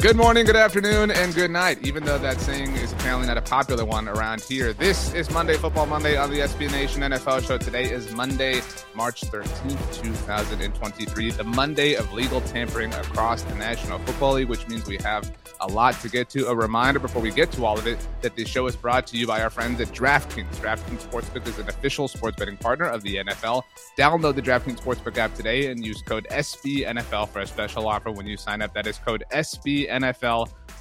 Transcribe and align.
Good 0.00 0.16
morning, 0.16 0.46
good 0.46 0.56
afternoon, 0.56 1.10
and 1.10 1.34
good 1.34 1.50
night. 1.50 1.86
Even 1.86 2.04
though 2.04 2.16
that 2.16 2.40
saying 2.40 2.74
is 2.76 2.90
apparently 2.94 3.26
not 3.26 3.36
a 3.36 3.42
popular 3.42 3.84
one 3.84 4.08
around 4.08 4.40
here, 4.40 4.72
this 4.72 5.12
is 5.12 5.30
Monday 5.30 5.58
Football 5.58 5.84
Monday 5.84 6.16
on 6.16 6.30
the 6.30 6.38
SB 6.38 6.72
Nation 6.72 7.02
NFL 7.02 7.46
show. 7.46 7.58
Today 7.58 7.84
is 7.84 8.10
Monday, 8.14 8.62
March 8.94 9.20
13th, 9.20 10.02
2023, 10.02 11.32
the 11.32 11.44
Monday 11.44 11.96
of 11.96 12.10
legal 12.14 12.40
tampering 12.40 12.94
across 12.94 13.42
the 13.42 13.54
National 13.56 13.98
Football 13.98 14.34
League, 14.34 14.48
which 14.48 14.66
means 14.68 14.86
we 14.86 14.96
have 15.02 15.30
a 15.60 15.66
lot 15.66 16.00
to 16.00 16.08
get 16.08 16.30
to. 16.30 16.46
A 16.46 16.54
reminder 16.54 16.98
before 16.98 17.20
we 17.20 17.30
get 17.30 17.52
to 17.52 17.66
all 17.66 17.78
of 17.78 17.86
it 17.86 17.98
that 18.22 18.34
this 18.36 18.48
show 18.48 18.66
is 18.66 18.76
brought 18.76 19.06
to 19.08 19.18
you 19.18 19.26
by 19.26 19.42
our 19.42 19.50
friends 19.50 19.82
at 19.82 19.88
DraftKings. 19.88 20.48
DraftKings 20.56 21.06
Sportsbook 21.06 21.46
is 21.46 21.58
an 21.58 21.68
official 21.68 22.08
sports 22.08 22.38
betting 22.38 22.56
partner 22.56 22.86
of 22.86 23.02
the 23.02 23.16
NFL. 23.16 23.64
Download 23.98 24.34
the 24.34 24.40
DraftKings 24.40 24.80
Sportsbook 24.80 25.18
app 25.18 25.34
today 25.34 25.70
and 25.70 25.84
use 25.84 26.00
code 26.00 26.26
SBNFL 26.30 27.28
for 27.28 27.40
a 27.40 27.46
special 27.46 27.86
offer 27.86 28.10
when 28.10 28.26
you 28.26 28.38
sign 28.38 28.62
up. 28.62 28.72
That 28.72 28.86
is 28.86 28.96
code 28.96 29.24
SBNFL 29.30 29.89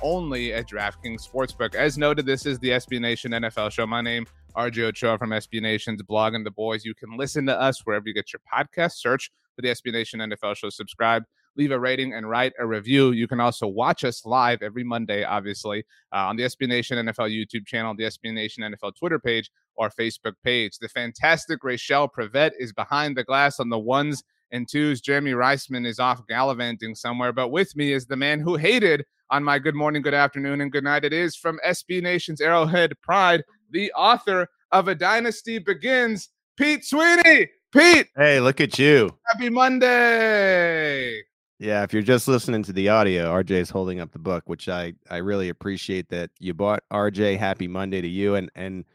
only 0.02 0.54
at 0.54 0.68
DraftKings 0.70 1.28
Sportsbook. 1.28 1.76
As 1.76 1.98
noted, 1.98 2.26
this 2.26 2.46
is 2.46 2.60
the 2.60 2.70
SB 2.70 3.00
Nation 3.00 3.32
NFL 3.32 3.72
show. 3.72 3.86
My 3.86 4.02
name 4.02 4.26
RJ 4.56 4.84
Ochoa 4.84 5.18
from 5.18 5.32
SB 5.32 5.62
Nation's 5.62 6.02
Blogging 6.04 6.44
the 6.44 6.52
Boys. 6.52 6.86
You 6.86 6.96
can 6.96 7.18
listen 7.18 7.46
to 7.48 7.60
us 7.60 7.86
wherever 7.86 8.08
you 8.08 8.14
get 8.14 8.34
your 8.34 8.42
podcast. 8.52 8.94
Search 8.94 9.32
for 9.56 9.62
the 9.62 9.70
SB 9.70 9.92
Nation 9.92 10.20
NFL 10.20 10.56
show. 10.56 10.70
Subscribe 10.70 11.24
leave 11.60 11.72
a 11.72 11.80
rating 11.80 12.14
and 12.14 12.30
write 12.30 12.54
a 12.58 12.66
review. 12.66 13.12
You 13.12 13.28
can 13.28 13.40
also 13.40 13.68
watch 13.68 14.04
us 14.04 14.26
live 14.26 14.62
every 14.62 14.84
Monday, 14.84 15.24
obviously, 15.24 15.86
uh, 16.14 16.28
on 16.28 16.38
the 16.38 16.44
SB 16.44 16.68
Nation 16.68 17.06
NFL 17.06 17.30
YouTube 17.30 17.66
channel, 17.66 17.94
the 17.96 18.06
SB 18.06 18.34
Nation 18.34 18.64
NFL 18.64 18.96
Twitter 18.96 19.20
page, 19.20 19.52
or 19.76 19.90
Facebook 19.90 20.34
page. 20.44 20.78
The 20.80 20.90
fantastic 20.90 21.64
Rachel 21.64 22.08
Prevet 22.08 22.52
is 22.60 22.72
behind 22.74 23.18
the 23.18 23.24
glass 23.24 23.60
on 23.60 23.70
the 23.70 23.80
ones 23.80 24.24
and 24.52 24.68
twos. 24.68 25.02
Jeremy 25.02 25.32
Reisman 25.32 25.86
is 25.86 26.00
off 26.00 26.26
gallivanting 26.28 26.96
somewhere, 26.96 27.32
but 27.32 27.50
with 27.50 27.76
me 27.76 27.94
is 27.94 28.06
the 28.06 28.16
man 28.16 28.40
who 28.40 28.56
hated 28.56 29.06
on 29.30 29.44
my 29.44 29.60
good 29.60 29.76
morning, 29.76 30.02
good 30.02 30.14
afternoon, 30.14 30.62
and 30.62 30.72
good 30.72 30.84
night. 30.84 31.06
It 31.06 31.14
is 31.14 31.36
from 31.36 31.60
SB 31.66 32.02
Nation's 32.02 32.42
Arrowhead 32.42 32.94
Pride, 33.02 33.44
the 33.72 33.92
author 33.94 34.48
of 34.72 34.88
A 34.88 34.96
Dynasty 34.96 35.60
Begins, 35.60 36.30
Pete 36.58 36.84
Sweeney. 36.84 37.50
Pete. 37.72 38.08
Hey, 38.16 38.40
look 38.40 38.60
at 38.60 38.80
you. 38.80 39.16
Happy 39.28 39.50
Monday. 39.50 41.22
Yeah, 41.60 41.84
if 41.84 41.94
you're 41.94 42.02
just 42.02 42.28
listening 42.28 42.64
to 42.64 42.74
the 42.74 42.90
audio, 42.90 43.32
RJ 43.32 43.52
is 43.52 43.70
holding 43.70 44.00
up 44.00 44.12
the 44.12 44.20
book, 44.20 44.44
which 44.48 44.70
I 44.70 44.94
I 45.10 45.18
really 45.18 45.50
appreciate 45.50 46.10
that 46.10 46.32
you 46.40 46.54
bought 46.54 46.84
RJ. 46.92 47.38
Happy 47.38 47.68
Monday 47.68 48.02
to 48.02 48.08
you, 48.08 48.36
and 48.36 48.50
and 48.56 48.86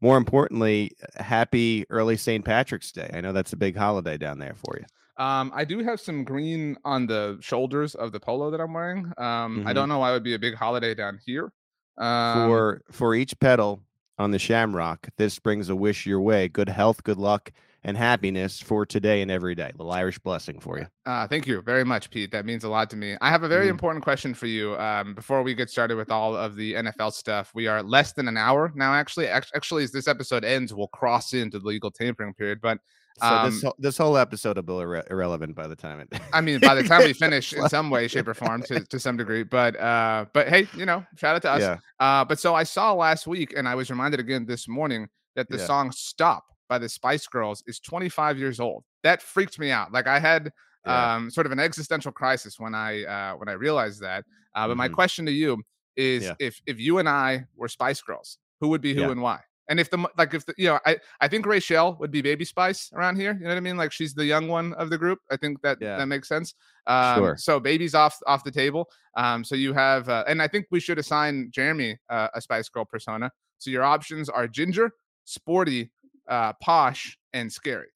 more 0.00 0.16
importantly, 0.16 0.92
happy 1.16 1.84
early 1.90 2.16
St. 2.16 2.44
Patrick's 2.44 2.92
Day. 2.92 3.10
I 3.12 3.20
know 3.20 3.32
that's 3.32 3.52
a 3.52 3.56
big 3.56 3.76
holiday 3.76 4.16
down 4.16 4.38
there 4.38 4.54
for 4.54 4.76
you. 4.78 4.86
Um, 5.16 5.52
I 5.54 5.64
do 5.64 5.80
have 5.80 6.00
some 6.00 6.24
green 6.24 6.76
on 6.84 7.06
the 7.06 7.38
shoulders 7.40 7.94
of 7.94 8.12
the 8.12 8.20
polo 8.20 8.50
that 8.50 8.60
I'm 8.60 8.72
wearing. 8.72 9.06
Um, 9.16 9.58
mm-hmm. 9.58 9.68
I 9.68 9.72
don't 9.72 9.88
know 9.88 9.98
why 9.98 10.10
it 10.10 10.14
would 10.14 10.24
be 10.24 10.34
a 10.34 10.38
big 10.38 10.54
holiday 10.54 10.94
down 10.94 11.20
here. 11.24 11.52
Um, 11.96 12.48
for 12.48 12.82
for 12.90 13.14
each 13.14 13.38
petal 13.38 13.80
on 14.18 14.32
the 14.32 14.38
shamrock, 14.38 15.08
this 15.16 15.38
brings 15.38 15.68
a 15.68 15.76
wish 15.76 16.06
your 16.06 16.20
way. 16.20 16.48
Good 16.48 16.68
health, 16.68 17.04
good 17.04 17.18
luck, 17.18 17.52
and 17.84 17.96
happiness 17.96 18.60
for 18.60 18.84
today 18.84 19.22
and 19.22 19.30
every 19.30 19.54
day. 19.54 19.70
Little 19.76 19.92
Irish 19.92 20.18
blessing 20.18 20.58
for 20.58 20.78
you. 20.78 20.86
Uh, 21.06 21.28
thank 21.28 21.46
you 21.46 21.60
very 21.60 21.84
much, 21.84 22.10
Pete. 22.10 22.32
That 22.32 22.46
means 22.46 22.64
a 22.64 22.68
lot 22.68 22.90
to 22.90 22.96
me. 22.96 23.16
I 23.20 23.30
have 23.30 23.44
a 23.44 23.48
very 23.48 23.66
mm. 23.66 23.70
important 23.70 24.02
question 24.02 24.34
for 24.34 24.46
you. 24.46 24.76
Um, 24.78 25.14
before 25.14 25.42
we 25.42 25.54
get 25.54 25.70
started 25.70 25.96
with 25.96 26.10
all 26.10 26.34
of 26.34 26.56
the 26.56 26.74
NFL 26.74 27.12
stuff, 27.12 27.52
we 27.54 27.68
are 27.68 27.82
less 27.82 28.12
than 28.12 28.26
an 28.26 28.36
hour 28.36 28.72
now. 28.74 28.94
Actually, 28.94 29.28
actually, 29.28 29.84
as 29.84 29.92
this 29.92 30.08
episode 30.08 30.44
ends, 30.44 30.74
we'll 30.74 30.88
cross 30.88 31.34
into 31.34 31.60
the 31.60 31.66
legal 31.66 31.90
tampering 31.90 32.34
period. 32.34 32.60
But 32.60 32.78
so 33.20 33.26
um, 33.26 33.50
this 33.50 33.62
whole, 33.62 33.74
this 33.78 33.98
whole 33.98 34.16
episode 34.16 34.56
will 34.56 34.62
be 34.62 34.72
irre- 34.72 35.10
irrelevant 35.10 35.54
by 35.54 35.68
the 35.68 35.76
time 35.76 36.00
it. 36.00 36.20
I 36.32 36.40
mean, 36.40 36.58
by 36.58 36.74
the 36.74 36.82
time 36.82 37.04
we 37.04 37.12
finish, 37.12 37.52
in 37.52 37.68
some 37.68 37.88
way, 37.88 38.08
shape, 38.08 38.26
or 38.26 38.34
form, 38.34 38.62
to, 38.64 38.80
to 38.80 38.98
some 38.98 39.16
degree. 39.16 39.44
But 39.44 39.78
uh, 39.78 40.26
but 40.32 40.48
hey, 40.48 40.66
you 40.76 40.84
know, 40.84 41.04
shout 41.16 41.36
out 41.36 41.42
to 41.42 41.50
us. 41.50 41.60
Yeah. 41.60 41.78
Uh, 42.00 42.24
but 42.24 42.40
so 42.40 42.54
I 42.54 42.64
saw 42.64 42.92
last 42.92 43.26
week, 43.26 43.54
and 43.56 43.68
I 43.68 43.76
was 43.76 43.88
reminded 43.88 44.18
again 44.18 44.46
this 44.46 44.66
morning 44.66 45.08
that 45.36 45.48
the 45.48 45.58
yeah. 45.58 45.66
song 45.66 45.92
"Stop" 45.92 46.44
by 46.68 46.78
the 46.78 46.88
Spice 46.88 47.26
Girls 47.28 47.62
is 47.68 47.78
25 47.78 48.38
years 48.38 48.58
old. 48.58 48.82
That 49.04 49.22
freaked 49.22 49.60
me 49.60 49.70
out. 49.70 49.92
Like 49.92 50.08
I 50.08 50.18
had 50.18 50.50
yeah. 50.84 51.14
um, 51.14 51.30
sort 51.30 51.46
of 51.46 51.52
an 51.52 51.60
existential 51.60 52.10
crisis 52.10 52.58
when 52.58 52.74
I 52.74 53.04
uh, 53.04 53.36
when 53.36 53.48
I 53.48 53.52
realized 53.52 54.00
that. 54.00 54.24
Uh, 54.56 54.66
but 54.66 54.72
mm-hmm. 54.72 54.78
my 54.78 54.88
question 54.88 55.24
to 55.26 55.32
you 55.32 55.62
is, 55.96 56.28
if 56.40 56.60
if 56.66 56.80
you 56.80 56.98
and 56.98 57.08
I 57.08 57.46
were 57.54 57.68
Spice 57.68 58.02
Girls, 58.02 58.38
who 58.60 58.68
would 58.68 58.80
be 58.80 58.92
who 58.92 59.10
and 59.10 59.22
why? 59.22 59.40
And 59.68 59.80
if 59.80 59.90
the 59.90 60.06
like 60.18 60.34
if 60.34 60.44
the 60.44 60.54
you 60.58 60.68
know 60.68 60.78
I 60.84 60.98
I 61.20 61.28
think 61.28 61.46
Rachel 61.46 61.96
would 61.98 62.10
be 62.10 62.20
Baby 62.20 62.44
Spice 62.44 62.90
around 62.92 63.16
here. 63.16 63.32
You 63.32 63.44
know 63.44 63.50
what 63.50 63.56
I 63.56 63.60
mean? 63.60 63.76
Like 63.76 63.92
she's 63.92 64.14
the 64.14 64.24
young 64.24 64.48
one 64.48 64.74
of 64.74 64.90
the 64.90 64.98
group. 64.98 65.20
I 65.30 65.36
think 65.36 65.62
that 65.62 65.78
yeah. 65.80 65.96
that 65.96 66.06
makes 66.06 66.28
sense. 66.28 66.54
Um, 66.86 67.18
sure. 67.18 67.36
So 67.38 67.58
baby's 67.58 67.94
off 67.94 68.18
off 68.26 68.44
the 68.44 68.50
table. 68.50 68.88
Um, 69.16 69.42
so 69.42 69.54
you 69.54 69.72
have 69.72 70.08
uh, 70.08 70.24
and 70.28 70.42
I 70.42 70.48
think 70.48 70.66
we 70.70 70.80
should 70.80 70.98
assign 70.98 71.50
Jeremy 71.50 71.96
uh, 72.10 72.28
a 72.34 72.40
Spice 72.40 72.68
Girl 72.68 72.84
persona. 72.84 73.30
So 73.58 73.70
your 73.70 73.84
options 73.84 74.28
are 74.28 74.46
Ginger, 74.46 74.92
Sporty, 75.24 75.90
uh, 76.28 76.52
posh 76.60 77.16
and 77.32 77.50
scary. 77.50 77.88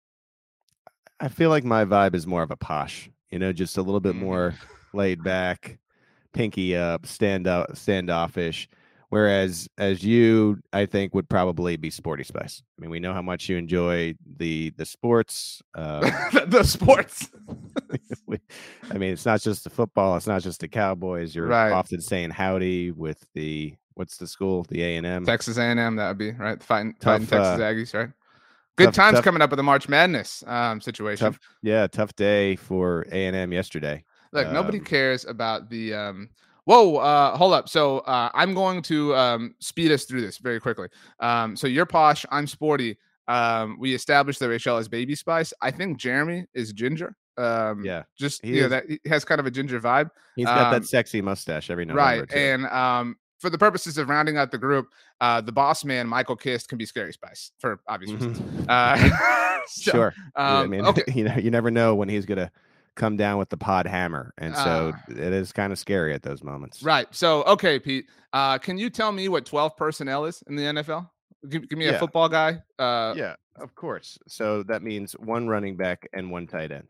I 1.19 1.29
feel 1.29 1.49
like 1.49 1.63
my 1.63 1.83
vibe 1.83 2.15
is 2.15 2.27
more 2.27 2.43
of 2.43 2.51
a 2.51 2.55
posh, 2.55 3.09
you 3.29 3.39
know, 3.39 3.51
just 3.51 3.77
a 3.77 3.81
little 3.81 3.99
bit 3.99 4.15
more 4.15 4.51
mm-hmm. 4.51 4.97
laid 4.97 5.23
back, 5.23 5.79
pinky 6.33 6.75
up, 6.75 7.05
stand 7.05 7.47
up, 7.47 7.75
standoffish. 7.75 8.69
Whereas 9.09 9.69
as 9.77 10.03
you, 10.03 10.59
I 10.73 10.85
think 10.85 11.15
would 11.15 11.29
probably 11.29 11.77
be 11.77 11.89
sporty 11.89 12.25
spice. 12.25 12.61
I 12.77 12.81
mean, 12.81 12.91
we 12.91 12.99
know 12.99 13.13
how 13.13 13.21
much 13.21 13.47
you 13.47 13.55
enjoy 13.55 14.15
the 14.37 14.73
the 14.77 14.85
sports. 14.85 15.61
Uh, 15.77 15.99
the 16.47 16.63
sports. 16.63 17.29
I 18.91 18.97
mean, 18.97 19.13
it's 19.13 19.27
not 19.27 19.41
just 19.41 19.63
the 19.63 19.69
football. 19.69 20.17
It's 20.17 20.25
not 20.25 20.41
just 20.41 20.59
the 20.59 20.67
Cowboys. 20.67 21.35
You're 21.35 21.45
right. 21.45 21.71
often 21.71 22.01
saying 22.01 22.31
howdy 22.31 22.91
with 22.91 23.23
the 23.35 23.75
what's 23.93 24.17
the 24.17 24.25
school? 24.25 24.65
The 24.69 24.81
A 24.81 24.97
and 24.97 25.05
M, 25.05 25.25
Texas 25.25 25.57
A 25.57 25.61
and 25.61 25.79
M. 25.79 25.97
That 25.97 26.07
would 26.07 26.17
be 26.17 26.31
right. 26.31 26.61
Fighting, 26.61 26.95
fighting 26.99 27.27
Texas 27.27 27.47
uh, 27.47 27.59
Aggies, 27.59 27.93
right? 27.93 28.09
Good 28.75 28.85
tough, 28.85 28.95
times 28.95 29.15
tough, 29.17 29.23
coming 29.23 29.41
up 29.41 29.51
with 29.51 29.57
the 29.57 29.63
March 29.63 29.87
Madness 29.87 30.43
um, 30.47 30.81
situation. 30.81 31.25
Tough, 31.25 31.39
yeah, 31.61 31.85
tough 31.85 32.15
day 32.15 32.55
for 32.55 33.05
A 33.11 33.27
and 33.27 33.35
M 33.35 33.53
yesterday. 33.53 34.03
Look, 34.31 34.47
um, 34.47 34.53
nobody 34.53 34.79
cares 34.79 35.25
about 35.25 35.69
the. 35.69 35.93
Um, 35.93 36.29
whoa, 36.67 36.97
uh, 36.97 37.35
hold 37.37 37.53
up. 37.53 37.69
So 37.69 37.99
uh, 37.99 38.29
I'm 38.33 38.53
going 38.53 38.81
to 38.83 39.15
um, 39.15 39.55
speed 39.59 39.91
us 39.91 40.03
through 40.03 40.21
this 40.21 40.37
very 40.37 40.59
quickly. 40.59 40.89
Um, 41.21 41.55
so 41.55 41.65
you're 41.65 41.85
posh, 41.85 42.25
I'm 42.29 42.45
sporty. 42.45 42.97
Um, 43.29 43.77
we 43.79 43.95
established 43.95 44.39
that 44.39 44.49
Rachel 44.49 44.77
is 44.77 44.89
baby 44.89 45.15
spice. 45.15 45.53
I 45.61 45.71
think 45.71 45.97
Jeremy 45.97 46.45
is 46.53 46.73
ginger. 46.73 47.15
Um, 47.37 47.85
yeah, 47.85 48.03
just 48.17 48.43
you 48.43 48.61
know 48.61 48.69
that 48.69 48.89
he 48.89 48.99
has 49.05 49.23
kind 49.23 49.39
of 49.39 49.45
a 49.45 49.51
ginger 49.51 49.79
vibe. 49.79 50.09
He's 50.35 50.45
got 50.45 50.71
that 50.71 50.85
sexy 50.85 51.21
mustache 51.21 51.69
every 51.69 51.85
November. 51.85 52.21
Right, 52.21 52.33
and 52.33 52.65
um, 52.67 53.15
for 53.39 53.49
the 53.49 53.57
purposes 53.57 53.97
of 53.97 54.09
rounding 54.09 54.37
out 54.37 54.51
the 54.51 54.57
group, 54.57 54.87
uh, 55.21 55.41
the 55.41 55.51
boss 55.51 55.85
man 55.85 56.07
Michael 56.07 56.35
Kist 56.35 56.67
can 56.67 56.77
be 56.77 56.85
Scary 56.85 57.13
Spice 57.13 57.51
for 57.59 57.79
obvious 57.87 58.11
mm-hmm. 58.11 58.27
reasons. 58.27 58.67
Uh, 58.67 59.59
so, 59.67 59.91
sure. 59.91 60.13
Um, 60.35 60.45
I 60.45 60.61
um, 60.61 60.69
mean, 60.69 60.85
okay. 60.85 61.03
you 61.13 61.25
know, 61.25 61.35
you 61.35 61.51
never 61.51 61.69
know 61.69 61.95
when 61.95 62.09
he's 62.09 62.25
gonna 62.25 62.51
come 62.97 63.15
down 63.15 63.37
with 63.37 63.49
the 63.49 63.55
pod 63.55 63.87
hammer, 63.87 64.33
and 64.37 64.53
so 64.55 64.93
uh, 64.93 65.11
it 65.11 65.31
is 65.31 65.53
kind 65.53 65.71
of 65.71 65.79
scary 65.79 66.13
at 66.13 66.23
those 66.23 66.43
moments. 66.43 66.83
Right. 66.83 67.07
So, 67.11 67.43
okay, 67.43 67.79
Pete, 67.79 68.07
uh, 68.33 68.57
can 68.57 68.77
you 68.77 68.89
tell 68.89 69.13
me 69.13 69.29
what 69.29 69.45
twelve 69.45 69.77
personnel 69.77 70.25
is 70.25 70.43
in 70.47 70.57
the 70.57 70.63
NFL? 70.63 71.09
Give, 71.47 71.69
give 71.69 71.79
me 71.79 71.85
a 71.87 71.97
football 71.99 72.27
guy. 72.27 72.61
Uh, 72.77 73.13
yeah, 73.15 73.35
of 73.55 73.73
course. 73.75 74.17
So 74.27 74.63
that 74.63 74.81
means 74.83 75.13
one 75.13 75.47
running 75.47 75.77
back 75.77 76.09
and 76.13 76.29
one 76.29 76.47
tight 76.47 76.71
end. 76.71 76.89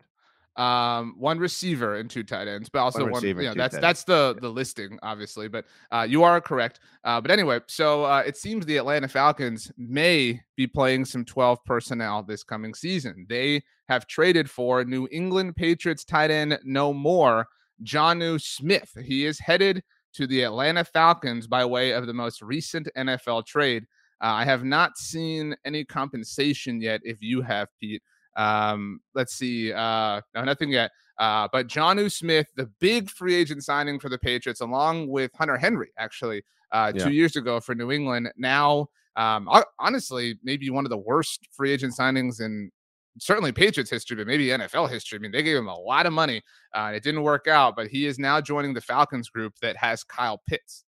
Um, 0.57 1.13
one 1.19 1.37
receiver 1.37 1.97
and 1.97 2.09
two 2.09 2.23
tight 2.23 2.47
ends, 2.47 2.67
but 2.67 2.79
also 2.79 3.03
one. 3.03 3.11
one 3.11 3.23
you 3.23 3.33
know, 3.33 3.53
that's 3.53 3.77
that's 3.77 4.03
the 4.03 4.35
the 4.41 4.49
listing, 4.49 4.97
obviously. 5.03 5.47
But 5.47 5.65
uh, 5.91 6.07
you 6.09 6.23
are 6.23 6.41
correct. 6.41 6.79
Uh, 7.03 7.21
but 7.21 7.29
anyway, 7.29 7.59
so 7.67 8.05
uh, 8.05 8.23
it 8.25 8.37
seems 8.37 8.65
the 8.65 8.77
Atlanta 8.77 9.07
Falcons 9.07 9.71
may 9.77 10.41
be 10.55 10.65
playing 10.65 11.05
some 11.05 11.23
12 11.23 11.63
personnel 11.63 12.23
this 12.23 12.43
coming 12.43 12.73
season. 12.73 13.27
They 13.29 13.61
have 13.87 14.07
traded 14.07 14.49
for 14.49 14.83
New 14.83 15.07
England 15.11 15.55
Patriots 15.55 16.03
tight 16.03 16.31
end 16.31 16.57
no 16.63 16.91
more, 16.91 17.47
Jonnu 17.83 18.41
Smith. 18.41 18.97
He 19.05 19.25
is 19.25 19.39
headed 19.39 19.83
to 20.13 20.25
the 20.25 20.41
Atlanta 20.41 20.83
Falcons 20.83 21.45
by 21.45 21.63
way 21.65 21.91
of 21.91 22.07
the 22.07 22.13
most 22.13 22.41
recent 22.41 22.89
NFL 22.97 23.45
trade. 23.45 23.83
Uh, 24.21 24.33
I 24.33 24.45
have 24.45 24.63
not 24.63 24.97
seen 24.97 25.55
any 25.63 25.85
compensation 25.85 26.81
yet. 26.81 27.01
If 27.03 27.21
you 27.21 27.41
have, 27.43 27.67
Pete. 27.79 28.01
Um, 28.37 29.01
let's 29.15 29.33
see. 29.33 29.73
Uh, 29.73 30.21
no, 30.33 30.43
nothing 30.43 30.71
yet. 30.71 30.91
Uh, 31.17 31.47
but 31.51 31.67
Jonnu 31.67 32.11
Smith, 32.11 32.47
the 32.55 32.67
big 32.79 33.09
free 33.09 33.35
agent 33.35 33.63
signing 33.63 33.99
for 33.99 34.07
the 34.07 34.19
Patriots, 34.19 34.61
along 34.61 35.07
with 35.09 35.31
Hunter 35.35 35.57
Henry, 35.57 35.89
actually, 35.97 36.43
uh, 36.71 36.93
yeah. 36.95 37.03
two 37.03 37.11
years 37.11 37.35
ago 37.35 37.59
for 37.59 37.73
New 37.73 37.91
England. 37.91 38.31
Now, 38.37 38.87
um, 39.15 39.49
honestly, 39.79 40.37
maybe 40.43 40.69
one 40.69 40.85
of 40.85 40.91
the 40.91 40.97
worst 40.97 41.47
free 41.51 41.71
agent 41.71 41.95
signings 41.97 42.39
in 42.39 42.71
certainly 43.19 43.51
Patriots 43.51 43.89
history, 43.89 44.15
but 44.15 44.27
maybe 44.27 44.47
NFL 44.47 44.89
history. 44.89 45.17
I 45.17 45.21
mean, 45.21 45.31
they 45.31 45.41
gave 45.41 45.57
him 45.57 45.67
a 45.67 45.75
lot 45.75 46.05
of 46.05 46.13
money. 46.13 46.43
Uh, 46.75 46.85
and 46.87 46.95
it 46.95 47.03
didn't 47.03 47.23
work 47.23 47.47
out, 47.47 47.75
but 47.75 47.87
he 47.87 48.05
is 48.05 48.19
now 48.19 48.39
joining 48.39 48.75
the 48.75 48.81
Falcons 48.81 49.29
group 49.29 49.53
that 49.61 49.75
has 49.77 50.03
Kyle 50.03 50.41
Pitts. 50.47 50.83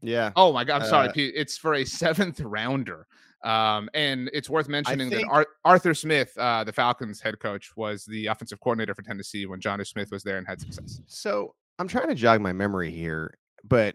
Yeah. 0.00 0.32
Oh 0.36 0.52
my 0.52 0.64
God. 0.64 0.82
I'm 0.82 0.88
sorry, 0.88 1.08
uh, 1.08 1.12
Pete. 1.12 1.34
It's 1.36 1.58
for 1.58 1.74
a 1.74 1.84
seventh 1.84 2.40
rounder. 2.40 3.06
Um, 3.44 3.88
and 3.94 4.30
it's 4.32 4.50
worth 4.50 4.68
mentioning 4.68 5.10
think, 5.10 5.22
that 5.22 5.30
Ar- 5.30 5.46
Arthur 5.64 5.94
Smith, 5.94 6.36
uh, 6.38 6.64
the 6.64 6.72
Falcons 6.72 7.20
head 7.20 7.38
coach, 7.38 7.70
was 7.76 8.04
the 8.04 8.26
offensive 8.26 8.60
coordinator 8.60 8.94
for 8.94 9.02
Tennessee 9.02 9.46
when 9.46 9.60
Jonnu 9.60 9.86
Smith 9.86 10.10
was 10.10 10.22
there 10.22 10.38
and 10.38 10.46
had 10.46 10.60
success. 10.60 11.00
So 11.06 11.54
I'm 11.78 11.88
trying 11.88 12.08
to 12.08 12.14
jog 12.14 12.40
my 12.40 12.52
memory 12.52 12.90
here, 12.90 13.38
but 13.64 13.94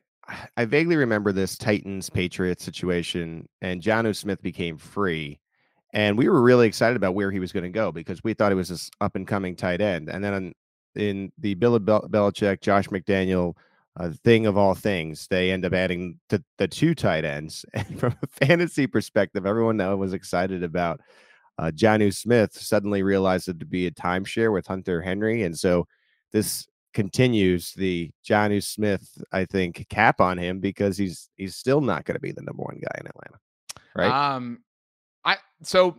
I 0.56 0.66
vaguely 0.66 0.96
remember 0.96 1.34
this 1.34 1.58
Titans 1.58 2.10
Patriots 2.10 2.64
situation, 2.64 3.48
and 3.62 3.82
Jonnu 3.82 4.16
Smith 4.16 4.42
became 4.42 4.78
free. 4.78 5.40
And 5.94 6.18
we 6.18 6.28
were 6.30 6.42
really 6.42 6.68
excited 6.68 6.96
about 6.96 7.14
where 7.14 7.30
he 7.30 7.40
was 7.40 7.52
going 7.52 7.66
to 7.66 7.70
go 7.70 7.92
because 7.92 8.24
we 8.24 8.34
thought 8.34 8.52
he 8.52 8.56
was 8.56 8.70
this 8.70 8.90
up 9.02 9.16
and 9.16 9.28
coming 9.28 9.56
tight 9.56 9.80
end. 9.82 10.10
And 10.10 10.24
then 10.24 10.54
in 10.96 11.32
the 11.38 11.54
Bill 11.54 11.78
Bel- 11.80 12.08
Belichick, 12.10 12.62
Josh 12.62 12.88
McDaniel 12.88 13.56
a 13.96 14.12
thing 14.12 14.46
of 14.46 14.58
all 14.58 14.74
things, 14.74 15.28
they 15.30 15.52
end 15.52 15.66
up 15.66 15.74
adding 15.74 16.20
the, 16.30 16.44
the 16.58 16.68
two 16.68 16.96
tight 16.96 17.26
ends. 17.26 17.66
And 17.74 18.00
from 18.00 18.16
a 18.22 18.46
fantasy 18.46 18.88
perspective, 18.88 19.46
everyone 19.46 19.78
that 19.78 19.98
was 19.98 20.14
excited 20.14 20.64
about 20.64 21.02
uh, 21.60 21.72
Jonnu 21.74 22.14
Smith 22.14 22.54
suddenly 22.54 23.04
realized 23.04 23.48
it 23.48 23.60
to 23.60 23.66
be 23.66 23.86
a 23.86 23.92
timeshare 23.92 24.52
with 24.52 24.66
Hunter 24.66 25.02
Henry. 25.02 25.44
And 25.44 25.58
so 25.58 25.88
this 26.32 26.68
continues 26.94 27.74
the 27.74 28.10
Jonnu 28.28 28.64
Smith, 28.64 29.08
I 29.32 29.46
think, 29.46 29.88
cap 29.90 30.20
on 30.20 30.38
him 30.38 30.60
because 30.60 30.98
he's 30.98 31.30
he's 31.36 31.56
still 31.56 31.82
not 31.82 32.06
going 32.06 32.16
to 32.16 32.22
be 32.22 32.32
the 32.32 32.42
number 32.42 32.64
one 32.64 32.80
guy 32.82 33.00
in 33.00 33.08
Atlanta. 33.08 33.40
Right. 33.96 34.36
Um 34.36 34.64
I 35.24 35.38
so 35.62 35.98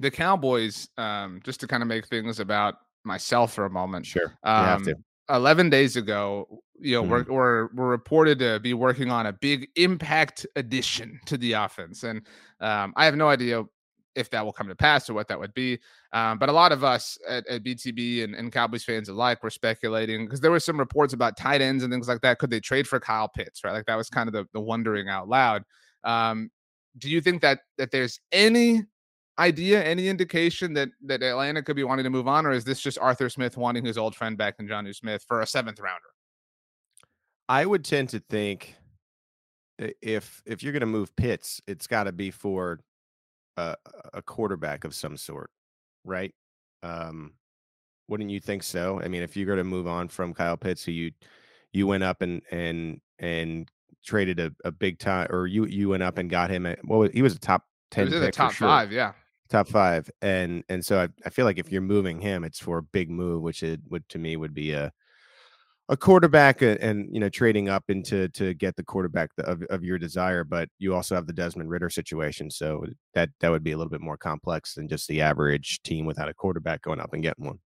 the 0.00 0.10
Cowboys, 0.10 0.88
um, 0.98 1.40
just 1.44 1.60
to 1.60 1.66
kind 1.66 1.82
of 1.82 1.88
make 1.88 2.06
things 2.06 2.40
about 2.40 2.74
myself 3.04 3.54
for 3.54 3.64
a 3.64 3.70
moment. 3.70 4.06
Sure. 4.06 4.36
Um, 4.42 4.60
you 4.60 4.68
have 4.68 4.82
to. 4.82 4.96
11 5.28 5.70
days 5.70 5.96
ago, 5.96 6.62
you 6.80 6.94
know, 6.94 7.02
mm-hmm. 7.02 7.30
we're, 7.30 7.36
we're, 7.36 7.68
we're 7.74 7.88
reported 7.88 8.38
to 8.40 8.60
be 8.60 8.74
working 8.74 9.10
on 9.10 9.26
a 9.26 9.32
big 9.32 9.68
impact 9.76 10.46
addition 10.56 11.20
to 11.26 11.36
the 11.36 11.52
offense. 11.52 12.02
And 12.02 12.22
um, 12.60 12.92
I 12.96 13.04
have 13.04 13.16
no 13.16 13.28
idea 13.28 13.64
if 14.16 14.30
that 14.30 14.44
will 14.44 14.52
come 14.52 14.66
to 14.66 14.74
pass 14.74 15.08
or 15.08 15.14
what 15.14 15.28
that 15.28 15.38
would 15.38 15.54
be. 15.54 15.78
Um, 16.12 16.38
but 16.38 16.48
a 16.48 16.52
lot 16.52 16.72
of 16.72 16.82
us 16.82 17.18
at, 17.28 17.46
at 17.46 17.62
BTB 17.62 18.24
and, 18.24 18.34
and, 18.34 18.50
Cowboys 18.50 18.82
fans 18.82 19.10
alike 19.10 19.42
were 19.42 19.50
speculating 19.50 20.24
because 20.24 20.40
there 20.40 20.50
were 20.50 20.58
some 20.58 20.78
reports 20.78 21.12
about 21.12 21.36
tight 21.36 21.60
ends 21.60 21.84
and 21.84 21.92
things 21.92 22.08
like 22.08 22.22
that. 22.22 22.38
Could 22.38 22.50
they 22.50 22.60
trade 22.60 22.88
for 22.88 22.98
Kyle 22.98 23.28
Pitts? 23.28 23.62
Right, 23.62 23.72
like 23.72 23.84
that 23.86 23.96
was 23.96 24.08
kind 24.08 24.26
of 24.26 24.32
the, 24.32 24.46
the 24.54 24.60
wondering 24.60 25.08
out 25.08 25.28
loud. 25.28 25.64
Um, 26.02 26.50
do 26.98 27.10
you 27.10 27.20
think 27.20 27.42
that 27.42 27.60
that 27.76 27.90
there's 27.90 28.18
any 28.32 28.84
idea, 29.38 29.84
any 29.84 30.08
indication 30.08 30.72
that 30.74 30.88
that 31.04 31.22
Atlanta 31.22 31.62
could 31.62 31.76
be 31.76 31.84
wanting 31.84 32.04
to 32.04 32.10
move 32.10 32.26
on, 32.26 32.46
or 32.46 32.52
is 32.52 32.64
this 32.64 32.80
just 32.80 32.98
Arthur 32.98 33.28
Smith 33.28 33.58
wanting 33.58 33.84
his 33.84 33.98
old 33.98 34.16
friend 34.16 34.38
back 34.38 34.54
in 34.58 34.66
Jonnu 34.66 34.94
Smith 34.94 35.24
for 35.28 35.42
a 35.42 35.46
seventh 35.46 35.78
rounder? 35.78 36.15
I 37.48 37.64
would 37.64 37.84
tend 37.84 38.08
to 38.10 38.20
think 38.20 38.74
if 39.78 40.42
if 40.46 40.62
you're 40.62 40.72
going 40.72 40.80
to 40.80 40.86
move 40.86 41.14
Pitts, 41.16 41.60
it's 41.66 41.86
got 41.86 42.04
to 42.04 42.12
be 42.12 42.30
for 42.30 42.80
a, 43.56 43.76
a, 44.14 44.22
quarterback 44.22 44.84
of 44.84 44.94
some 44.94 45.16
sort, 45.16 45.50
right? 46.04 46.34
Um, 46.82 47.34
wouldn't 48.08 48.30
you 48.30 48.40
think 48.40 48.62
so? 48.62 49.00
I 49.02 49.08
mean, 49.08 49.22
if 49.22 49.36
you're 49.36 49.46
going 49.46 49.58
to 49.58 49.64
move 49.64 49.86
on 49.86 50.08
from 50.08 50.34
Kyle 50.34 50.56
Pitts, 50.56 50.84
who 50.84 50.92
you 50.92 51.12
you 51.72 51.86
went 51.86 52.04
up 52.04 52.22
and 52.22 52.42
and 52.50 53.00
and 53.18 53.70
traded 54.04 54.40
a, 54.40 54.52
a 54.64 54.72
big 54.72 54.98
time, 54.98 55.28
or 55.30 55.46
you 55.46 55.66
you 55.66 55.90
went 55.90 56.02
up 56.02 56.18
and 56.18 56.30
got 56.30 56.50
him 56.50 56.66
at 56.66 56.78
well, 56.84 57.08
he 57.12 57.22
was 57.22 57.34
a 57.34 57.38
top 57.38 57.64
ten. 57.90 58.06
He 58.06 58.14
was 58.14 58.20
in 58.20 58.26
the 58.26 58.32
top 58.32 58.52
sure. 58.52 58.68
five, 58.68 58.92
yeah 58.92 59.12
top 59.48 59.68
five 59.68 60.10
and 60.22 60.64
and 60.68 60.84
so 60.84 61.00
I, 61.00 61.08
I 61.24 61.30
feel 61.30 61.44
like 61.44 61.58
if 61.58 61.70
you're 61.70 61.80
moving 61.80 62.20
him 62.20 62.42
it's 62.42 62.58
for 62.58 62.78
a 62.78 62.82
big 62.82 63.08
move 63.08 63.42
which 63.42 63.62
it 63.62 63.80
would 63.88 64.08
to 64.08 64.18
me 64.18 64.36
would 64.36 64.52
be 64.52 64.72
a 64.72 64.92
a 65.88 65.96
quarterback 65.96 66.62
and, 66.62 66.80
and 66.80 67.08
you 67.12 67.20
know 67.20 67.28
trading 67.28 67.68
up 67.68 67.84
into 67.88 68.28
to 68.30 68.54
get 68.54 68.74
the 68.76 68.82
quarterback 68.82 69.30
of, 69.38 69.62
of 69.70 69.84
your 69.84 69.98
desire 69.98 70.42
but 70.42 70.68
you 70.78 70.94
also 70.94 71.14
have 71.14 71.26
the 71.26 71.32
desmond 71.32 71.70
ridder 71.70 71.90
situation 71.90 72.50
so 72.50 72.84
that 73.14 73.28
that 73.40 73.50
would 73.50 73.62
be 73.62 73.72
a 73.72 73.76
little 73.76 73.90
bit 73.90 74.00
more 74.00 74.16
complex 74.16 74.74
than 74.74 74.88
just 74.88 75.06
the 75.08 75.20
average 75.20 75.80
team 75.82 76.04
without 76.04 76.28
a 76.28 76.34
quarterback 76.34 76.82
going 76.82 77.00
up 77.00 77.12
and 77.12 77.22
getting 77.22 77.46
one 77.46 77.58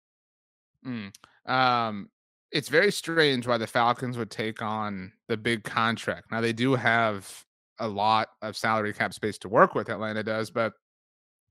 mm. 0.84 1.52
um 1.52 2.08
it's 2.50 2.68
very 2.68 2.90
strange 2.90 3.46
why 3.46 3.58
the 3.58 3.66
falcons 3.66 4.18
would 4.18 4.30
take 4.30 4.62
on 4.62 5.12
the 5.28 5.36
big 5.36 5.62
contract 5.62 6.26
now 6.32 6.40
they 6.40 6.52
do 6.52 6.74
have 6.74 7.44
a 7.78 7.86
lot 7.86 8.28
of 8.42 8.56
salary 8.56 8.92
cap 8.92 9.14
space 9.14 9.38
to 9.38 9.48
work 9.48 9.74
with 9.74 9.88
atlanta 9.88 10.24
does 10.24 10.50
but 10.50 10.72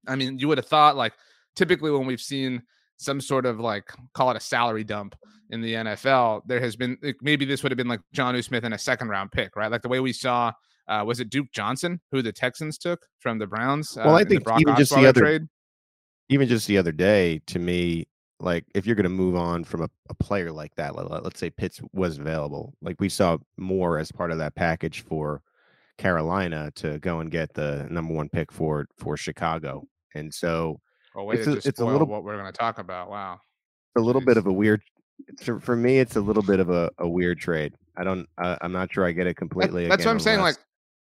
I 0.07 0.15
mean, 0.15 0.39
you 0.39 0.47
would 0.47 0.57
have 0.57 0.67
thought 0.67 0.95
like 0.95 1.13
typically 1.55 1.91
when 1.91 2.05
we've 2.05 2.21
seen 2.21 2.63
some 2.97 3.21
sort 3.21 3.45
of 3.45 3.59
like 3.59 3.91
call 4.13 4.31
it 4.31 4.37
a 4.37 4.41
salary 4.41 4.83
dump 4.83 5.15
in 5.49 5.61
the 5.61 5.73
NFL, 5.73 6.41
there 6.45 6.59
has 6.59 6.75
been 6.75 6.97
like, 7.01 7.17
maybe 7.21 7.45
this 7.45 7.63
would 7.63 7.71
have 7.71 7.77
been 7.77 7.87
like 7.87 8.01
Jonnu 8.15 8.43
Smith 8.43 8.63
in 8.63 8.73
a 8.73 8.77
second 8.77 9.09
round 9.09 9.31
pick, 9.31 9.55
right? 9.55 9.71
Like 9.71 9.81
the 9.81 9.89
way 9.89 9.99
we 9.99 10.13
saw 10.13 10.51
uh, 10.87 11.03
was 11.05 11.19
it 11.19 11.29
Duke 11.29 11.51
Johnson 11.51 11.99
who 12.11 12.21
the 12.21 12.31
Texans 12.31 12.77
took 12.77 13.05
from 13.19 13.39
the 13.39 13.47
Browns? 13.47 13.97
Uh, 13.97 14.03
well, 14.05 14.15
I 14.15 14.23
think 14.23 14.43
even 14.59 14.75
just 14.75 14.93
the 14.93 15.05
other 15.05 15.21
trade? 15.21 15.41
even 16.29 16.47
just 16.47 16.67
the 16.67 16.77
other 16.77 16.91
day, 16.91 17.41
to 17.47 17.59
me, 17.59 18.07
like 18.39 18.65
if 18.75 18.85
you're 18.85 18.95
going 18.95 19.03
to 19.03 19.09
move 19.09 19.35
on 19.35 19.63
from 19.63 19.81
a, 19.81 19.89
a 20.09 20.13
player 20.13 20.51
like 20.51 20.75
that, 20.75 20.95
let, 20.95 21.25
us 21.25 21.31
say 21.35 21.49
Pitts 21.49 21.81
was 21.93 22.19
available, 22.19 22.73
like 22.81 22.99
we 22.99 23.09
saw 23.09 23.37
more 23.57 23.97
as 23.97 24.11
part 24.11 24.31
of 24.31 24.37
that 24.37 24.55
package 24.55 25.01
for 25.01 25.41
Carolina 25.97 26.71
to 26.75 26.99
go 26.99 27.19
and 27.19 27.31
get 27.31 27.53
the 27.53 27.87
number 27.89 28.13
one 28.13 28.29
pick 28.29 28.51
for 28.51 28.87
for 28.97 29.17
Chicago. 29.17 29.83
And 30.15 30.33
so 30.33 30.79
oh, 31.15 31.23
wait, 31.23 31.39
it's, 31.39 31.47
a, 31.47 31.67
it's 31.67 31.79
a 31.79 31.85
little 31.85 32.07
what 32.07 32.23
we're 32.23 32.37
going 32.37 32.51
to 32.51 32.57
talk 32.57 32.77
about. 32.77 33.09
Wow, 33.09 33.39
a 33.97 34.01
little 34.01 34.21
bit 34.21 34.37
of 34.37 34.45
a 34.45 34.53
weird. 34.53 34.81
For 35.41 35.75
me, 35.75 35.99
it's 35.99 36.15
a 36.15 36.21
little 36.21 36.43
bit 36.43 36.59
of 36.59 36.69
a, 36.69 36.89
a 36.99 37.07
weird 37.07 37.39
trade. 37.39 37.73
I 37.97 38.03
don't. 38.03 38.27
I, 38.37 38.57
am 38.61 38.71
not 38.71 38.91
sure 38.91 39.05
I 39.05 39.11
get 39.11 39.27
it 39.27 39.35
completely. 39.35 39.83
That, 39.83 39.89
that's 39.89 40.05
what 40.05 40.11
I'm 40.11 40.19
saying. 40.19 40.41
Like, 40.41 40.57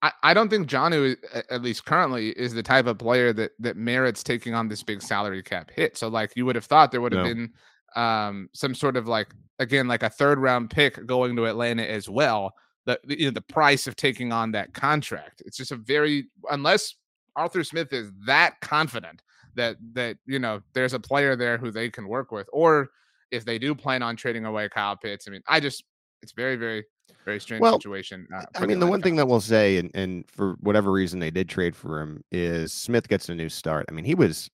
I, 0.02 0.12
I 0.23 0.34
don't 0.34 0.49
think 0.49 0.68
Jonnu, 0.68 1.16
at 1.50 1.62
least 1.62 1.84
currently, 1.84 2.30
is 2.30 2.54
the 2.54 2.62
type 2.62 2.87
of 2.87 2.99
player 2.99 3.32
that 3.32 3.52
that 3.58 3.76
merits 3.76 4.23
taking 4.23 4.54
on 4.54 4.68
this 4.68 4.82
big 4.82 5.02
salary 5.02 5.42
cap 5.42 5.70
hit. 5.75 5.96
So, 5.96 6.08
like, 6.08 6.32
you 6.37 6.46
would 6.46 6.56
have 6.56 6.66
thought 6.66 6.90
there 6.90 7.00
would 7.00 7.12
have 7.12 7.26
no. 7.26 7.34
been 7.34 7.52
um 7.96 8.49
some 8.52 8.75
sort 8.75 8.96
of 8.96 9.06
like 9.06 9.28
again 9.61 9.87
like 9.87 10.02
a 10.02 10.11
third 10.11 10.40
round 10.40 10.68
pick 10.68 11.06
going 11.06 11.37
to 11.37 11.46
Atlanta 11.46 11.88
as 11.88 12.08
well 12.08 12.52
the 12.87 12.99
you 13.06 13.26
know, 13.26 13.30
the 13.30 13.40
price 13.40 13.87
of 13.87 13.96
taking 13.96 14.32
on 14.32 14.52
that 14.52 14.75
contract. 14.75 15.42
It's 15.46 15.56
just 15.56 15.73
a 15.73 15.76
very 15.76 16.26
unless 16.50 16.94
Arthur 17.37 17.64
Smith 17.64 17.92
is 17.92 18.11
that 18.26 18.61
confident 18.61 19.23
that 19.54 19.76
that 19.92 20.18
you 20.26 20.38
know 20.38 20.61
there's 20.75 20.94
a 20.94 21.00
player 21.00 21.37
there 21.37 21.58
who 21.58 21.70
they 21.70 21.90
can 21.90 22.08
work 22.08 22.30
with, 22.30 22.49
or 22.52 22.90
if 23.34 23.44
they 23.44 23.58
do 23.58 23.74
plan 23.74 24.02
on 24.02 24.16
trading 24.16 24.44
away 24.44 24.68
Kyle 24.68 24.96
Pitts. 24.96 25.26
I 25.28 25.30
mean, 25.30 25.42
I 25.46 25.60
just 25.60 25.84
it's 26.22 26.32
very 26.32 26.56
very 26.56 26.84
very 27.24 27.40
strange 27.40 27.60
well, 27.60 27.74
situation. 27.74 28.26
Uh, 28.34 28.44
I 28.56 28.66
mean, 28.66 28.80
the, 28.80 28.86
one 28.86 29.02
thing 29.02 29.16
that 29.16 29.26
we'll 29.26 29.40
say, 29.40 29.78
and, 29.78 29.90
and 29.94 30.24
for 30.30 30.56
whatever 30.60 30.92
reason 30.92 31.20
they 31.20 31.30
did 31.30 31.48
trade 31.48 31.74
for 31.74 32.00
him, 32.00 32.22
is 32.30 32.72
Smith 32.72 33.08
gets 33.08 33.28
a 33.28 33.34
new 33.34 33.48
start. 33.48 33.86
I 33.88 33.92
mean, 33.92 34.04
he 34.04 34.14
was, 34.14 34.50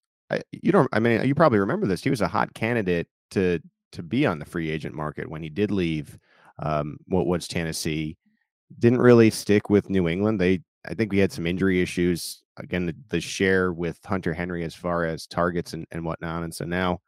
you 0.51 0.71
don't, 0.71 0.89
I 0.93 0.99
mean, 0.99 1.25
you 1.25 1.35
probably 1.35 1.59
remember 1.59 1.87
this. 1.87 2.03
He 2.03 2.09
was 2.09 2.21
a 2.21 2.27
hot 2.27 2.53
candidate 2.53 3.07
to 3.31 3.59
to 3.91 4.03
be 4.03 4.25
on 4.25 4.39
the 4.39 4.45
free 4.45 4.69
agent 4.69 4.95
market 4.95 5.29
when 5.29 5.43
he 5.43 5.49
did 5.49 5.69
leave 5.69 6.17
um, 6.59 6.97
what 7.07 7.25
was 7.25 7.47
Tennessee 7.47 8.17
didn't 8.79 9.01
really 9.01 9.29
stick 9.29 9.69
with 9.69 9.89
New 9.89 10.07
England. 10.07 10.39
They, 10.39 10.61
I 10.87 10.93
think 10.93 11.11
we 11.11 11.19
had 11.19 11.31
some 11.31 11.45
injury 11.45 11.81
issues. 11.81 12.41
Again, 12.57 12.85
the, 12.85 12.95
the 13.09 13.19
share 13.19 13.73
with 13.73 13.99
Hunter 14.05 14.33
Henry 14.33 14.63
as 14.63 14.73
far 14.73 15.05
as 15.05 15.27
targets 15.27 15.73
and, 15.73 15.85
and 15.91 16.05
whatnot. 16.05 16.43
And 16.43 16.53
so 16.53 16.65
now 16.65 16.99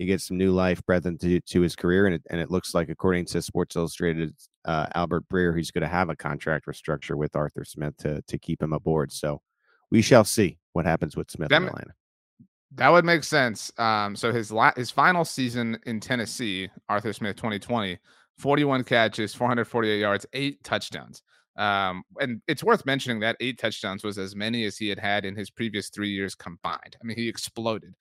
he 0.00 0.06
gets 0.06 0.26
some 0.26 0.38
new 0.38 0.50
life 0.50 0.82
breath 0.86 1.04
into 1.04 1.40
to 1.40 1.60
his 1.60 1.76
career. 1.76 2.06
And 2.06 2.14
it, 2.14 2.22
and 2.30 2.40
it 2.40 2.50
looks 2.50 2.74
like, 2.74 2.88
according 2.88 3.26
to 3.26 3.42
Sports 3.42 3.76
Illustrated, 3.76 4.34
uh, 4.64 4.86
Albert 4.94 5.28
Breer, 5.28 5.54
he's 5.54 5.70
going 5.70 5.82
to 5.82 5.88
have 5.88 6.08
a 6.08 6.16
contract 6.16 6.64
restructure 6.64 7.16
with 7.16 7.36
Arthur 7.36 7.66
Smith 7.66 7.98
to, 7.98 8.22
to 8.22 8.38
keep 8.38 8.62
him 8.62 8.72
aboard. 8.72 9.12
So 9.12 9.42
we 9.90 10.00
shall 10.00 10.24
see 10.24 10.56
what 10.72 10.86
happens 10.86 11.18
with 11.18 11.30
Smith 11.30 11.50
that, 11.50 11.62
Atlanta. 11.62 11.92
That 12.76 12.88
would 12.88 13.04
make 13.04 13.24
sense. 13.24 13.70
Um, 13.76 14.16
so 14.16 14.32
his 14.32 14.50
la- 14.50 14.72
his 14.74 14.90
final 14.90 15.22
season 15.22 15.78
in 15.84 16.00
Tennessee, 16.00 16.70
Arthur 16.88 17.12
Smith 17.12 17.36
2020, 17.36 17.98
41 18.38 18.84
catches, 18.84 19.34
448 19.34 20.00
yards, 20.00 20.24
eight 20.32 20.64
touchdowns. 20.64 21.22
Um, 21.58 22.04
and 22.18 22.40
it's 22.48 22.64
worth 22.64 22.86
mentioning 22.86 23.20
that 23.20 23.36
eight 23.40 23.58
touchdowns 23.58 24.02
was 24.02 24.16
as 24.16 24.34
many 24.34 24.64
as 24.64 24.78
he 24.78 24.88
had 24.88 24.98
had 24.98 25.26
in 25.26 25.36
his 25.36 25.50
previous 25.50 25.90
three 25.90 26.08
years 26.08 26.34
combined. 26.34 26.96
I 26.98 27.04
mean, 27.04 27.18
he 27.18 27.28
exploded. 27.28 27.92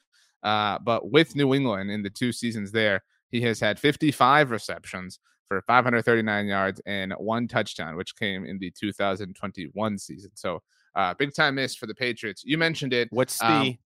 Uh, 0.43 0.79
but 0.79 1.12
with 1.12 1.36
New 1.36 1.53
England 1.53 1.91
in 1.91 2.03
the 2.03 2.10
two 2.10 2.31
seasons 2.31 2.72
there, 2.72 3.01
he 3.29 3.41
has 3.41 3.60
had 3.60 3.79
55 3.79 4.51
receptions 4.51 5.19
for 5.48 5.62
539 5.63 6.46
yards 6.46 6.81
and 6.86 7.13
one 7.13 7.48
touchdown, 7.48 7.96
which 7.96 8.15
came 8.15 8.46
in 8.46 8.60
the 8.60 8.72
2021 8.79 9.98
season. 9.98 10.31
So, 10.36 10.62
uh, 10.96 11.13
big 11.13 11.34
time 11.34 11.55
miss 11.55 11.75
for 11.75 11.88
the 11.88 11.96
Patriots. 11.96 12.43
You 12.46 12.58
mentioned 12.58 12.93
it. 12.93 13.10
What's 13.12 13.38
the 13.39 13.46
um, 13.46 13.77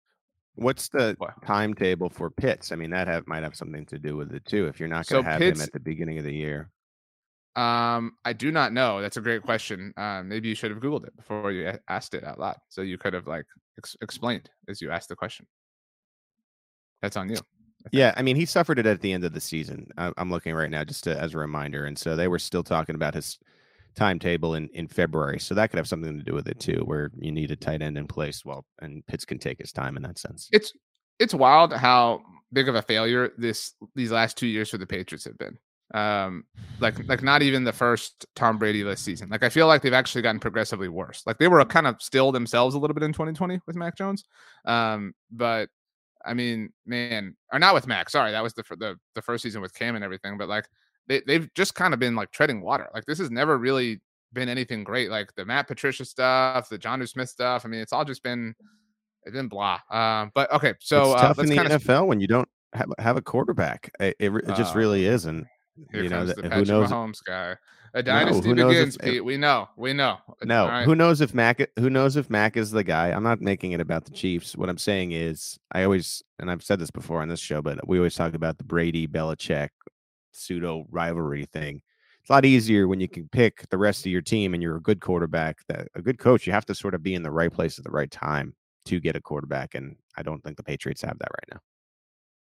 what's 0.54 0.88
the 0.88 1.14
what? 1.18 1.34
timetable 1.44 2.08
for 2.08 2.30
Pitts? 2.30 2.72
I 2.72 2.76
mean, 2.76 2.90
that 2.90 3.08
have, 3.08 3.26
might 3.26 3.42
have 3.42 3.56
something 3.56 3.84
to 3.86 3.98
do 3.98 4.16
with 4.16 4.32
it 4.32 4.44
too. 4.46 4.66
If 4.66 4.80
you're 4.80 4.88
not 4.88 5.06
going 5.06 5.24
to 5.24 5.28
so 5.28 5.30
have 5.30 5.38
Pitts, 5.38 5.60
him 5.60 5.64
at 5.64 5.72
the 5.72 5.80
beginning 5.80 6.18
of 6.18 6.24
the 6.24 6.34
year, 6.34 6.70
um, 7.56 8.12
I 8.24 8.32
do 8.32 8.50
not 8.50 8.72
know. 8.72 9.00
That's 9.00 9.16
a 9.16 9.20
great 9.20 9.42
question. 9.42 9.92
Uh, 9.96 10.22
maybe 10.24 10.48
you 10.48 10.54
should 10.54 10.70
have 10.70 10.80
googled 10.80 11.06
it 11.06 11.16
before 11.16 11.52
you 11.52 11.72
asked 11.88 12.14
it 12.14 12.24
out 12.24 12.40
loud, 12.40 12.56
so 12.68 12.82
you 12.82 12.98
could 12.98 13.14
have 13.14 13.26
like 13.26 13.46
ex- 13.78 13.96
explained 14.00 14.50
as 14.68 14.80
you 14.80 14.90
asked 14.90 15.08
the 15.08 15.16
question. 15.16 15.46
That's 17.04 17.18
on 17.18 17.28
you. 17.28 17.36
Yeah, 17.92 18.14
I 18.16 18.22
mean, 18.22 18.34
he 18.34 18.46
suffered 18.46 18.78
it 18.78 18.86
at 18.86 19.02
the 19.02 19.12
end 19.12 19.24
of 19.24 19.34
the 19.34 19.42
season. 19.42 19.88
I'm 19.98 20.30
looking 20.30 20.54
right 20.54 20.70
now 20.70 20.84
just 20.84 21.04
to, 21.04 21.20
as 21.20 21.34
a 21.34 21.38
reminder, 21.38 21.84
and 21.84 21.98
so 21.98 22.16
they 22.16 22.28
were 22.28 22.38
still 22.38 22.62
talking 22.62 22.94
about 22.94 23.12
his 23.12 23.38
timetable 23.94 24.54
in 24.54 24.70
in 24.72 24.88
February. 24.88 25.38
So 25.38 25.54
that 25.54 25.68
could 25.68 25.76
have 25.76 25.86
something 25.86 26.16
to 26.16 26.24
do 26.24 26.32
with 26.32 26.48
it 26.48 26.58
too, 26.58 26.80
where 26.86 27.10
you 27.18 27.30
need 27.30 27.50
a 27.50 27.56
tight 27.56 27.82
end 27.82 27.98
in 27.98 28.06
place. 28.06 28.42
Well, 28.42 28.64
and 28.80 29.06
Pitts 29.06 29.26
can 29.26 29.38
take 29.38 29.58
his 29.58 29.70
time 29.70 29.98
in 29.98 30.02
that 30.04 30.18
sense. 30.18 30.48
It's 30.50 30.72
it's 31.18 31.34
wild 31.34 31.74
how 31.74 32.22
big 32.54 32.70
of 32.70 32.74
a 32.74 32.80
failure 32.80 33.32
this 33.36 33.74
these 33.94 34.10
last 34.10 34.38
two 34.38 34.46
years 34.46 34.70
for 34.70 34.78
the 34.78 34.86
Patriots 34.86 35.26
have 35.26 35.36
been. 35.36 35.58
Um, 35.92 36.44
like 36.80 37.06
like 37.06 37.22
not 37.22 37.42
even 37.42 37.64
the 37.64 37.72
first 37.74 38.24
Tom 38.34 38.56
Brady 38.56 38.82
less 38.82 39.02
season. 39.02 39.28
Like 39.28 39.42
I 39.42 39.50
feel 39.50 39.66
like 39.66 39.82
they've 39.82 39.92
actually 39.92 40.22
gotten 40.22 40.40
progressively 40.40 40.88
worse. 40.88 41.22
Like 41.26 41.36
they 41.36 41.48
were 41.48 41.62
kind 41.66 41.86
of 41.86 42.00
still 42.00 42.32
themselves 42.32 42.74
a 42.74 42.78
little 42.78 42.94
bit 42.94 43.02
in 43.02 43.12
2020 43.12 43.60
with 43.66 43.76
Mac 43.76 43.94
Jones. 43.94 44.24
Um, 44.64 45.12
but 45.30 45.68
I 46.26 46.34
mean, 46.34 46.72
man, 46.86 47.36
or 47.52 47.58
not 47.58 47.74
with 47.74 47.86
Mac. 47.86 48.10
Sorry, 48.10 48.32
that 48.32 48.42
was 48.42 48.54
the 48.54 48.64
the 48.78 48.96
the 49.14 49.22
first 49.22 49.42
season 49.42 49.60
with 49.60 49.74
Cam 49.74 49.94
and 49.94 50.04
everything. 50.04 50.38
But 50.38 50.48
like 50.48 50.66
they 51.06 51.22
they've 51.26 51.52
just 51.54 51.74
kind 51.74 51.94
of 51.94 52.00
been 52.00 52.14
like 52.14 52.30
treading 52.30 52.60
water. 52.62 52.88
Like 52.94 53.04
this 53.04 53.18
has 53.18 53.30
never 53.30 53.58
really 53.58 54.00
been 54.32 54.48
anything 54.48 54.84
great. 54.84 55.10
Like 55.10 55.34
the 55.34 55.44
Matt 55.44 55.68
Patricia 55.68 56.04
stuff, 56.04 56.68
the 56.68 56.78
Jonnu 56.78 57.08
Smith 57.08 57.28
stuff. 57.28 57.64
I 57.64 57.68
mean, 57.68 57.80
it's 57.80 57.92
all 57.92 58.04
just 58.04 58.22
been 58.22 58.54
it's 59.24 59.34
been 59.34 59.48
blah. 59.48 59.80
Um, 59.90 60.30
but 60.34 60.52
okay, 60.52 60.74
so 60.80 61.12
it's 61.12 61.22
uh, 61.22 61.28
tough 61.28 61.38
in 61.38 61.46
the 61.46 61.56
NFL 61.56 62.06
when 62.06 62.20
you 62.20 62.26
don't 62.26 62.48
have, 62.72 62.90
have 62.98 63.16
a 63.16 63.22
quarterback. 63.22 63.90
It, 64.00 64.16
it, 64.18 64.34
it 64.34 64.46
just 64.56 64.74
uh, 64.74 64.78
really 64.78 65.06
is, 65.06 65.24
and 65.24 65.46
you 65.92 66.08
know, 66.08 66.26
the 66.26 66.34
who 66.50 66.64
knows? 66.64 66.90
Mahomes 66.90 67.18
guy. 67.24 67.56
A 67.94 68.02
dynasty 68.02 68.52
no, 68.52 68.68
begins, 68.68 68.96
if, 68.96 69.02
Pete. 69.02 69.24
We 69.24 69.36
know. 69.36 69.68
We 69.76 69.92
know. 69.92 70.18
No, 70.42 70.66
right. 70.66 70.84
who 70.84 70.96
knows 70.96 71.20
if 71.20 71.32
Mac? 71.32 71.60
Who 71.78 71.88
knows 71.88 72.16
if 72.16 72.28
Mac 72.28 72.56
is 72.56 72.72
the 72.72 72.82
guy? 72.82 73.12
I'm 73.12 73.22
not 73.22 73.40
making 73.40 73.70
it 73.70 73.80
about 73.80 74.04
the 74.04 74.10
Chiefs. 74.10 74.56
What 74.56 74.68
I'm 74.68 74.78
saying 74.78 75.12
is, 75.12 75.60
I 75.70 75.84
always, 75.84 76.20
and 76.40 76.50
I've 76.50 76.64
said 76.64 76.80
this 76.80 76.90
before 76.90 77.22
on 77.22 77.28
this 77.28 77.38
show, 77.38 77.62
but 77.62 77.86
we 77.86 77.98
always 77.98 78.16
talk 78.16 78.34
about 78.34 78.58
the 78.58 78.64
Brady 78.64 79.06
Belichick 79.06 79.68
pseudo 80.32 80.86
rivalry 80.90 81.46
thing. 81.52 81.82
It's 82.20 82.30
a 82.30 82.32
lot 82.32 82.44
easier 82.44 82.88
when 82.88 82.98
you 82.98 83.08
can 83.08 83.28
pick 83.30 83.68
the 83.70 83.78
rest 83.78 84.04
of 84.04 84.10
your 84.10 84.22
team 84.22 84.54
and 84.54 84.62
you're 84.62 84.76
a 84.76 84.82
good 84.82 85.00
quarterback. 85.00 85.58
That 85.68 85.86
a 85.94 86.02
good 86.02 86.18
coach, 86.18 86.48
you 86.48 86.52
have 86.52 86.66
to 86.66 86.74
sort 86.74 86.94
of 86.94 87.02
be 87.02 87.14
in 87.14 87.22
the 87.22 87.30
right 87.30 87.52
place 87.52 87.78
at 87.78 87.84
the 87.84 87.92
right 87.92 88.10
time 88.10 88.56
to 88.86 88.98
get 88.98 89.14
a 89.14 89.20
quarterback, 89.20 89.76
and 89.76 89.94
I 90.16 90.22
don't 90.22 90.42
think 90.42 90.56
the 90.56 90.64
Patriots 90.64 91.02
have 91.02 91.18
that 91.20 91.30
right 91.30 91.48
now. 91.52 91.60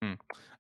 Hmm. 0.02 0.14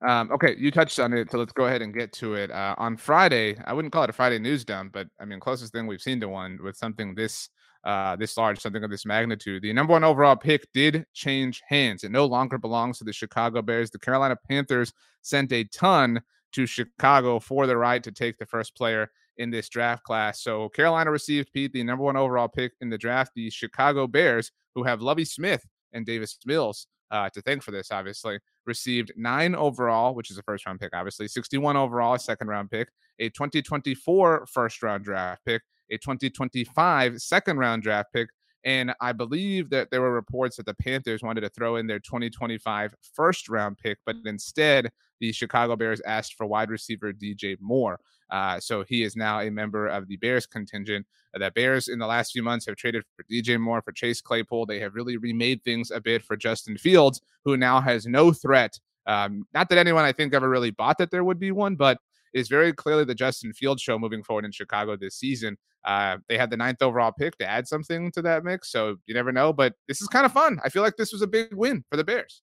Um, 0.07 0.31
okay, 0.31 0.55
you 0.57 0.71
touched 0.71 0.99
on 0.99 1.13
it, 1.13 1.31
so 1.31 1.37
let's 1.37 1.53
go 1.53 1.65
ahead 1.65 1.81
and 1.81 1.93
get 1.93 2.11
to 2.13 2.33
it. 2.33 2.49
Uh, 2.51 2.75
on 2.77 2.97
Friday, 2.97 3.55
I 3.65 3.73
wouldn't 3.73 3.91
call 3.93 4.03
it 4.03 4.09
a 4.09 4.13
Friday 4.13 4.39
news 4.39 4.65
dump, 4.65 4.93
but 4.93 5.07
I 5.19 5.25
mean, 5.25 5.39
closest 5.39 5.73
thing 5.73 5.85
we've 5.85 6.01
seen 6.01 6.19
to 6.21 6.27
one 6.27 6.59
with 6.63 6.75
something 6.75 7.13
this 7.13 7.49
uh, 7.83 8.15
this 8.15 8.37
large, 8.37 8.59
something 8.59 8.83
of 8.83 8.91
this 8.91 9.05
magnitude. 9.05 9.63
The 9.63 9.73
number 9.73 9.93
one 9.93 10.03
overall 10.03 10.35
pick 10.35 10.67
did 10.73 11.05
change 11.13 11.61
hands. 11.67 12.03
It 12.03 12.11
no 12.11 12.25
longer 12.25 12.59
belongs 12.59 12.99
to 12.99 13.03
the 13.03 13.13
Chicago 13.13 13.61
Bears. 13.61 13.89
The 13.89 13.99
Carolina 13.99 14.37
Panthers 14.47 14.93
sent 15.23 15.51
a 15.51 15.63
ton 15.65 16.21
to 16.51 16.65
Chicago 16.65 17.39
for 17.39 17.65
the 17.65 17.77
right 17.77 18.03
to 18.03 18.11
take 18.11 18.37
the 18.37 18.45
first 18.45 18.75
player 18.75 19.09
in 19.37 19.49
this 19.49 19.69
draft 19.69 20.03
class. 20.03 20.43
So 20.43 20.69
Carolina 20.69 21.09
received 21.09 21.51
Pete, 21.53 21.73
the 21.73 21.83
number 21.83 22.03
one 22.03 22.17
overall 22.17 22.47
pick 22.47 22.73
in 22.81 22.89
the 22.89 22.97
draft. 22.97 23.31
The 23.35 23.49
Chicago 23.49 24.05
Bears, 24.05 24.51
who 24.75 24.83
have 24.83 25.01
Lovie 25.01 25.25
Smith 25.25 25.65
and 25.93 26.05
Davis 26.05 26.37
Mills 26.45 26.85
uh, 27.11 27.29
to 27.29 27.41
thank 27.41 27.61
for 27.61 27.71
this, 27.71 27.91
obviously, 27.91 28.39
received 28.65 29.11
nine 29.15 29.53
overall, 29.53 30.15
which 30.15 30.31
is 30.31 30.37
a 30.37 30.43
first 30.43 30.65
round 30.65 30.79
pick, 30.79 30.95
obviously, 30.95 31.27
61 31.27 31.77
overall, 31.77 32.15
a 32.15 32.19
second 32.19 32.47
round 32.47 32.71
pick, 32.71 32.89
a 33.19 33.29
2024 33.29 34.47
first 34.47 34.81
round 34.81 35.03
draft 35.03 35.43
pick, 35.45 35.61
a 35.91 35.97
2025 35.97 37.21
second 37.21 37.57
round 37.57 37.83
draft 37.83 38.13
pick. 38.13 38.29
And 38.63 38.93
I 39.01 39.11
believe 39.11 39.69
that 39.71 39.89
there 39.89 40.01
were 40.01 40.11
reports 40.11 40.57
that 40.57 40.65
the 40.65 40.75
Panthers 40.75 41.23
wanted 41.23 41.41
to 41.41 41.49
throw 41.49 41.77
in 41.77 41.87
their 41.87 41.99
2025 41.99 42.95
first 43.13 43.49
round 43.49 43.77
pick, 43.77 43.97
but 44.05 44.15
instead, 44.25 44.91
the 45.19 45.31
Chicago 45.31 45.75
Bears 45.75 46.01
asked 46.01 46.35
for 46.35 46.45
wide 46.45 46.69
receiver 46.69 47.13
DJ 47.13 47.57
Moore. 47.59 47.99
Uh, 48.29 48.59
so 48.59 48.83
he 48.83 49.03
is 49.03 49.15
now 49.15 49.39
a 49.39 49.49
member 49.49 49.87
of 49.87 50.07
the 50.07 50.17
Bears 50.17 50.45
contingent. 50.45 51.05
Uh, 51.35 51.39
the 51.39 51.51
Bears 51.51 51.87
in 51.87 51.99
the 51.99 52.07
last 52.07 52.31
few 52.31 52.43
months 52.43 52.65
have 52.65 52.75
traded 52.75 53.03
for 53.15 53.23
DJ 53.31 53.59
Moore, 53.59 53.81
for 53.81 53.91
Chase 53.91 54.21
Claypool. 54.21 54.65
They 54.65 54.79
have 54.79 54.95
really 54.95 55.17
remade 55.17 55.63
things 55.63 55.91
a 55.91 55.99
bit 55.99 56.23
for 56.23 56.37
Justin 56.37 56.77
Fields, 56.77 57.21
who 57.43 57.57
now 57.57 57.81
has 57.81 58.05
no 58.05 58.31
threat. 58.31 58.79
Um, 59.05 59.45
not 59.53 59.69
that 59.69 59.77
anyone 59.77 60.05
I 60.05 60.11
think 60.11 60.33
ever 60.33 60.49
really 60.49 60.71
bought 60.71 60.97
that 60.99 61.11
there 61.11 61.23
would 61.23 61.39
be 61.39 61.51
one, 61.51 61.75
but 61.75 61.97
is 62.33 62.47
very 62.47 62.73
clearly 62.73 63.03
the 63.03 63.15
Justin 63.15 63.53
Fields 63.53 63.81
show 63.81 63.97
moving 63.99 64.23
forward 64.23 64.45
in 64.45 64.51
Chicago 64.51 64.95
this 64.95 65.15
season. 65.15 65.57
Uh, 65.83 66.17
they 66.29 66.37
had 66.37 66.49
the 66.49 66.57
ninth 66.57 66.81
overall 66.81 67.11
pick 67.11 67.37
to 67.37 67.49
add 67.49 67.67
something 67.67 68.11
to 68.11 68.21
that 68.21 68.43
mix, 68.43 68.71
so 68.71 68.97
you 69.07 69.13
never 69.13 69.31
know. 69.31 69.51
But 69.51 69.73
this 69.87 70.01
is 70.01 70.07
kind 70.07 70.25
of 70.25 70.31
fun. 70.31 70.59
I 70.63 70.69
feel 70.69 70.83
like 70.83 70.95
this 70.97 71.11
was 71.11 71.21
a 71.21 71.27
big 71.27 71.53
win 71.53 71.83
for 71.89 71.97
the 71.97 72.03
Bears. 72.03 72.41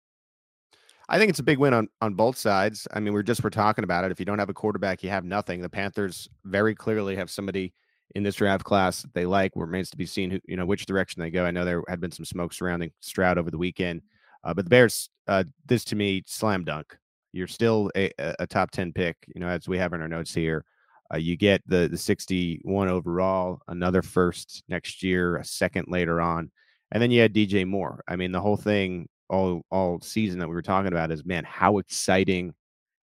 I 1.09 1.19
think 1.19 1.31
it's 1.31 1.39
a 1.39 1.45
big 1.45 1.59
win 1.59 1.73
on 1.73 1.89
on 2.01 2.15
both 2.15 2.37
sides. 2.37 2.87
I 2.93 3.01
mean, 3.01 3.15
we're 3.15 3.23
just 3.23 3.43
we're 3.43 3.51
talking 3.51 3.85
about 3.85 4.05
it. 4.05 4.13
If 4.13 4.19
you 4.21 4.27
don't 4.27 4.39
have 4.39 4.51
a 4.51 4.55
quarterback, 4.55 5.03
you 5.03 5.11
have 5.11 5.25
nothing. 5.25 5.61
The 5.61 5.69
Panthers 5.69 6.29
very 6.45 6.75
clearly 6.75 7.17
have 7.17 7.31
somebody 7.31 7.73
in 8.15 8.23
this 8.23 8.35
draft 8.35 8.65
class 8.65 9.03
that 9.03 9.15
they 9.15 9.25
like. 9.25 9.53
Remains 9.55 9.91
to 9.91 9.97
be 9.97 10.07
seen 10.07 10.31
who 10.31 10.41
you 10.47 10.57
know 10.57 10.67
which 10.67 10.85
direction 10.87 11.23
they 11.23 11.31
go. 11.31 11.45
I 11.47 11.51
know 11.51 11.65
there 11.65 11.83
had 11.89 12.01
been 12.01 12.13
some 12.13 12.25
smoke 12.25 12.53
surrounding 12.53 12.91
Stroud 13.01 13.39
over 13.39 13.51
the 13.51 13.59
weekend, 13.59 14.03
uh, 14.45 14.53
but 14.53 14.67
the 14.67 14.71
Bears, 14.71 15.09
uh, 15.27 15.45
this 15.67 15.85
to 15.87 15.97
me, 15.97 16.25
slam 16.27 16.65
dunk. 16.65 16.97
You're 17.33 17.47
still 17.47 17.91
a, 17.97 18.11
a 18.19 18.47
top 18.47 18.71
ten 18.71 18.93
pick. 18.93 19.17
You 19.35 19.41
know, 19.41 19.49
as 19.49 19.69
we 19.69 19.79
have 19.79 19.93
in 19.93 20.03
our 20.03 20.09
notes 20.09 20.35
here. 20.35 20.65
Uh, 21.13 21.17
you 21.17 21.37
get 21.39 21.63
the 21.67 21.89
the 21.89 21.97
61 21.97 22.87
overall, 22.89 23.63
another 23.69 24.03
first 24.03 24.63
next 24.69 25.03
year, 25.03 25.37
a 25.37 25.45
second 25.45 25.87
later 25.89 26.21
on, 26.21 26.51
and 26.93 27.03
then 27.03 27.11
you 27.11 27.21
had 27.21 27.33
DJ 27.33 27.67
Moore. 27.67 28.05
I 28.07 28.17
mean, 28.17 28.31
the 28.31 28.43
whole 28.43 28.59
thing 28.59 29.09
all 29.31 29.63
all 29.71 30.01
season 30.01 30.39
that 30.39 30.49
we 30.49 30.55
were 30.55 30.63
talking 30.63 30.93
about 30.93 31.11
is 31.11 31.25
man, 31.25 31.45
how 31.45 31.79
exciting 31.79 32.55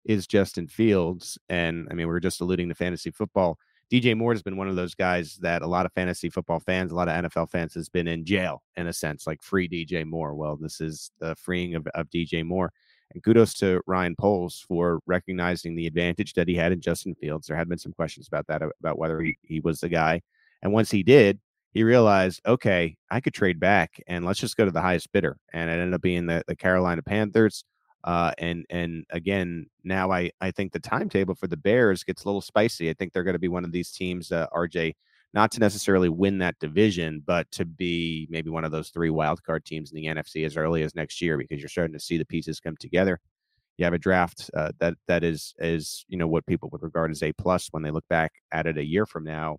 is 0.05 0.27
Justin 0.27 0.67
Fields? 0.67 1.37
And 1.49 1.87
I 1.91 1.93
mean, 1.93 2.07
we 2.07 2.13
are 2.13 2.19
just 2.19 2.41
alluding 2.41 2.69
to 2.69 2.75
fantasy 2.75 3.11
football. 3.11 3.57
DJ 3.91 4.17
Moore 4.17 4.33
has 4.33 4.41
been 4.41 4.57
one 4.57 4.67
of 4.67 4.75
those 4.75 4.95
guys 4.95 5.37
that 5.41 5.61
a 5.61 5.67
lot 5.67 5.85
of 5.85 5.93
fantasy 5.93 6.29
football 6.29 6.59
fans, 6.59 6.91
a 6.91 6.95
lot 6.95 7.07
of 7.07 7.25
NFL 7.25 7.49
fans 7.51 7.73
has 7.75 7.89
been 7.89 8.07
in 8.07 8.25
jail 8.25 8.63
in 8.75 8.87
a 8.87 8.93
sense, 8.93 9.27
like 9.27 9.41
free 9.43 9.69
DJ 9.69 10.05
Moore. 10.05 10.33
Well, 10.33 10.55
this 10.55 10.81
is 10.81 11.11
the 11.19 11.35
freeing 11.35 11.75
of, 11.75 11.85
of 11.93 12.09
DJ 12.09 12.43
Moore. 12.43 12.71
And 13.13 13.23
kudos 13.23 13.53
to 13.55 13.81
Ryan 13.85 14.15
Poles 14.15 14.65
for 14.67 14.99
recognizing 15.05 15.75
the 15.75 15.87
advantage 15.87 16.33
that 16.33 16.47
he 16.47 16.55
had 16.55 16.71
in 16.71 16.81
Justin 16.81 17.15
Fields. 17.15 17.47
There 17.47 17.57
had 17.57 17.69
been 17.69 17.77
some 17.77 17.93
questions 17.93 18.27
about 18.27 18.47
that, 18.47 18.61
about 18.79 18.97
whether 18.97 19.21
he, 19.21 19.37
he 19.41 19.59
was 19.59 19.79
the 19.79 19.89
guy. 19.89 20.21
And 20.61 20.73
once 20.73 20.89
he 20.89 21.03
did, 21.03 21.39
he 21.73 21.83
realized, 21.83 22.41
okay, 22.45 22.95
I 23.09 23.19
could 23.19 23.33
trade 23.33 23.59
back 23.59 23.99
and 24.07 24.25
let's 24.25 24.39
just 24.39 24.57
go 24.57 24.65
to 24.65 24.71
the 24.71 24.81
highest 24.81 25.11
bidder. 25.11 25.37
And 25.53 25.69
it 25.69 25.73
ended 25.73 25.93
up 25.93 26.01
being 26.01 26.25
the, 26.25 26.43
the 26.47 26.55
Carolina 26.55 27.01
Panthers. 27.01 27.65
Uh, 28.03 28.31
and 28.37 28.65
and 28.69 29.05
again, 29.11 29.65
now 29.83 30.11
I, 30.11 30.29
I 30.41 30.51
think 30.51 30.73
the 30.73 30.79
timetable 30.79 31.35
for 31.35 31.47
the 31.47 31.57
Bears 31.57 32.03
gets 32.03 32.23
a 32.23 32.27
little 32.27 32.41
spicy. 32.41 32.89
I 32.89 32.93
think 32.93 33.13
they're 33.13 33.23
going 33.23 33.33
to 33.33 33.39
be 33.39 33.47
one 33.47 33.63
of 33.63 33.71
these 33.71 33.91
teams, 33.91 34.31
uh, 34.31 34.47
RJ, 34.53 34.93
not 35.33 35.51
to 35.51 35.59
necessarily 35.59 36.09
win 36.09 36.37
that 36.39 36.59
division, 36.59 37.23
but 37.25 37.49
to 37.51 37.65
be 37.65 38.27
maybe 38.29 38.49
one 38.49 38.63
of 38.63 38.71
those 38.71 38.89
three 38.89 39.09
wildcard 39.09 39.65
teams 39.65 39.91
in 39.91 39.95
the 39.95 40.05
NFC 40.05 40.45
as 40.45 40.57
early 40.57 40.83
as 40.83 40.95
next 40.95 41.21
year 41.21 41.37
because 41.37 41.59
you're 41.59 41.69
starting 41.69 41.93
to 41.93 41.99
see 41.99 42.17
the 42.17 42.25
pieces 42.25 42.59
come 42.59 42.77
together. 42.77 43.19
You 43.77 43.85
have 43.85 43.93
a 43.93 43.99
draft 43.99 44.51
uh, 44.55 44.71
that 44.79 44.93
that 45.07 45.23
is 45.23 45.55
is 45.57 46.05
you 46.07 46.17
know 46.17 46.27
what 46.27 46.45
people 46.45 46.69
would 46.71 46.83
regard 46.83 47.09
as 47.09 47.23
a 47.23 47.33
plus 47.33 47.69
when 47.71 47.81
they 47.81 47.89
look 47.89 48.07
back 48.07 48.31
at 48.51 48.67
it 48.67 48.77
a 48.77 48.85
year 48.85 49.05
from 49.07 49.23
now 49.23 49.57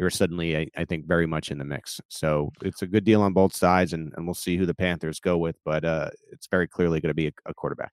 you're 0.00 0.08
suddenly, 0.08 0.56
I, 0.56 0.66
I, 0.78 0.86
think, 0.86 1.06
very 1.06 1.26
much 1.26 1.50
in 1.50 1.58
the 1.58 1.64
mix. 1.64 2.00
So 2.08 2.50
it's 2.62 2.80
a 2.80 2.86
good 2.86 3.04
deal 3.04 3.20
on 3.20 3.34
both 3.34 3.54
sides, 3.54 3.92
and, 3.92 4.10
and 4.16 4.26
we'll 4.26 4.32
see 4.32 4.56
who 4.56 4.64
the 4.64 4.74
Panthers 4.74 5.20
go 5.20 5.36
with. 5.36 5.56
But 5.62 5.84
uh, 5.84 6.08
it's 6.32 6.46
very 6.46 6.66
clearly 6.66 7.02
going 7.02 7.10
to 7.10 7.14
be 7.14 7.26
a, 7.26 7.32
a 7.44 7.52
quarterback. 7.52 7.92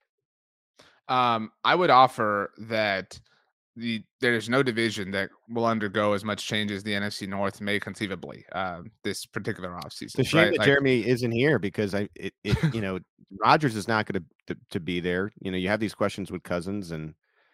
Um, 1.10 1.52
I 1.66 1.76
would 1.76 1.90
offer 1.90 2.52
that 2.60 3.20
the 3.78 4.04
there's 4.20 4.50
no 4.50 4.64
division 4.64 5.12
that 5.12 5.30
will 5.50 5.66
undergo 5.66 6.14
as 6.14 6.26
much 6.26 6.46
change 6.46 6.72
as 6.72 6.84
the 6.84 6.94
NFC 6.94 7.28
North 7.28 7.62
may 7.62 7.80
conceivably 7.80 8.44
uh, 8.52 8.82
this 9.04 9.26
particular 9.26 9.70
offseason. 9.70 10.04
It's 10.04 10.20
a 10.20 10.24
shame 10.24 10.40
right? 10.40 10.52
that 10.52 10.60
like, 10.60 10.66
Jeremy 10.66 11.08
isn't 11.08 11.32
here 11.32 11.60
because 11.60 11.94
I 11.94 12.10
it, 12.16 12.34
it 12.44 12.74
you 12.74 12.82
know 12.82 13.00
Rodgers 13.40 13.76
is 13.76 13.88
not 13.88 14.06
going 14.08 14.26
to 14.48 14.58
to 14.72 14.80
be 14.80 15.00
there. 15.00 15.32
You 15.40 15.52
know, 15.52 15.58
you 15.58 15.70
have 15.70 15.80
these 15.80 15.94
questions 15.94 16.32
with 16.32 16.44
Cousins, 16.44 16.92
and 16.92 17.14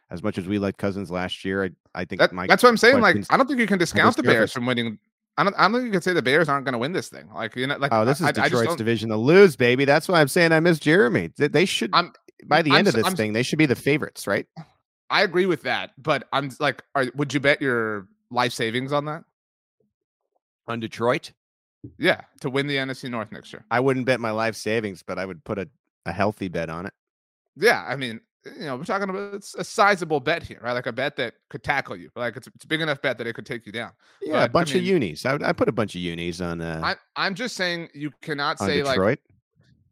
as 0.10 0.24
much 0.24 0.38
as 0.38 0.48
we 0.48 0.60
liked 0.60 0.78
Cousins 0.78 1.12
last 1.12 1.44
year, 1.44 1.66
I 1.66 1.70
I 1.94 2.06
think 2.06 2.20
that, 2.20 2.32
that's 2.48 2.64
what 2.64 2.70
I'm 2.70 2.78
saying. 2.78 3.02
Like, 3.02 3.18
I 3.30 3.38
don't 3.38 3.48
think 3.48 3.60
you 3.60 3.68
can 3.68 3.80
discount 3.80 4.16
the 4.16 4.24
Bears 4.24 4.54
from 4.54 4.66
winning. 4.66 4.98
I 5.38 5.44
don't. 5.44 5.56
I 5.58 5.64
don't 5.64 5.74
think 5.74 5.86
you 5.86 5.92
can 5.92 6.02
say 6.02 6.14
the 6.14 6.22
Bears 6.22 6.48
aren't 6.48 6.66
going 6.66 6.74
to 6.74 6.80
win 6.80 6.94
this 6.94 7.10
thing. 7.10 7.28
Like 7.34 7.56
you 7.56 7.68
know, 7.68 7.78
like 7.78 7.92
oh, 7.94 8.06
this 8.06 8.22
is 8.22 8.28
I, 8.28 8.32
Detroit's 8.32 8.76
division 8.76 9.10
to 9.10 9.18
lose, 9.18 9.56
baby. 9.56 9.84
That's 9.84 10.08
why 10.08 10.22
I'm 10.22 10.28
saying 10.30 10.54
I 10.54 10.62
miss 10.62 10.80
Jeremy. 10.80 11.32
They 11.38 11.66
should. 11.66 11.90
I'm, 11.92 12.14
by 12.46 12.62
the 12.62 12.72
I'm, 12.72 12.78
end 12.78 12.88
of 12.88 12.94
this 12.94 13.06
I'm, 13.06 13.16
thing, 13.16 13.34
they 13.34 13.44
should 13.44 13.60
be 13.60 13.66
the 13.66 13.76
favorites, 13.76 14.28
right? 14.28 14.46
I 15.14 15.22
agree 15.22 15.46
with 15.46 15.62
that, 15.62 15.92
but 16.00 16.28
I'm 16.34 16.50
like, 16.60 16.82
are, 16.96 17.06
would 17.14 17.36
you 17.36 17.40
bet 17.40 17.62
your 17.62 18.08
life 18.32 18.52
savings 18.52 18.92
on 18.92 19.06
that? 19.06 19.24
On 20.68 20.80
Detroit? 20.80 21.34
Yeah, 22.00 22.22
to 22.42 22.50
win 22.50 22.66
the 22.66 22.78
NFC 22.78 23.12
North 23.12 23.32
next 23.32 23.54
year. 23.54 23.64
I 23.70 23.80
wouldn't 23.80 24.08
bet 24.08 24.20
my 24.20 24.32
life 24.32 24.56
savings, 24.56 25.04
but 25.04 25.20
I 25.20 25.26
would 25.26 25.44
put 25.44 25.60
a, 25.60 25.70
a 26.08 26.12
healthy 26.12 26.48
bet 26.48 26.72
on 26.72 26.88
it. 26.88 26.94
Yeah, 27.56 27.86
I 27.88 27.96
mean, 27.96 28.22
you 28.44 28.66
know, 28.66 28.76
we're 28.76 28.86
talking 28.86 29.08
about 29.08 29.36
it's 29.36 29.54
a 29.54 29.64
sizable 29.64 30.20
bet 30.20 30.42
here, 30.42 30.60
right? 30.64 30.74
Like 30.74 30.88
a 30.88 30.92
bet 30.92 31.16
that 31.18 31.36
could 31.48 31.64
tackle 31.64 31.96
you. 31.96 32.10
Like 32.16 32.36
it's, 32.36 32.48
it's 32.48 32.66
a 32.66 32.68
big 32.68 32.82
enough 32.82 33.00
bet 33.00 33.20
that 33.20 33.28
it 33.28 33.34
could 33.34 33.46
take 33.46 33.68
you 33.68 33.72
down. 33.72 33.92
Yeah, 34.20 34.34
but, 34.34 34.50
a 34.50 34.52
bunch 34.52 34.72
I 34.72 34.80
mean, 34.80 34.84
of 34.84 34.88
unis. 34.88 35.28
I, 35.28 35.38
I 35.44 35.54
put 35.54 35.70
a 35.70 35.74
bunch 35.74 35.94
of 35.94 36.02
unis 36.02 36.42
on. 36.42 36.60
Uh, 36.60 36.82
I, 36.84 36.96
I'm 37.16 37.36
just 37.36 37.56
saying 37.56 37.90
you 37.94 38.12
cannot 38.24 38.58
say 38.58 38.78
Detroit. 38.78 38.98
like. 38.98 39.20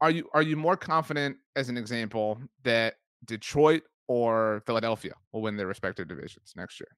Are 0.01 0.09
you 0.09 0.27
are 0.33 0.41
you 0.41 0.57
more 0.57 0.75
confident, 0.75 1.37
as 1.55 1.69
an 1.69 1.77
example, 1.77 2.39
that 2.63 2.95
Detroit 3.25 3.83
or 4.11 4.61
Philadelphia 4.65 5.13
will 5.31 5.41
win 5.41 5.55
their 5.55 5.67
respective 5.67 6.05
divisions 6.05 6.51
next 6.57 6.81
year? 6.81 6.89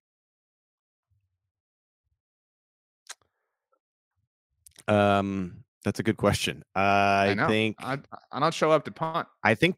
Um, 4.87 5.63
that's 5.83 5.99
a 5.99 6.03
good 6.03 6.17
question. 6.17 6.63
I, 6.73 7.35
I 7.37 7.47
think 7.47 7.75
I 7.79 7.99
I 8.31 8.39
don't 8.39 8.53
show 8.53 8.71
up 8.71 8.83
to 8.85 8.91
punt. 8.91 9.27
I 9.43 9.53
think 9.53 9.75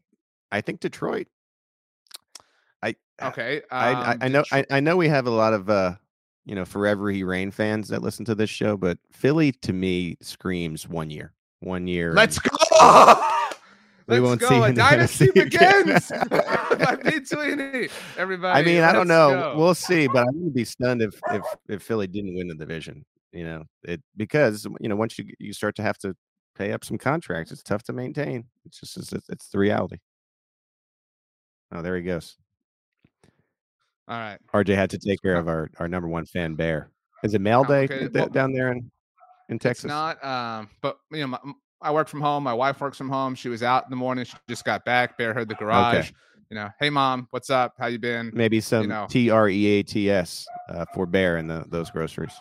I 0.50 0.62
think 0.62 0.80
Detroit. 0.80 1.26
I 2.82 2.94
okay. 3.22 3.58
Um, 3.58 3.62
I, 3.70 3.92
I, 3.92 4.16
I 4.22 4.28
know 4.28 4.44
I, 4.50 4.64
I 4.70 4.80
know 4.80 4.96
we 4.96 5.08
have 5.08 5.26
a 5.26 5.30
lot 5.30 5.52
of 5.52 5.68
uh 5.68 5.96
you 6.46 6.54
know 6.54 6.64
forever 6.64 7.10
he 7.10 7.22
rain 7.22 7.50
fans 7.50 7.88
that 7.88 8.00
listen 8.00 8.24
to 8.24 8.34
this 8.34 8.48
show, 8.48 8.78
but 8.78 8.96
Philly 9.12 9.52
to 9.52 9.74
me 9.74 10.16
screams 10.22 10.88
one 10.88 11.10
year, 11.10 11.34
one 11.60 11.86
year. 11.86 12.14
Let's 12.14 12.38
and, 12.38 12.50
go. 12.50 13.32
Let's 14.08 14.22
won't 14.22 14.40
go. 14.40 14.48
See 14.48 14.62
a 14.62 14.72
dynasty 14.72 15.30
begins. 15.34 16.10
Everybody. 18.16 18.60
I 18.60 18.62
mean, 18.62 18.82
I 18.82 18.92
don't 18.92 19.08
know. 19.08 19.30
Go. 19.30 19.54
We'll 19.58 19.74
see, 19.74 20.06
but 20.08 20.24
I 20.24 20.26
wouldn't 20.26 20.54
be 20.54 20.64
stunned 20.64 21.02
if 21.02 21.18
if 21.30 21.42
if 21.68 21.82
Philly 21.82 22.06
didn't 22.06 22.34
win 22.34 22.48
the 22.48 22.54
division 22.54 23.04
you 23.36 23.44
know 23.44 23.64
it 23.84 24.00
because 24.16 24.66
you 24.80 24.88
know 24.88 24.96
once 24.96 25.18
you 25.18 25.26
you 25.38 25.52
start 25.52 25.76
to 25.76 25.82
have 25.82 25.98
to 25.98 26.16
pay 26.56 26.72
up 26.72 26.84
some 26.84 26.96
contracts 26.96 27.52
it's 27.52 27.62
tough 27.62 27.82
to 27.82 27.92
maintain 27.92 28.44
it's 28.64 28.80
just 28.80 28.96
it's, 28.96 29.28
it's 29.28 29.48
the 29.48 29.58
reality 29.58 29.98
oh 31.72 31.82
there 31.82 31.96
he 31.96 32.02
goes 32.02 32.36
all 34.08 34.18
right 34.18 34.38
rj 34.54 34.74
had 34.74 34.90
to 34.90 34.98
take 34.98 35.20
care 35.20 35.36
of 35.36 35.48
our 35.48 35.70
our 35.78 35.86
number 35.86 36.08
one 36.08 36.24
fan 36.24 36.54
bear 36.54 36.90
is 37.22 37.34
it 37.34 37.40
mail 37.40 37.62
day 37.62 37.86
well, 38.14 38.28
down 38.28 38.52
there 38.52 38.72
in 38.72 38.90
in 39.50 39.58
texas 39.58 39.84
it's 39.84 39.90
not 39.90 40.24
um 40.24 40.70
but 40.80 40.98
you 41.10 41.20
know 41.20 41.26
my, 41.26 41.38
i 41.82 41.90
work 41.90 42.08
from 42.08 42.22
home 42.22 42.42
my 42.42 42.54
wife 42.54 42.80
works 42.80 42.96
from 42.96 43.10
home 43.10 43.34
she 43.34 43.50
was 43.50 43.62
out 43.62 43.84
in 43.84 43.90
the 43.90 43.96
morning 43.96 44.24
she 44.24 44.34
just 44.48 44.64
got 44.64 44.82
back 44.86 45.18
bear 45.18 45.34
heard 45.34 45.48
the 45.48 45.54
garage 45.56 45.96
okay. 45.96 46.10
You 46.50 46.54
know 46.56 46.68
hey 46.80 46.90
mom 46.90 47.26
what's 47.30 47.50
up 47.50 47.74
how 47.78 47.86
you 47.86 47.98
been 47.98 48.30
maybe 48.34 48.60
some 48.60 48.82
you 48.82 48.88
know, 48.88 49.06
t-r-e-a-t-s 49.08 50.46
uh, 50.70 50.84
for 50.94 51.06
bear 51.06 51.38
in 51.38 51.46
the, 51.46 51.64
those 51.68 51.90
groceries 51.90 52.32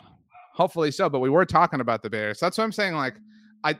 hopefully 0.55 0.89
so. 0.89 1.09
But 1.09 1.19
we 1.19 1.29
were 1.29 1.45
talking 1.45 1.81
about 1.81 2.01
the 2.01 2.09
Bears. 2.09 2.39
That's 2.39 2.57
what 2.57 2.63
I'm 2.63 2.71
saying. 2.71 2.95
Like, 2.95 3.15
I 3.63 3.77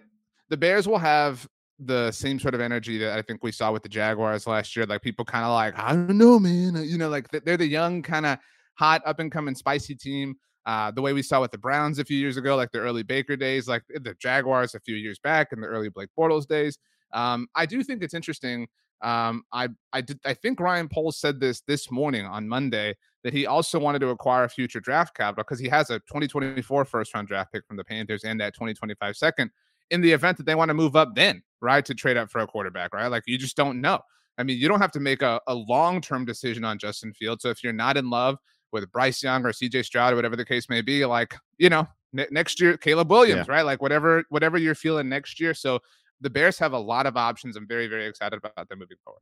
the 0.50 0.58
Bears 0.58 0.88
will 0.88 1.00
have 1.00 1.48
the 1.80 2.12
same 2.12 2.40
sort 2.40 2.54
of 2.54 2.62
energy 2.62 2.98
that 3.00 3.18
I 3.18 3.22
think 3.22 3.44
we 3.44 3.52
saw 3.52 3.72
with 3.72 3.84
the 3.84 3.90
Jaguars 3.90 4.46
last 4.46 4.76
year. 4.76 4.86
Like 4.86 5.02
people 5.02 5.26
kind 5.26 5.44
of 5.44 5.52
like, 5.52 5.78
I 5.78 5.94
don't 5.94 6.18
know, 6.18 6.38
man. 6.38 6.76
You 6.86 6.98
know, 6.98 7.10
like 7.10 7.30
they're 7.32 7.58
the 7.58 7.68
young, 7.68 8.02
kind 8.02 8.26
of 8.26 8.38
hot, 8.76 9.02
up 9.06 9.20
and 9.20 9.32
coming, 9.32 9.56
spicy 9.56 9.96
team. 9.96 10.36
Uh, 10.66 10.92
the 10.92 11.02
way 11.02 11.14
we 11.14 11.22
saw 11.22 11.42
with 11.42 11.52
the 11.52 11.58
Browns 11.58 12.00
a 12.00 12.06
few 12.06 12.18
years 12.18 12.38
ago, 12.38 12.56
like 12.56 12.72
the 12.72 12.80
early 12.80 13.04
Baker 13.04 13.36
days, 13.36 13.68
like 13.68 13.84
the 13.88 14.16
Jaguars 14.20 14.74
a 14.74 14.80
few 14.80 14.96
years 14.96 15.20
back, 15.20 15.50
and 15.52 15.62
the 15.62 15.68
early 15.68 15.90
Blake 15.90 16.10
Bortles 16.18 16.48
days. 16.48 16.78
Um, 17.14 17.48
I 17.56 17.66
do 17.66 17.84
think 17.84 18.02
it's 18.02 18.16
interesting. 18.16 18.68
Um, 19.02 19.44
I 19.52 19.70
I 19.94 20.02
did 20.02 20.20
I 20.26 20.34
think 20.34 20.60
Ryan 20.60 20.88
Poles 20.88 21.18
said 21.18 21.40
this 21.40 21.62
this 21.62 21.92
morning 21.92 22.26
on 22.26 22.48
Monday 22.48 22.96
that 23.24 23.34
he 23.34 23.46
also 23.46 23.80
wanted 23.80 24.00
to 24.00 24.10
acquire 24.10 24.48
future 24.48 24.80
draft 24.80 25.16
capital 25.16 25.44
because 25.44 25.60
he 25.60 25.68
has 25.68 25.90
a 25.90 26.00
2024 26.00 26.86
first 26.86 27.14
round 27.14 27.28
draft 27.28 27.52
pick 27.52 27.66
from 27.66 27.78
the 27.78 27.84
Panthers 27.84 28.24
and 28.24 28.40
that 28.40 28.54
2025 28.54 29.18
second 29.18 29.52
in 29.90 30.02
the 30.02 30.12
event 30.12 30.38
that 30.38 30.46
they 30.46 30.56
want 30.56 30.70
to 30.70 30.74
move 30.74 30.96
up 30.96 31.16
then, 31.16 31.44
right? 31.62 31.86
To 31.86 31.94
trade 31.94 32.18
up 32.18 32.32
for 32.32 32.40
a 32.40 32.48
quarterback, 32.48 32.94
right? 32.94 33.08
Like 33.08 33.24
you 33.28 33.38
just 33.38 33.56
don't 33.56 33.82
know. 33.82 34.00
I 34.38 34.44
mean, 34.44 34.60
you 34.60 34.68
don't 34.68 34.82
have 34.82 34.92
to 34.94 35.00
make 35.00 35.22
a, 35.22 35.40
a 35.48 35.56
long 35.56 36.02
term 36.02 36.26
decision 36.26 36.64
on 36.64 36.78
Justin 36.78 37.14
Fields. 37.14 37.44
So 37.44 37.50
if 37.50 37.64
you're 37.64 37.74
not 37.74 37.98
in 37.98 38.10
love 38.10 38.38
with 38.72 38.92
Bryce 38.92 39.24
Young 39.24 39.46
or 39.46 39.52
CJ 39.52 39.86
Stroud 39.86 40.14
or 40.14 40.16
whatever 40.16 40.36
the 40.36 40.46
case 40.46 40.70
may 40.70 40.82
be, 40.82 41.06
like, 41.06 41.36
you 41.58 41.70
know, 41.70 41.88
n- 42.18 42.28
next 42.32 42.60
year, 42.60 42.78
Caleb 42.78 43.10
Williams, 43.10 43.48
yeah. 43.48 43.54
right? 43.54 43.66
Like 43.66 43.82
whatever, 43.82 44.24
whatever 44.30 44.58
you're 44.58 44.76
feeling 44.76 45.08
next 45.08 45.40
year. 45.40 45.54
So 45.54 45.80
the 46.22 46.30
Bears 46.30 46.58
have 46.60 46.74
a 46.74 46.80
lot 46.80 47.06
of 47.06 47.18
options. 47.18 47.56
I'm 47.56 47.68
very, 47.68 47.88
very 47.88 48.06
excited 48.06 48.38
about 48.38 48.70
them 48.70 48.80
moving 48.80 48.98
forward. 49.04 49.22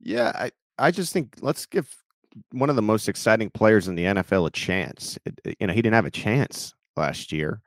Yeah, 0.00 0.32
I, 0.34 0.50
I 0.78 0.90
just 0.90 1.12
think 1.12 1.36
let's 1.40 1.66
give 1.66 1.94
one 2.50 2.70
of 2.70 2.76
the 2.76 2.82
most 2.82 3.08
exciting 3.08 3.50
players 3.50 3.88
in 3.88 3.94
the 3.94 4.04
NFL 4.04 4.46
a 4.46 4.50
chance. 4.50 5.18
It, 5.24 5.56
you 5.60 5.66
know, 5.66 5.72
he 5.72 5.82
didn't 5.82 5.94
have 5.94 6.06
a 6.06 6.10
chance 6.10 6.74
last 6.96 7.32
year, 7.32 7.60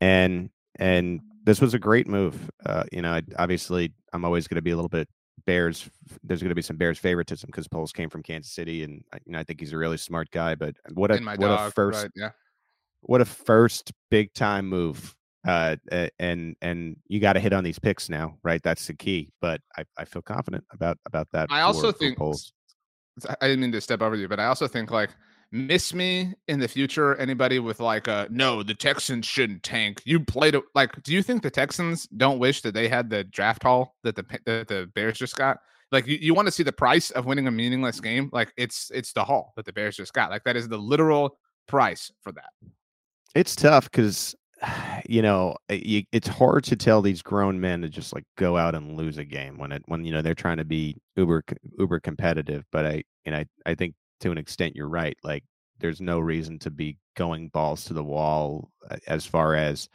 and 0.00 0.50
and 0.76 1.20
this 1.44 1.60
was 1.60 1.74
a 1.74 1.78
great 1.78 2.08
move. 2.08 2.50
Uh, 2.64 2.84
you 2.92 3.02
know, 3.02 3.20
obviously, 3.38 3.92
I'm 4.12 4.24
always 4.24 4.48
going 4.48 4.56
to 4.56 4.62
be 4.62 4.70
a 4.70 4.76
little 4.76 4.88
bit 4.88 5.08
Bears. 5.46 5.88
There's 6.22 6.40
going 6.40 6.50
to 6.50 6.54
be 6.54 6.62
some 6.62 6.76
Bears 6.76 6.98
favoritism 6.98 7.46
because 7.46 7.68
Poles 7.68 7.92
came 7.92 8.10
from 8.10 8.22
Kansas 8.22 8.52
City, 8.52 8.82
and 8.82 9.04
you 9.24 9.32
know, 9.32 9.38
I 9.38 9.44
think 9.44 9.60
he's 9.60 9.72
a 9.72 9.78
really 9.78 9.96
smart 9.96 10.30
guy. 10.30 10.54
But 10.54 10.76
what 10.92 11.10
a 11.10 11.18
what 11.18 11.40
dog, 11.40 11.68
a 11.68 11.72
first, 11.72 12.02
right, 12.02 12.10
yeah. 12.14 12.30
what 13.00 13.20
a 13.20 13.24
first 13.24 13.92
big 14.10 14.32
time 14.34 14.68
move. 14.68 15.14
Uh, 15.46 15.76
and 16.18 16.54
and 16.62 16.96
you 17.08 17.18
got 17.18 17.32
to 17.32 17.40
hit 17.40 17.52
on 17.52 17.64
these 17.64 17.78
picks 17.78 18.08
now, 18.08 18.38
right? 18.44 18.62
That's 18.62 18.86
the 18.86 18.94
key. 18.94 19.32
But 19.40 19.60
I, 19.76 19.84
I 19.98 20.04
feel 20.04 20.22
confident 20.22 20.64
about 20.72 20.98
about 21.06 21.28
that. 21.32 21.48
I 21.50 21.60
for, 21.60 21.64
also 21.64 21.92
think. 21.92 22.18
I 23.40 23.46
didn't 23.46 23.60
mean 23.60 23.72
to 23.72 23.80
step 23.80 24.00
over 24.00 24.16
you, 24.16 24.28
but 24.28 24.40
I 24.40 24.46
also 24.46 24.66
think 24.66 24.90
like 24.90 25.10
miss 25.50 25.92
me 25.92 26.32
in 26.48 26.58
the 26.58 26.68
future. 26.68 27.14
Anybody 27.16 27.58
with 27.58 27.78
like 27.78 28.08
a 28.08 28.26
no, 28.30 28.62
the 28.62 28.74
Texans 28.74 29.26
shouldn't 29.26 29.62
tank. 29.62 30.00
You 30.04 30.20
played 30.20 30.54
it 30.54 30.64
like. 30.74 31.02
Do 31.02 31.12
you 31.12 31.22
think 31.22 31.42
the 31.42 31.50
Texans 31.50 32.06
don't 32.16 32.38
wish 32.38 32.62
that 32.62 32.72
they 32.72 32.88
had 32.88 33.10
the 33.10 33.24
draft 33.24 33.62
haul 33.62 33.96
that 34.02 34.16
the 34.16 34.24
that 34.46 34.68
the 34.68 34.90
Bears 34.94 35.18
just 35.18 35.36
got? 35.36 35.58
Like 35.92 36.06
you, 36.06 36.16
you 36.20 36.34
want 36.34 36.46
to 36.46 36.52
see 36.52 36.62
the 36.62 36.72
price 36.72 37.10
of 37.10 37.26
winning 37.26 37.46
a 37.46 37.50
meaningless 37.50 38.00
game? 38.00 38.30
Like 38.32 38.52
it's 38.56 38.90
it's 38.94 39.12
the 39.12 39.24
haul 39.24 39.52
that 39.56 39.66
the 39.66 39.72
Bears 39.72 39.96
just 39.96 40.14
got. 40.14 40.30
Like 40.30 40.44
that 40.44 40.56
is 40.56 40.68
the 40.68 40.78
literal 40.78 41.38
price 41.68 42.10
for 42.22 42.32
that. 42.32 42.50
It's 43.34 43.54
tough 43.54 43.90
because 43.90 44.34
you 45.08 45.22
know 45.22 45.56
it's 45.68 46.28
hard 46.28 46.64
to 46.64 46.76
tell 46.76 47.02
these 47.02 47.22
grown 47.22 47.60
men 47.60 47.82
to 47.82 47.88
just 47.88 48.14
like 48.14 48.24
go 48.36 48.56
out 48.56 48.74
and 48.74 48.96
lose 48.96 49.18
a 49.18 49.24
game 49.24 49.58
when 49.58 49.72
it 49.72 49.82
when 49.86 50.04
you 50.04 50.12
know 50.12 50.22
they're 50.22 50.34
trying 50.34 50.56
to 50.56 50.64
be 50.64 50.96
uber 51.16 51.42
uber 51.78 52.00
competitive 52.00 52.64
but 52.72 52.86
i 52.86 53.02
and 53.24 53.34
i 53.34 53.44
i 53.66 53.74
think 53.74 53.94
to 54.20 54.30
an 54.30 54.38
extent 54.38 54.76
you're 54.76 54.88
right 54.88 55.16
like 55.24 55.44
there's 55.78 56.00
no 56.00 56.18
reason 56.20 56.58
to 56.58 56.70
be 56.70 56.96
going 57.16 57.48
balls 57.48 57.84
to 57.84 57.92
the 57.94 58.04
wall 58.04 58.70
uh, 58.90 58.96
as 59.08 59.26
far 59.26 59.54
as 59.54 59.88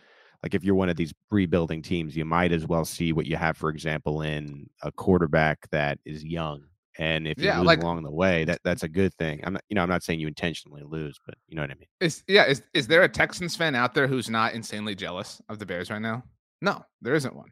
like 0.44 0.54
if 0.54 0.64
you're 0.64 0.76
one 0.76 0.90
of 0.90 0.98
these 0.98 1.14
rebuilding 1.32 1.82
teams 1.82 2.16
you 2.16 2.26
might 2.26 2.52
as 2.52 2.68
well 2.68 2.86
see 2.86 3.14
what 3.14 3.26
you 3.26 3.38
have 3.38 3.58
for 3.58 3.70
example 3.70 4.22
in 4.22 4.68
a 4.84 4.92
quarterback 4.92 5.70
that 5.72 5.98
is 6.06 6.24
young 6.24 6.62
and 6.98 7.28
if 7.28 7.38
you 7.38 7.46
yeah, 7.46 7.58
lose 7.60 7.68
like, 7.68 7.82
along 7.82 8.04
the 8.04 8.12
way, 8.12 8.44
that 8.46 8.62
that's 8.64 8.84
a 8.84 8.88
good 8.88 9.14
thing. 9.16 9.42
I'm 9.44 9.54
not, 9.54 9.64
you 9.70 9.76
know, 9.76 9.84
I'm 9.84 9.90
not 9.90 10.04
saying 10.04 10.20
you 10.20 10.28
intentionally 10.28 10.82
lose, 10.84 11.20
but 11.26 11.36
you 11.48 11.56
know 11.56 11.62
what 11.62 11.72
I 11.72 11.76
mean. 11.76 11.88
Is 12.00 12.24
yeah, 12.28 12.46
is 12.46 12.64
is 12.74 12.88
there 12.88 13.04
a 13.04 13.10
Texans 13.10 13.56
fan 13.56 13.76
out 13.76 13.94
there 13.94 14.08
who's 14.08 14.30
not 14.30 14.54
insanely 14.54 14.96
jealous 14.96 15.42
of 15.50 15.60
the 15.60 15.66
Bears 15.66 15.90
right 15.92 16.02
now? 16.02 16.24
No, 16.62 16.84
there 17.02 17.14
isn't 17.14 17.36
one. 17.36 17.50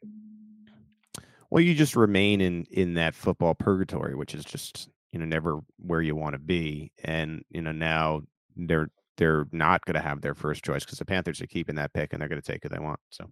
Well, 1.52 1.62
you 1.62 1.76
just 1.76 1.96
remain 1.96 2.42
in 2.42 2.66
in 2.72 2.96
that 2.96 3.14
football 3.14 3.54
purgatory, 3.54 4.16
which 4.16 4.34
is 4.34 4.44
just 4.46 4.90
you 5.12 5.20
know 5.20 5.26
never 5.26 5.60
where 5.78 6.02
you 6.02 6.16
want 6.16 6.34
to 6.34 6.40
be, 6.40 6.92
and 7.04 7.44
you 7.50 7.62
know 7.62 7.72
now 7.72 8.22
they're 8.56 8.90
they're 9.18 9.46
not 9.52 9.86
going 9.86 9.96
to 9.96 10.02
have 10.02 10.22
their 10.22 10.36
first 10.36 10.64
choice 10.64 10.84
because 10.84 11.00
the 11.00 11.06
Panthers 11.06 11.42
are 11.42 11.48
keeping 11.48 11.76
that 11.76 11.94
pick 11.94 12.12
and 12.12 12.22
they're 12.22 12.30
going 12.30 12.42
to 12.42 12.52
take 12.52 12.64
who 12.64 12.70
they 12.70 12.80
want. 12.80 13.00
So. 13.12 13.30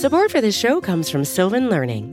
Support 0.00 0.30
for 0.32 0.40
this 0.40 0.56
show 0.56 0.80
comes 0.80 1.10
from 1.10 1.24
Sylvan 1.24 1.68
Learning. 1.68 2.12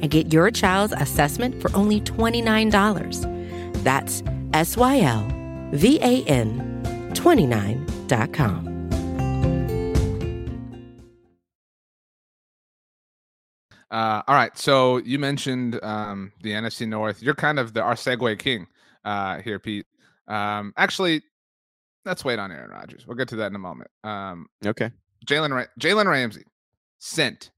and 0.00 0.10
get 0.10 0.32
your 0.32 0.50
child's 0.50 0.94
assessment 0.96 1.60
for 1.60 1.74
only 1.76 2.00
$29. 2.00 3.82
That's 3.84 4.22
S 4.52 4.76
Y 4.76 5.00
L 5.00 5.26
V 5.72 5.98
A 6.00 6.24
N 6.24 7.10
29.com. 7.14 8.70
Uh, 13.90 14.22
all 14.28 14.34
right. 14.34 14.56
So 14.56 14.98
you 14.98 15.18
mentioned 15.18 15.82
um, 15.82 16.32
the 16.42 16.50
NFC 16.52 16.86
North. 16.86 17.22
You're 17.22 17.34
kind 17.34 17.58
of 17.58 17.74
the 17.74 17.82
our 17.82 17.94
segue 17.94 18.38
king 18.38 18.66
uh, 19.04 19.38
here, 19.38 19.58
Pete. 19.58 19.86
Um, 20.28 20.72
actually, 20.76 21.22
let's 22.04 22.24
wait 22.24 22.38
on 22.38 22.52
Aaron 22.52 22.70
Rodgers. 22.70 23.06
We'll 23.06 23.16
get 23.16 23.28
to 23.28 23.36
that 23.36 23.46
in 23.46 23.56
a 23.56 23.60
moment. 23.60 23.90
Um, 24.04 24.46
okay. 24.64 24.92
Jalen 25.26 25.52
Ra- 25.52 25.66
Jalen 25.80 26.06
Ramsey 26.06 26.44
sent 27.00 27.50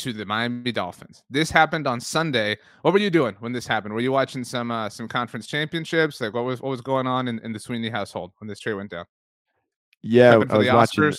to 0.00 0.12
the 0.12 0.24
Miami 0.24 0.72
Dolphins. 0.72 1.22
This 1.30 1.50
happened 1.50 1.86
on 1.86 2.00
Sunday. 2.00 2.58
What 2.82 2.92
were 2.92 3.00
you 3.00 3.10
doing 3.10 3.36
when 3.40 3.52
this 3.52 3.66
happened? 3.66 3.94
Were 3.94 4.00
you 4.00 4.12
watching 4.12 4.44
some 4.44 4.70
uh, 4.70 4.88
some 4.88 5.08
conference 5.08 5.46
championships? 5.46 6.20
Like 6.20 6.34
what 6.34 6.44
was 6.44 6.60
what 6.60 6.70
was 6.70 6.80
going 6.80 7.06
on 7.06 7.28
in, 7.28 7.38
in 7.40 7.52
the 7.52 7.60
Sweeney 7.60 7.90
household 7.90 8.32
when 8.38 8.48
this 8.48 8.60
trade 8.60 8.74
went 8.74 8.90
down? 8.90 9.04
Yeah, 10.02 10.32
I 10.32 10.56
was 10.56 10.68
watching 10.68 11.12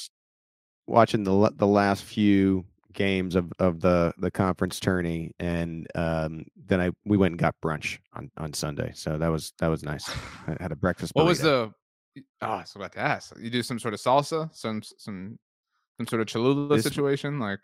watching 0.87 1.23
the 1.23 1.51
the 1.55 1.67
last 1.67 2.03
few 2.03 2.65
games 2.93 3.35
of, 3.35 3.51
of 3.59 3.79
the 3.79 4.13
the 4.17 4.31
conference 4.31 4.79
tourney, 4.79 5.31
and 5.39 5.87
um, 5.95 6.45
then 6.67 6.81
I 6.81 6.91
we 7.05 7.17
went 7.17 7.33
and 7.33 7.39
got 7.39 7.55
brunch 7.63 7.99
on, 8.13 8.31
on 8.37 8.53
Sunday. 8.53 8.91
So 8.95 9.17
that 9.17 9.29
was 9.29 9.53
that 9.59 9.67
was 9.67 9.83
nice. 9.83 10.09
I 10.47 10.57
had 10.59 10.71
a 10.71 10.75
breakfast. 10.75 11.13
What 11.15 11.25
was 11.25 11.39
the? 11.39 11.71
Oh, 12.41 12.47
I 12.47 12.57
was 12.57 12.75
about 12.75 12.91
to 12.93 12.99
ask. 12.99 13.33
You 13.39 13.49
do 13.49 13.63
some 13.63 13.79
sort 13.79 13.93
of 13.93 13.99
salsa, 13.99 14.53
some 14.53 14.81
some 14.97 15.39
some 16.01 16.07
sort 16.07 16.21
of 16.21 16.27
Cholula 16.27 16.75
this, 16.75 16.83
situation? 16.83 17.39
Like 17.39 17.59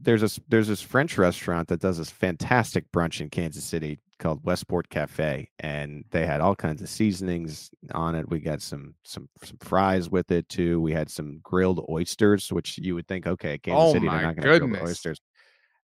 there's 0.00 0.22
a 0.22 0.40
there's 0.48 0.68
this 0.68 0.80
French 0.80 1.18
restaurant 1.18 1.68
that 1.68 1.80
does 1.80 1.98
this 1.98 2.10
fantastic 2.10 2.90
brunch 2.92 3.20
in 3.20 3.30
Kansas 3.30 3.64
City 3.64 3.98
called 4.18 4.44
Westport 4.44 4.88
Cafe, 4.88 5.50
and 5.60 6.04
they 6.10 6.26
had 6.26 6.40
all 6.40 6.56
kinds 6.56 6.80
of 6.82 6.88
seasonings 6.88 7.70
on 7.92 8.14
it. 8.14 8.28
We 8.28 8.40
got 8.40 8.62
some 8.62 8.94
some 9.04 9.28
some 9.44 9.58
fries 9.60 10.08
with 10.08 10.30
it 10.30 10.48
too. 10.48 10.80
We 10.80 10.92
had 10.92 11.10
some 11.10 11.40
grilled 11.42 11.84
oysters, 11.90 12.52
which 12.52 12.78
you 12.78 12.94
would 12.94 13.06
think, 13.06 13.26
okay, 13.26 13.58
Kansas 13.58 13.90
oh 13.90 13.92
City, 13.92 14.08
they're 14.08 14.22
not 14.22 14.36
going 14.36 14.60
to 14.60 14.68
grill 14.68 14.82
oysters. 14.82 15.20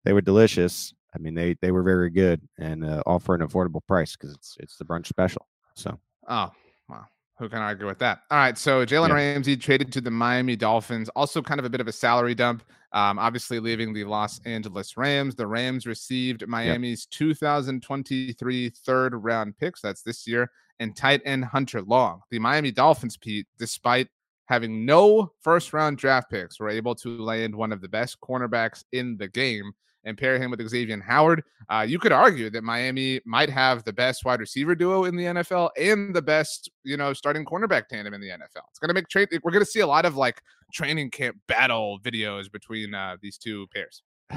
They 0.04 0.12
were 0.12 0.22
delicious. 0.22 0.94
I 1.14 1.18
mean, 1.18 1.34
they 1.34 1.56
they 1.60 1.70
were 1.70 1.82
very 1.82 2.10
good 2.10 2.40
and 2.58 2.84
uh, 2.84 3.02
all 3.04 3.18
for 3.18 3.34
an 3.34 3.46
affordable 3.46 3.86
price 3.86 4.16
because 4.16 4.34
it's 4.34 4.56
it's 4.60 4.76
the 4.76 4.84
brunch 4.84 5.06
special. 5.06 5.46
So, 5.74 5.98
oh 6.28 6.50
wow, 6.88 7.04
who 7.42 7.48
can 7.48 7.58
argue 7.58 7.86
with 7.86 7.98
that? 7.98 8.22
All 8.30 8.38
right. 8.38 8.56
So 8.56 8.86
Jalen 8.86 9.08
yeah. 9.08 9.14
Ramsey 9.14 9.56
traded 9.56 9.92
to 9.94 10.00
the 10.00 10.12
Miami 10.12 10.54
Dolphins. 10.54 11.08
Also, 11.16 11.42
kind 11.42 11.58
of 11.58 11.66
a 11.66 11.70
bit 11.70 11.80
of 11.80 11.88
a 11.88 11.92
salary 11.92 12.36
dump. 12.36 12.62
Um, 12.92 13.18
obviously, 13.18 13.58
leaving 13.58 13.92
the 13.92 14.04
Los 14.04 14.40
Angeles 14.44 14.96
Rams. 14.96 15.34
The 15.34 15.46
Rams 15.46 15.84
received 15.84 16.46
Miami's 16.46 17.08
yep. 17.10 17.18
2023 17.18 18.70
third 18.70 19.14
round 19.16 19.58
picks. 19.58 19.80
That's 19.80 20.02
this 20.02 20.24
year. 20.26 20.50
And 20.78 20.94
tight 20.94 21.20
end 21.24 21.44
Hunter 21.44 21.82
Long. 21.82 22.20
The 22.30 22.38
Miami 22.38 22.70
Dolphins, 22.70 23.16
Pete, 23.16 23.48
despite 23.58 24.06
having 24.46 24.86
no 24.86 25.32
first 25.40 25.72
round 25.72 25.98
draft 25.98 26.30
picks, 26.30 26.60
were 26.60 26.70
able 26.70 26.94
to 26.96 27.20
land 27.20 27.56
one 27.56 27.72
of 27.72 27.80
the 27.80 27.88
best 27.88 28.20
cornerbacks 28.20 28.84
in 28.92 29.16
the 29.16 29.28
game 29.28 29.72
and 30.04 30.18
pair 30.18 30.38
him 30.38 30.50
with 30.50 30.60
Xavien 30.60 31.02
Howard, 31.02 31.42
uh, 31.68 31.84
you 31.88 31.98
could 31.98 32.12
argue 32.12 32.50
that 32.50 32.64
Miami 32.64 33.20
might 33.24 33.48
have 33.50 33.84
the 33.84 33.92
best 33.92 34.24
wide 34.24 34.40
receiver 34.40 34.74
duo 34.74 35.04
in 35.04 35.16
the 35.16 35.24
NFL 35.24 35.70
and 35.78 36.14
the 36.14 36.22
best, 36.22 36.70
you 36.84 36.96
know, 36.96 37.12
starting 37.12 37.44
cornerback 37.44 37.88
tandem 37.88 38.14
in 38.14 38.20
the 38.20 38.28
NFL. 38.28 38.64
It's 38.70 38.78
going 38.78 38.88
to 38.88 38.94
make 38.94 39.08
trade. 39.08 39.28
We're 39.42 39.52
going 39.52 39.64
to 39.64 39.70
see 39.70 39.80
a 39.80 39.86
lot 39.86 40.04
of 40.04 40.16
like 40.16 40.42
training 40.72 41.10
camp 41.10 41.36
battle 41.46 41.98
videos 42.02 42.50
between 42.50 42.94
uh, 42.94 43.16
these 43.20 43.38
two 43.38 43.66
pairs. 43.68 44.02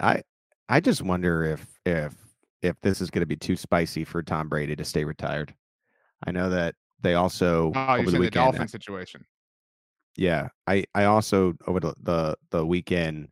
I 0.00 0.22
I 0.68 0.80
just 0.80 1.02
wonder 1.02 1.44
if 1.44 1.66
if 1.84 2.14
if 2.62 2.80
this 2.80 3.00
is 3.00 3.10
going 3.10 3.20
to 3.20 3.26
be 3.26 3.36
too 3.36 3.56
spicy 3.56 4.04
for 4.04 4.22
Tom 4.22 4.48
Brady 4.48 4.74
to 4.76 4.84
stay 4.84 5.04
retired. 5.04 5.54
I 6.26 6.32
know 6.32 6.48
that 6.50 6.74
they 7.02 7.14
also 7.14 7.70
oh, 7.74 7.96
over 7.96 8.10
the, 8.10 8.18
weekend, 8.18 8.24
the 8.24 8.30
Dolphin 8.30 8.68
situation. 8.68 9.24
Yeah, 10.16 10.48
I 10.66 10.84
I 10.94 11.04
also 11.04 11.54
over 11.66 11.80
the 11.80 11.94
the, 12.02 12.36
the 12.50 12.66
weekend 12.66 13.28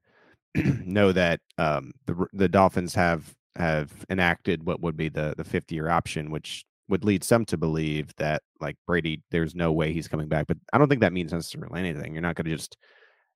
know 0.85 1.13
that 1.13 1.41
um, 1.59 1.93
the 2.07 2.27
the 2.33 2.49
Dolphins 2.49 2.95
have 2.95 3.35
have 3.57 3.91
enacted 4.11 4.65
what 4.65 4.81
would 4.81 4.97
be 4.97 5.09
the 5.09 5.35
the 5.37 5.45
50 5.45 5.75
year 5.75 5.89
option, 5.89 6.31
which 6.31 6.65
would 6.89 7.05
lead 7.05 7.25
some 7.25 7.45
to 7.47 7.57
believe 7.57 8.15
that 8.17 8.43
like 8.61 8.77
Brady, 8.87 9.23
there's 9.31 9.55
no 9.55 9.73
way 9.73 9.93
he's 9.93 10.09
coming 10.09 10.29
back. 10.29 10.47
But 10.47 10.59
I 10.73 10.79
don't 10.79 10.89
think 10.89 11.01
that 11.01 11.13
means 11.13 11.33
necessarily 11.33 11.81
anything. 11.81 12.13
You're 12.13 12.23
not 12.23 12.35
going 12.35 12.47
to 12.47 12.57
just 12.57 12.77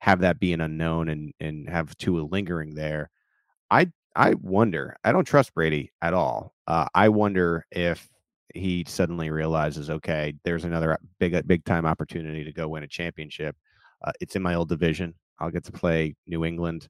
have 0.01 0.21
that 0.21 0.39
be 0.39 0.53
an 0.53 0.61
unknown 0.61 1.09
and 1.09 1.33
and 1.41 1.69
have 1.69 1.97
Tua 1.99 2.23
lingering 2.23 2.75
there. 2.75 3.11
I 3.71 3.91
I 4.15 4.35
wonder. 4.35 4.97
I 5.05 5.13
don't 5.13 5.25
trust 5.25 5.55
Brady 5.55 5.93
at 6.03 6.15
all. 6.15 6.55
Uh, 6.67 6.87
I 6.95 7.09
wonder 7.09 7.67
if 7.71 8.09
he 8.55 8.85
suddenly 8.89 9.31
realizes, 9.31 9.91
okay, 9.91 10.35
there's 10.45 10.65
another 10.65 10.99
big 11.19 11.47
big 11.47 11.65
time 11.65 11.87
opportunity 11.87 12.45
to 12.45 12.53
go 12.53 12.69
win 12.69 12.83
a 12.83 12.89
championship. 12.89 13.57
Uh, 14.05 14.13
it's 14.21 14.37
in 14.37 14.43
my 14.43 14.55
old 14.55 14.69
division. 14.69 15.15
I'll 15.39 15.51
get 15.51 15.65
to 15.65 15.73
play 15.73 16.15
New 16.27 16.45
England 16.45 16.89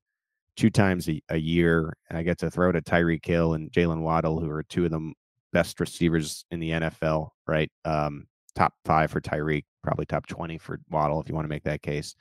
two 0.56 0.70
times 0.70 1.08
a, 1.08 1.20
a 1.28 1.36
year, 1.36 1.96
and 2.08 2.18
I 2.18 2.22
get 2.22 2.38
to 2.38 2.50
throw 2.50 2.72
to 2.72 2.80
Tyreek 2.80 3.24
Hill 3.24 3.54
and 3.54 3.70
Jalen 3.70 4.00
Waddle, 4.00 4.40
who 4.40 4.50
are 4.50 4.62
two 4.62 4.84
of 4.84 4.90
the 4.90 5.12
best 5.52 5.78
receivers 5.80 6.44
in 6.50 6.60
the 6.60 6.70
NFL, 6.70 7.30
right? 7.46 7.70
Um, 7.84 8.26
top 8.54 8.74
five 8.84 9.10
for 9.10 9.20
Tyreek, 9.20 9.64
probably 9.82 10.06
top 10.06 10.26
twenty 10.26 10.58
for 10.58 10.80
Waddle, 10.90 11.20
if 11.20 11.28
you 11.28 11.34
want 11.34 11.44
to 11.44 11.50
make 11.50 11.64
that 11.64 11.82
case. 11.82 12.14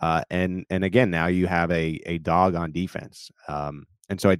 Uh, 0.00 0.22
and 0.30 0.64
and 0.70 0.84
again, 0.84 1.10
now 1.10 1.26
you 1.26 1.46
have 1.46 1.70
a 1.70 2.00
a 2.06 2.18
dog 2.18 2.54
on 2.54 2.72
defense, 2.72 3.30
um, 3.48 3.84
and 4.08 4.20
so 4.20 4.30
I 4.30 4.38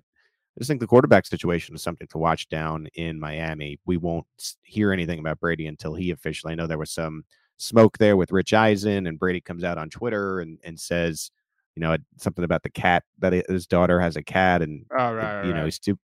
just 0.58 0.68
think 0.68 0.80
the 0.80 0.86
quarterback 0.86 1.26
situation 1.26 1.74
is 1.74 1.82
something 1.82 2.06
to 2.08 2.18
watch 2.18 2.48
down 2.48 2.86
in 2.94 3.18
Miami. 3.18 3.78
We 3.86 3.96
won't 3.96 4.26
hear 4.62 4.92
anything 4.92 5.18
about 5.18 5.40
Brady 5.40 5.66
until 5.66 5.94
he 5.94 6.10
officially. 6.10 6.52
I 6.52 6.56
know 6.56 6.66
there 6.66 6.78
was 6.78 6.92
some 6.92 7.24
smoke 7.56 7.98
there 7.98 8.16
with 8.16 8.32
Rich 8.32 8.52
Eisen, 8.54 9.06
and 9.06 9.18
Brady 9.18 9.40
comes 9.40 9.64
out 9.64 9.78
on 9.78 9.90
Twitter 9.90 10.40
and 10.40 10.58
and 10.64 10.78
says 10.78 11.30
you 11.76 11.80
know, 11.80 11.96
something 12.16 12.44
about 12.44 12.62
the 12.62 12.70
cat 12.70 13.04
that 13.18 13.32
his 13.48 13.66
daughter 13.66 14.00
has 14.00 14.16
a 14.16 14.22
cat, 14.22 14.62
and 14.62 14.84
oh, 14.96 15.12
right, 15.12 15.44
you 15.44 15.52
right. 15.52 15.58
know, 15.58 15.64
he's 15.64 15.78
too. 15.78 15.98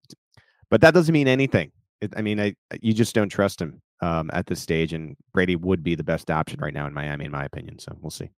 But 0.70 0.82
that 0.82 0.94
doesn't 0.94 1.14
mean 1.14 1.28
anything. 1.28 1.72
It, 2.02 2.14
I 2.18 2.22
mean, 2.22 2.40
I 2.40 2.56
you 2.82 2.94
just 2.94 3.16
don't 3.16 3.30
trust 3.30 3.62
him 3.62 3.82
um, 4.02 4.30
at 4.34 4.48
this 4.48 4.62
stage, 4.62 4.94
and 4.94 5.16
Brady 5.34 5.56
would 5.56 5.84
be 5.84 5.96
the 5.96 6.04
best 6.04 6.30
option 6.30 6.60
right 6.60 6.74
now 6.74 6.88
in 6.88 6.94
Miami, 6.94 7.26
in 7.26 7.32
my 7.32 7.46
opinion. 7.46 7.80
So 7.80 7.98
we'll 8.02 8.12
see. 8.12 8.30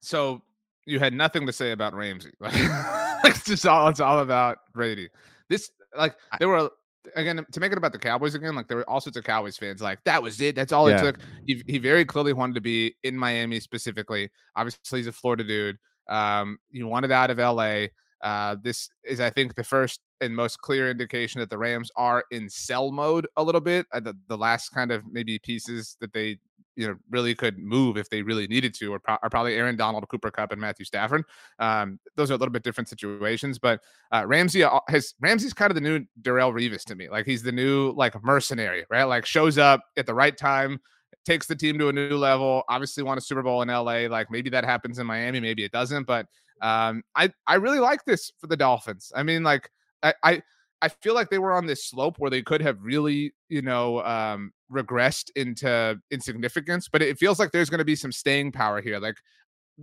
So 0.00 0.42
you 0.86 0.98
had 0.98 1.12
nothing 1.12 1.46
to 1.46 1.52
say 1.52 1.72
about 1.72 1.94
Ramsey. 1.94 2.30
it's 2.40 3.44
just 3.44 3.66
all 3.66 3.88
it's 3.88 4.00
all 4.00 4.20
about 4.20 4.58
Brady. 4.72 5.08
This 5.48 5.70
like 5.96 6.16
there 6.38 6.48
were 6.48 6.70
again 7.14 7.44
to 7.52 7.60
make 7.60 7.72
it 7.72 7.78
about 7.78 7.92
the 7.92 7.98
Cowboys 7.98 8.34
again. 8.34 8.54
Like 8.54 8.68
there 8.68 8.78
were 8.78 8.88
all 8.88 9.00
sorts 9.00 9.18
of 9.18 9.24
Cowboys 9.24 9.56
fans 9.56 9.82
like 9.82 10.02
that 10.04 10.22
was 10.22 10.40
it. 10.40 10.54
That's 10.54 10.72
all 10.72 10.88
yeah. 10.88 11.00
it 11.00 11.02
took. 11.02 11.18
He, 11.46 11.62
he 11.66 11.78
very 11.78 12.04
clearly 12.04 12.32
wanted 12.32 12.54
to 12.54 12.60
be 12.60 12.94
in 13.02 13.16
Miami 13.16 13.60
specifically. 13.60 14.30
Obviously, 14.56 15.00
he's 15.00 15.06
a 15.06 15.12
Florida 15.12 15.44
dude. 15.44 15.78
Um, 16.08 16.58
he 16.70 16.82
wanted 16.82 17.12
out 17.12 17.30
of 17.30 17.38
LA. 17.38 17.86
Uh, 18.22 18.56
this 18.62 18.88
is, 19.04 19.20
I 19.20 19.30
think, 19.30 19.54
the 19.54 19.64
first 19.64 20.00
and 20.20 20.34
most 20.34 20.60
clear 20.60 20.90
indication 20.90 21.40
that 21.40 21.50
the 21.50 21.58
Rams 21.58 21.90
are 21.96 22.24
in 22.30 22.48
sell 22.48 22.90
mode 22.90 23.26
a 23.36 23.42
little 23.42 23.60
bit. 23.60 23.86
Uh, 23.92 24.00
the, 24.00 24.16
the 24.28 24.36
last 24.36 24.70
kind 24.70 24.90
of 24.90 25.04
maybe 25.10 25.38
pieces 25.38 25.96
that 26.00 26.12
they 26.12 26.38
you 26.78 26.86
know 26.86 26.94
really 27.10 27.34
could 27.34 27.58
move 27.58 27.96
if 27.96 28.08
they 28.08 28.22
really 28.22 28.46
needed 28.46 28.72
to 28.72 28.94
are, 28.94 29.00
pro- 29.00 29.18
are 29.22 29.28
probably 29.28 29.54
Aaron 29.54 29.76
Donald, 29.76 30.08
Cooper 30.08 30.30
Kupp, 30.30 30.52
and 30.52 30.60
Matthew 30.60 30.84
Stafford. 30.84 31.24
Um, 31.58 31.98
those 32.14 32.30
are 32.30 32.34
a 32.34 32.36
little 32.36 32.52
bit 32.52 32.62
different 32.62 32.88
situations, 32.88 33.58
but 33.58 33.80
uh, 34.12 34.24
Ramsey 34.26 34.64
has 34.86 35.14
Ramsey's 35.20 35.52
kind 35.52 35.72
of 35.72 35.74
the 35.74 35.80
new 35.80 36.04
Darrelle 36.22 36.54
Revis 36.54 36.84
to 36.84 36.94
me. 36.94 37.08
Like 37.08 37.26
he's 37.26 37.42
the 37.42 37.52
new 37.52 37.92
like 37.96 38.22
mercenary, 38.22 38.84
right? 38.90 39.04
Like 39.04 39.26
shows 39.26 39.58
up 39.58 39.82
at 39.96 40.06
the 40.06 40.14
right 40.14 40.36
time 40.36 40.80
takes 41.28 41.46
the 41.46 41.54
team 41.54 41.78
to 41.78 41.88
a 41.88 41.92
new 41.92 42.16
level. 42.16 42.62
Obviously, 42.68 43.02
won 43.02 43.18
a 43.18 43.20
Super 43.20 43.42
Bowl 43.42 43.60
in 43.62 43.68
LA. 43.68 44.06
Like 44.08 44.30
maybe 44.30 44.48
that 44.50 44.64
happens 44.64 44.98
in 44.98 45.06
Miami, 45.06 45.40
maybe 45.40 45.62
it 45.62 45.72
doesn't. 45.72 46.06
But 46.06 46.26
um, 46.62 47.02
I 47.14 47.30
I 47.46 47.56
really 47.56 47.78
like 47.78 48.04
this 48.04 48.32
for 48.40 48.46
the 48.46 48.56
Dolphins. 48.56 49.12
I 49.14 49.22
mean, 49.22 49.42
like 49.42 49.70
I, 50.02 50.14
I 50.24 50.42
I 50.80 50.88
feel 50.88 51.14
like 51.14 51.28
they 51.28 51.38
were 51.38 51.52
on 51.52 51.66
this 51.66 51.84
slope 51.84 52.16
where 52.18 52.30
they 52.30 52.42
could 52.42 52.62
have 52.62 52.78
really, 52.80 53.32
you 53.48 53.62
know, 53.62 54.02
um, 54.04 54.52
regressed 54.72 55.30
into 55.36 56.00
insignificance. 56.10 56.88
But 56.88 57.02
it 57.02 57.18
feels 57.18 57.38
like 57.38 57.52
there's 57.52 57.70
going 57.70 57.78
to 57.78 57.84
be 57.84 57.96
some 57.96 58.12
staying 58.12 58.52
power 58.52 58.80
here. 58.80 58.98
Like 58.98 59.16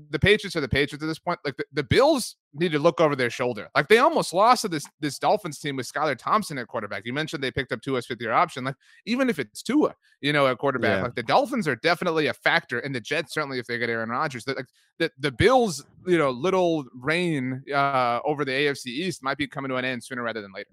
the 0.09 0.19
Patriots 0.19 0.55
are 0.55 0.61
the 0.61 0.67
Patriots 0.67 1.01
at 1.03 1.07
this 1.07 1.19
point. 1.19 1.39
Like 1.45 1.55
the, 1.55 1.65
the 1.71 1.83
Bills 1.83 2.35
need 2.53 2.73
to 2.73 2.79
look 2.79 2.99
over 2.99 3.15
their 3.15 3.29
shoulder. 3.29 3.69
Like 3.75 3.87
they 3.87 3.99
almost 3.99 4.33
lost 4.33 4.63
to 4.63 4.67
this 4.67 4.85
this 4.99 5.17
Dolphins 5.17 5.59
team 5.59 5.77
with 5.77 5.91
Skylar 5.91 6.17
Thompson 6.17 6.57
at 6.57 6.67
quarterback. 6.67 7.03
You 7.05 7.13
mentioned 7.13 7.41
they 7.41 7.51
picked 7.51 7.71
up 7.71 7.81
Tua's 7.81 8.05
fifth 8.05 8.21
year 8.21 8.33
option. 8.33 8.65
Like 8.65 8.75
even 9.05 9.29
if 9.29 9.39
it's 9.39 9.63
Tua, 9.63 9.95
you 10.19 10.33
know, 10.33 10.47
at 10.47 10.57
quarterback, 10.57 10.97
yeah. 10.97 11.03
like 11.03 11.15
the 11.15 11.23
Dolphins 11.23 11.67
are 11.67 11.77
definitely 11.77 12.27
a 12.27 12.33
factor, 12.33 12.79
and 12.79 12.93
the 12.93 12.99
Jets 12.99 13.33
certainly 13.33 13.57
if 13.57 13.67
they 13.67 13.77
get 13.77 13.89
Aaron 13.89 14.09
Rodgers. 14.09 14.45
Like 14.45 14.67
the 14.99 15.11
the 15.17 15.31
Bills, 15.31 15.85
you 16.05 16.17
know, 16.17 16.29
little 16.29 16.85
reign 16.93 17.63
uh, 17.73 18.19
over 18.25 18.43
the 18.43 18.51
AFC 18.51 18.87
East 18.87 19.23
might 19.23 19.37
be 19.37 19.47
coming 19.47 19.69
to 19.69 19.75
an 19.77 19.85
end 19.85 20.03
sooner 20.03 20.23
rather 20.23 20.41
than 20.41 20.51
later. 20.53 20.69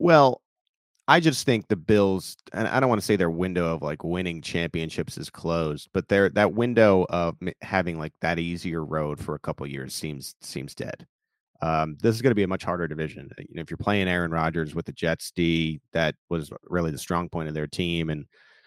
Well, 0.00 0.42
I 1.10 1.18
just 1.18 1.44
think 1.44 1.66
the 1.66 1.74
Bills, 1.74 2.36
and 2.52 2.68
I 2.68 2.78
don't 2.78 2.88
want 2.88 3.00
to 3.00 3.04
say 3.04 3.16
their 3.16 3.32
window 3.32 3.74
of 3.74 3.82
like 3.82 4.04
winning 4.04 4.40
championships 4.40 5.18
is 5.18 5.28
closed, 5.28 5.88
but 5.92 6.06
their 6.08 6.28
that 6.30 6.52
window 6.54 7.04
of 7.10 7.36
having 7.62 7.98
like 7.98 8.12
that 8.20 8.38
easier 8.38 8.84
road 8.84 9.18
for 9.18 9.34
a 9.34 9.40
couple 9.40 9.66
years 9.66 9.92
seems 9.92 10.36
seems 10.40 10.72
dead. 10.72 11.08
Um, 11.62 11.96
this 12.00 12.14
is 12.14 12.22
going 12.22 12.30
to 12.30 12.36
be 12.36 12.44
a 12.44 12.48
much 12.48 12.62
harder 12.62 12.86
division. 12.86 13.28
You 13.38 13.56
know, 13.56 13.60
if 13.60 13.70
you're 13.70 13.76
playing 13.76 14.06
Aaron 14.06 14.30
Rodgers 14.30 14.72
with 14.72 14.86
the 14.86 14.92
Jets 14.92 15.32
D, 15.32 15.80
that 15.92 16.14
was 16.28 16.52
really 16.68 16.92
the 16.92 16.98
strong 16.98 17.28
point 17.28 17.48
of 17.48 17.54
their 17.54 17.66
team, 17.66 18.10
and 18.10 18.26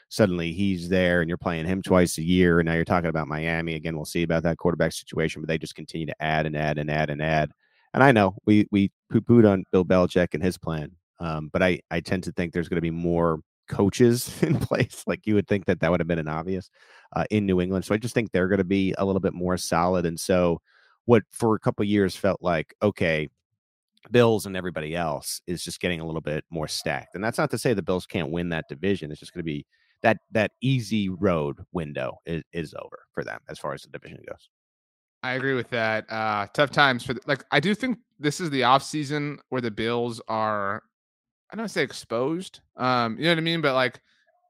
suddenly 0.09 0.51
he's 0.51 0.89
there, 0.89 1.21
and 1.21 1.29
you're 1.29 1.37
playing 1.37 1.65
him 1.65 1.81
twice 1.81 2.17
a 2.17 2.23
year, 2.23 2.59
and 2.59 2.67
now 2.67 2.73
you're 2.73 2.83
talking 2.83 3.09
about 3.09 3.29
Miami 3.29 3.75
again. 3.75 3.95
We'll 3.95 4.03
see 4.03 4.23
about 4.23 4.43
that 4.43 4.57
quarterback 4.57 4.91
situation, 4.91 5.41
but 5.41 5.47
they 5.47 5.57
just 5.57 5.75
continue 5.75 6.07
to 6.07 6.21
add 6.21 6.45
and 6.45 6.57
add 6.57 6.77
and 6.77 6.91
add 6.91 7.09
and 7.09 7.21
add. 7.21 7.51
And 7.93 8.03
I 8.03 8.11
know 8.11 8.35
we 8.45 8.67
we 8.69 8.91
poo 9.09 9.21
pooed 9.21 9.49
on 9.49 9.63
Bill 9.71 9.85
Belichick 9.85 10.33
and 10.33 10.43
his 10.43 10.57
plan, 10.57 10.91
um, 11.19 11.49
but 11.51 11.63
I, 11.63 11.79
I 11.91 11.99
tend 11.99 12.23
to 12.23 12.31
think 12.31 12.53
there's 12.53 12.69
going 12.69 12.77
to 12.77 12.81
be 12.81 12.91
more 12.91 13.39
coaches 13.67 14.31
in 14.43 14.59
place. 14.59 15.03
Like 15.07 15.25
you 15.25 15.35
would 15.35 15.47
think 15.47 15.65
that 15.65 15.79
that 15.79 15.91
would 15.91 15.99
have 15.99 16.07
been 16.07 16.19
an 16.19 16.27
obvious 16.27 16.69
uh, 17.15 17.25
in 17.29 17.45
New 17.45 17.61
England. 17.61 17.85
So 17.85 17.93
I 17.93 17.97
just 17.97 18.13
think 18.13 18.31
they're 18.31 18.47
going 18.47 18.57
to 18.57 18.63
be 18.63 18.93
a 18.97 19.05
little 19.05 19.21
bit 19.21 19.33
more 19.33 19.57
solid. 19.57 20.05
And 20.05 20.19
so 20.19 20.61
what 21.05 21.23
for 21.31 21.55
a 21.55 21.59
couple 21.59 21.85
years 21.85 22.15
felt 22.15 22.41
like, 22.41 22.73
okay, 22.81 23.29
Bills 24.11 24.45
and 24.45 24.57
everybody 24.57 24.95
else 24.95 25.41
is 25.47 25.63
just 25.63 25.79
getting 25.79 26.01
a 26.01 26.05
little 26.05 26.21
bit 26.21 26.43
more 26.49 26.67
stacked. 26.67 27.15
And 27.15 27.23
that's 27.23 27.37
not 27.37 27.51
to 27.51 27.57
say 27.57 27.73
the 27.73 27.81
Bills 27.81 28.05
can't 28.05 28.31
win 28.31 28.49
that 28.49 28.65
division. 28.67 29.11
It's 29.11 29.19
just 29.19 29.33
going 29.33 29.39
to 29.39 29.43
be 29.43 29.65
that 30.01 30.17
that 30.31 30.51
easy 30.61 31.07
road 31.07 31.59
window 31.71 32.19
is, 32.25 32.43
is 32.51 32.73
over 32.73 33.03
for 33.13 33.23
them 33.23 33.39
as 33.47 33.57
far 33.57 33.73
as 33.73 33.83
the 33.83 33.89
division 33.89 34.19
goes. 34.27 34.49
I 35.23 35.33
agree 35.33 35.53
with 35.53 35.69
that. 35.69 36.11
Uh, 36.11 36.47
tough 36.53 36.71
times 36.71 37.05
for 37.05 37.13
the, 37.13 37.21
like 37.25 37.45
I 37.51 37.61
do 37.61 37.73
think 37.73 37.99
this 38.19 38.41
is 38.41 38.49
the 38.49 38.63
off 38.63 38.83
season 38.83 39.39
where 39.49 39.61
the 39.61 39.71
Bills 39.71 40.21
are 40.27 40.83
I 41.53 41.55
don't 41.55 41.69
say 41.69 41.83
exposed. 41.83 42.61
Um, 42.77 43.15
you 43.17 43.25
know 43.25 43.31
what 43.31 43.37
I 43.37 43.41
mean? 43.41 43.61
But 43.61 43.75
like, 43.75 44.01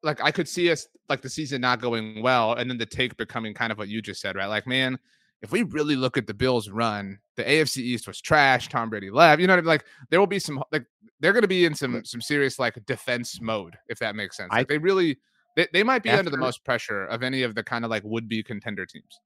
like 0.03 0.23
I 0.23 0.31
could 0.31 0.47
see 0.47 0.71
us 0.71 0.87
like 1.09 1.21
the 1.21 1.29
season 1.29 1.59
not 1.59 1.81
going 1.81 2.23
well, 2.23 2.53
and 2.53 2.69
then 2.69 2.77
the 2.77 2.85
take 2.85 3.17
becoming 3.17 3.53
kind 3.53 3.73
of 3.73 3.77
what 3.77 3.89
you 3.89 4.01
just 4.01 4.21
said, 4.21 4.37
right? 4.37 4.47
Like, 4.47 4.65
man, 4.65 4.97
if 5.41 5.51
we 5.51 5.63
really 5.63 5.97
look 5.97 6.17
at 6.17 6.27
the 6.27 6.33
Bills' 6.33 6.69
run, 6.69 7.19
the 7.35 7.43
AFC 7.43 7.79
East 7.79 8.07
was 8.07 8.21
trash. 8.21 8.69
Tom 8.69 8.89
Brady 8.89 9.11
left. 9.11 9.41
You 9.41 9.47
know 9.47 9.53
what 9.53 9.59
I 9.59 9.61
mean? 9.61 9.67
Like, 9.67 9.85
there 10.09 10.19
will 10.21 10.27
be 10.27 10.39
some 10.39 10.63
like 10.71 10.85
they're 11.19 11.33
going 11.33 11.41
to 11.41 11.47
be 11.47 11.65
in 11.65 11.75
some 11.75 12.05
some 12.05 12.21
serious 12.21 12.57
like 12.57 12.83
defense 12.85 13.41
mode, 13.41 13.77
if 13.89 13.99
that 13.99 14.15
makes 14.15 14.37
sense. 14.37 14.53
Like, 14.53 14.71
I, 14.71 14.75
they 14.75 14.77
really 14.77 15.17
they, 15.57 15.67
they 15.73 15.83
might 15.83 16.03
be 16.03 16.09
after, 16.09 16.19
under 16.19 16.31
the 16.31 16.37
most 16.37 16.63
pressure 16.63 17.05
of 17.05 17.21
any 17.21 17.43
of 17.43 17.53
the 17.53 17.63
kind 17.63 17.83
of 17.83 17.91
like 17.91 18.03
would 18.05 18.29
be 18.29 18.41
contender 18.43 18.85
teams. 18.85 19.19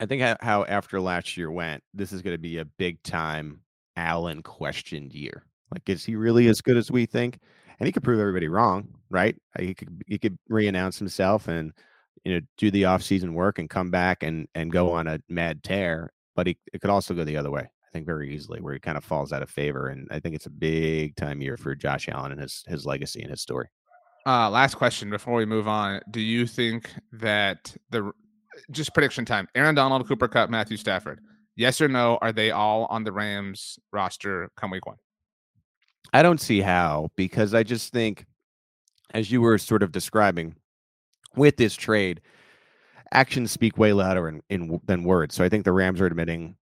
I 0.00 0.06
think 0.06 0.22
how 0.40 0.64
after 0.64 1.00
last 1.00 1.36
year 1.36 1.52
went, 1.52 1.84
this 1.94 2.12
is 2.12 2.20
going 2.20 2.34
to 2.34 2.42
be 2.42 2.58
a 2.58 2.64
big 2.64 3.00
time 3.04 3.60
Allen 3.96 4.42
questioned 4.42 5.12
year. 5.12 5.44
Like, 5.72 5.88
is 5.88 6.04
he 6.04 6.16
really 6.16 6.48
as 6.48 6.60
good 6.60 6.76
as 6.76 6.90
we 6.90 7.06
think? 7.06 7.38
And 7.78 7.86
he 7.86 7.92
could 7.92 8.04
prove 8.04 8.20
everybody 8.20 8.48
wrong, 8.48 8.88
right? 9.10 9.36
Uh, 9.58 9.62
he 9.62 9.74
could 9.74 10.02
he 10.06 10.18
could 10.18 10.38
reannounce 10.50 10.98
himself 10.98 11.48
and 11.48 11.72
you 12.24 12.34
know 12.34 12.40
do 12.58 12.70
the 12.70 12.82
offseason 12.82 13.32
work 13.32 13.58
and 13.58 13.68
come 13.68 13.90
back 13.90 14.22
and 14.22 14.46
and 14.54 14.70
go 14.70 14.92
on 14.92 15.06
a 15.06 15.18
mad 15.28 15.64
tear. 15.64 16.12
But 16.36 16.46
he 16.46 16.58
it 16.72 16.80
could 16.80 16.90
also 16.90 17.14
go 17.14 17.24
the 17.24 17.36
other 17.36 17.50
way. 17.50 17.62
I 17.62 17.90
think 17.92 18.06
very 18.06 18.34
easily 18.34 18.60
where 18.60 18.74
he 18.74 18.80
kind 18.80 18.96
of 18.96 19.04
falls 19.04 19.32
out 19.32 19.42
of 19.42 19.50
favor. 19.50 19.88
And 19.88 20.06
I 20.10 20.20
think 20.20 20.34
it's 20.34 20.46
a 20.46 20.50
big 20.50 21.16
time 21.16 21.42
year 21.42 21.56
for 21.56 21.74
Josh 21.74 22.08
Allen 22.08 22.32
and 22.32 22.40
his 22.40 22.62
his 22.68 22.86
legacy 22.86 23.22
and 23.22 23.30
his 23.30 23.40
story. 23.40 23.68
Uh, 24.24 24.48
last 24.48 24.76
question 24.76 25.10
before 25.10 25.34
we 25.34 25.44
move 25.44 25.66
on. 25.66 26.00
Do 26.10 26.20
you 26.20 26.46
think 26.46 26.90
that 27.12 27.74
the 27.90 28.12
just 28.70 28.94
prediction 28.94 29.24
time? 29.24 29.48
Aaron 29.54 29.74
Donald, 29.74 30.06
Cooper 30.06 30.28
Kupp, 30.28 30.50
Matthew 30.50 30.76
Stafford. 30.76 31.20
Yes 31.56 31.80
or 31.80 31.88
no? 31.88 32.18
Are 32.22 32.32
they 32.32 32.50
all 32.50 32.86
on 32.86 33.04
the 33.04 33.12
Rams 33.12 33.78
roster 33.92 34.50
come 34.56 34.70
week 34.70 34.86
one? 34.86 34.96
I 36.12 36.22
don't 36.22 36.40
see 36.40 36.60
how 36.60 37.10
because 37.16 37.54
I 37.54 37.62
just 37.62 37.92
think, 37.92 38.26
as 39.14 39.30
you 39.30 39.40
were 39.40 39.58
sort 39.58 39.82
of 39.82 39.92
describing, 39.92 40.56
with 41.36 41.56
this 41.56 41.74
trade, 41.74 42.20
actions 43.12 43.50
speak 43.50 43.78
way 43.78 43.92
louder 43.92 44.28
in, 44.28 44.42
in 44.50 44.80
than 44.86 45.04
words. 45.04 45.34
So 45.34 45.44
I 45.44 45.48
think 45.48 45.64
the 45.64 45.72
Rams 45.72 46.00
are 46.00 46.06
admitting 46.06 46.56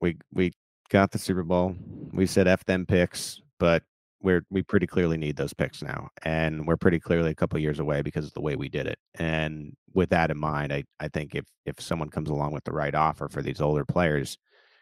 we 0.00 0.16
we 0.32 0.52
got 0.90 1.10
the 1.10 1.18
Super 1.18 1.42
Bowl. 1.42 1.74
We 2.12 2.26
said 2.26 2.48
f 2.48 2.64
them 2.64 2.86
picks, 2.86 3.40
but 3.58 3.82
we're 4.20 4.44
we 4.50 4.62
pretty 4.62 4.86
clearly 4.86 5.16
need 5.16 5.36
those 5.36 5.52
picks 5.52 5.82
now, 5.82 6.08
and 6.22 6.66
we're 6.66 6.76
pretty 6.76 7.00
clearly 7.00 7.30
a 7.30 7.34
couple 7.34 7.58
years 7.58 7.80
away 7.80 8.02
because 8.02 8.26
of 8.26 8.34
the 8.34 8.40
way 8.40 8.56
we 8.56 8.68
did 8.68 8.86
it. 8.86 8.98
And 9.14 9.74
with 9.94 10.10
that 10.10 10.30
in 10.30 10.38
mind, 10.38 10.72
I 10.72 10.84
I 11.00 11.08
think 11.08 11.34
if 11.34 11.44
if 11.66 11.80
someone 11.80 12.10
comes 12.10 12.30
along 12.30 12.52
with 12.52 12.64
the 12.64 12.72
right 12.72 12.94
offer 12.94 13.28
for 13.28 13.42
these 13.42 13.60
older 13.60 13.84
players, 13.84 14.38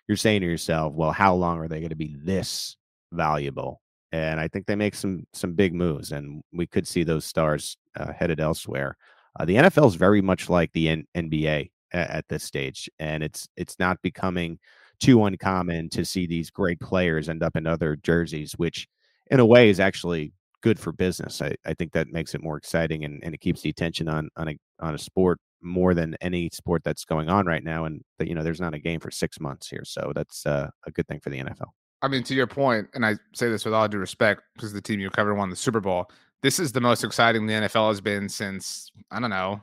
you're 0.09 0.17
saying 0.17 0.41
to 0.43 0.47
yourself, 0.47 0.95
well, 0.95 1.13
how 1.13 1.35
long 1.35 1.59
are 1.59 1.69
they 1.69 1.81
going 1.81 1.91
to 1.91 1.97
be 1.97 2.17
this 2.23 2.77
valuable 3.13 3.81
and 4.13 4.41
I 4.41 4.49
think 4.49 4.67
they 4.67 4.77
make 4.77 4.95
some 4.95 5.25
some 5.33 5.55
big 5.55 5.75
moves, 5.75 6.13
and 6.13 6.43
we 6.53 6.67
could 6.67 6.87
see 6.87 7.05
those 7.05 7.25
stars 7.25 7.77
uh, 7.97 8.13
headed 8.13 8.41
elsewhere. 8.41 8.97
Uh, 9.39 9.45
the 9.45 9.57
NFL 9.57 9.87
is 9.89 9.95
very 9.95 10.21
much 10.21 10.49
like 10.49 10.73
the 10.73 10.89
N- 10.89 11.07
NBA 11.17 11.71
at, 11.93 12.11
at 12.11 12.29
this 12.29 12.45
stage, 12.45 12.91
and 12.99 13.23
it's 13.23 13.49
it's 13.57 13.79
not 13.79 14.03
becoming 14.03 14.59
too 15.01 15.25
uncommon 15.25 15.89
to 15.91 16.05
see 16.05 16.27
these 16.27 16.51
great 16.51 16.81
players 16.81 17.29
end 17.29 17.43
up 17.43 17.57
in 17.57 17.67
other 17.67 17.97
jerseys, 17.97 18.53
which 18.57 18.87
in 19.31 19.41
a 19.41 19.47
way 19.47 19.71
is 19.71 19.81
actually 19.81 20.33
good 20.63 20.79
for 20.79 20.93
business. 20.93 21.41
I, 21.41 21.55
I 21.65 21.75
think 21.75 21.93
that 21.93 22.09
makes 22.09 22.35
it 22.35 22.43
more 22.43 22.59
exciting 22.59 23.05
and, 23.05 23.23
and 23.25 23.35
it 23.35 23.41
keeps 23.41 23.63
the 23.63 23.71
attention 23.71 24.09
on 24.09 24.29
on 24.37 24.49
a 24.49 24.59
on 24.81 24.95
a 24.95 24.99
sport 24.99 25.39
more 25.63 25.95
than 25.95 26.17
any 26.21 26.51
sport 26.53 26.83
that's 26.85 27.05
going 27.05 27.29
on 27.29 27.47
right 27.47 27.63
now. 27.65 27.85
And 27.85 28.03
that 28.19 28.29
you 28.29 28.35
know, 28.35 28.43
there's 28.43 28.61
not 28.61 28.75
a 28.75 28.79
game 28.79 29.01
for 29.01 29.11
six 29.11 29.39
months 29.41 29.69
here, 29.69 29.85
so 29.85 30.13
that's 30.15 30.45
uh, 30.47 30.69
a 30.87 30.91
good 30.91 31.07
thing 31.07 31.21
for 31.21 31.31
the 31.31 31.39
NFL. 31.39 31.71
I 32.03 32.09
mean, 32.09 32.23
to 32.25 32.35
your 32.35 32.47
point, 32.47 32.89
and 32.95 33.05
I 33.05 33.17
say 33.35 33.49
this 33.49 33.65
with 33.65 33.75
all 33.75 33.89
due 33.89 33.99
respect 33.99 34.43
because 34.55 34.73
the 34.73 34.81
team 34.81 35.01
you 35.01 35.11
covered 35.11 35.35
won 35.35 35.51
the 35.51 35.57
Super 35.57 35.81
Bowl. 35.81 36.11
This 36.43 36.59
is 36.59 36.73
the 36.73 36.81
most 36.81 37.05
exciting 37.05 37.47
the 37.47 37.53
NFL 37.53 37.89
has 37.89 38.01
been 38.01 38.29
since 38.29 38.91
I 39.11 39.21
don't 39.21 39.31
know 39.31 39.63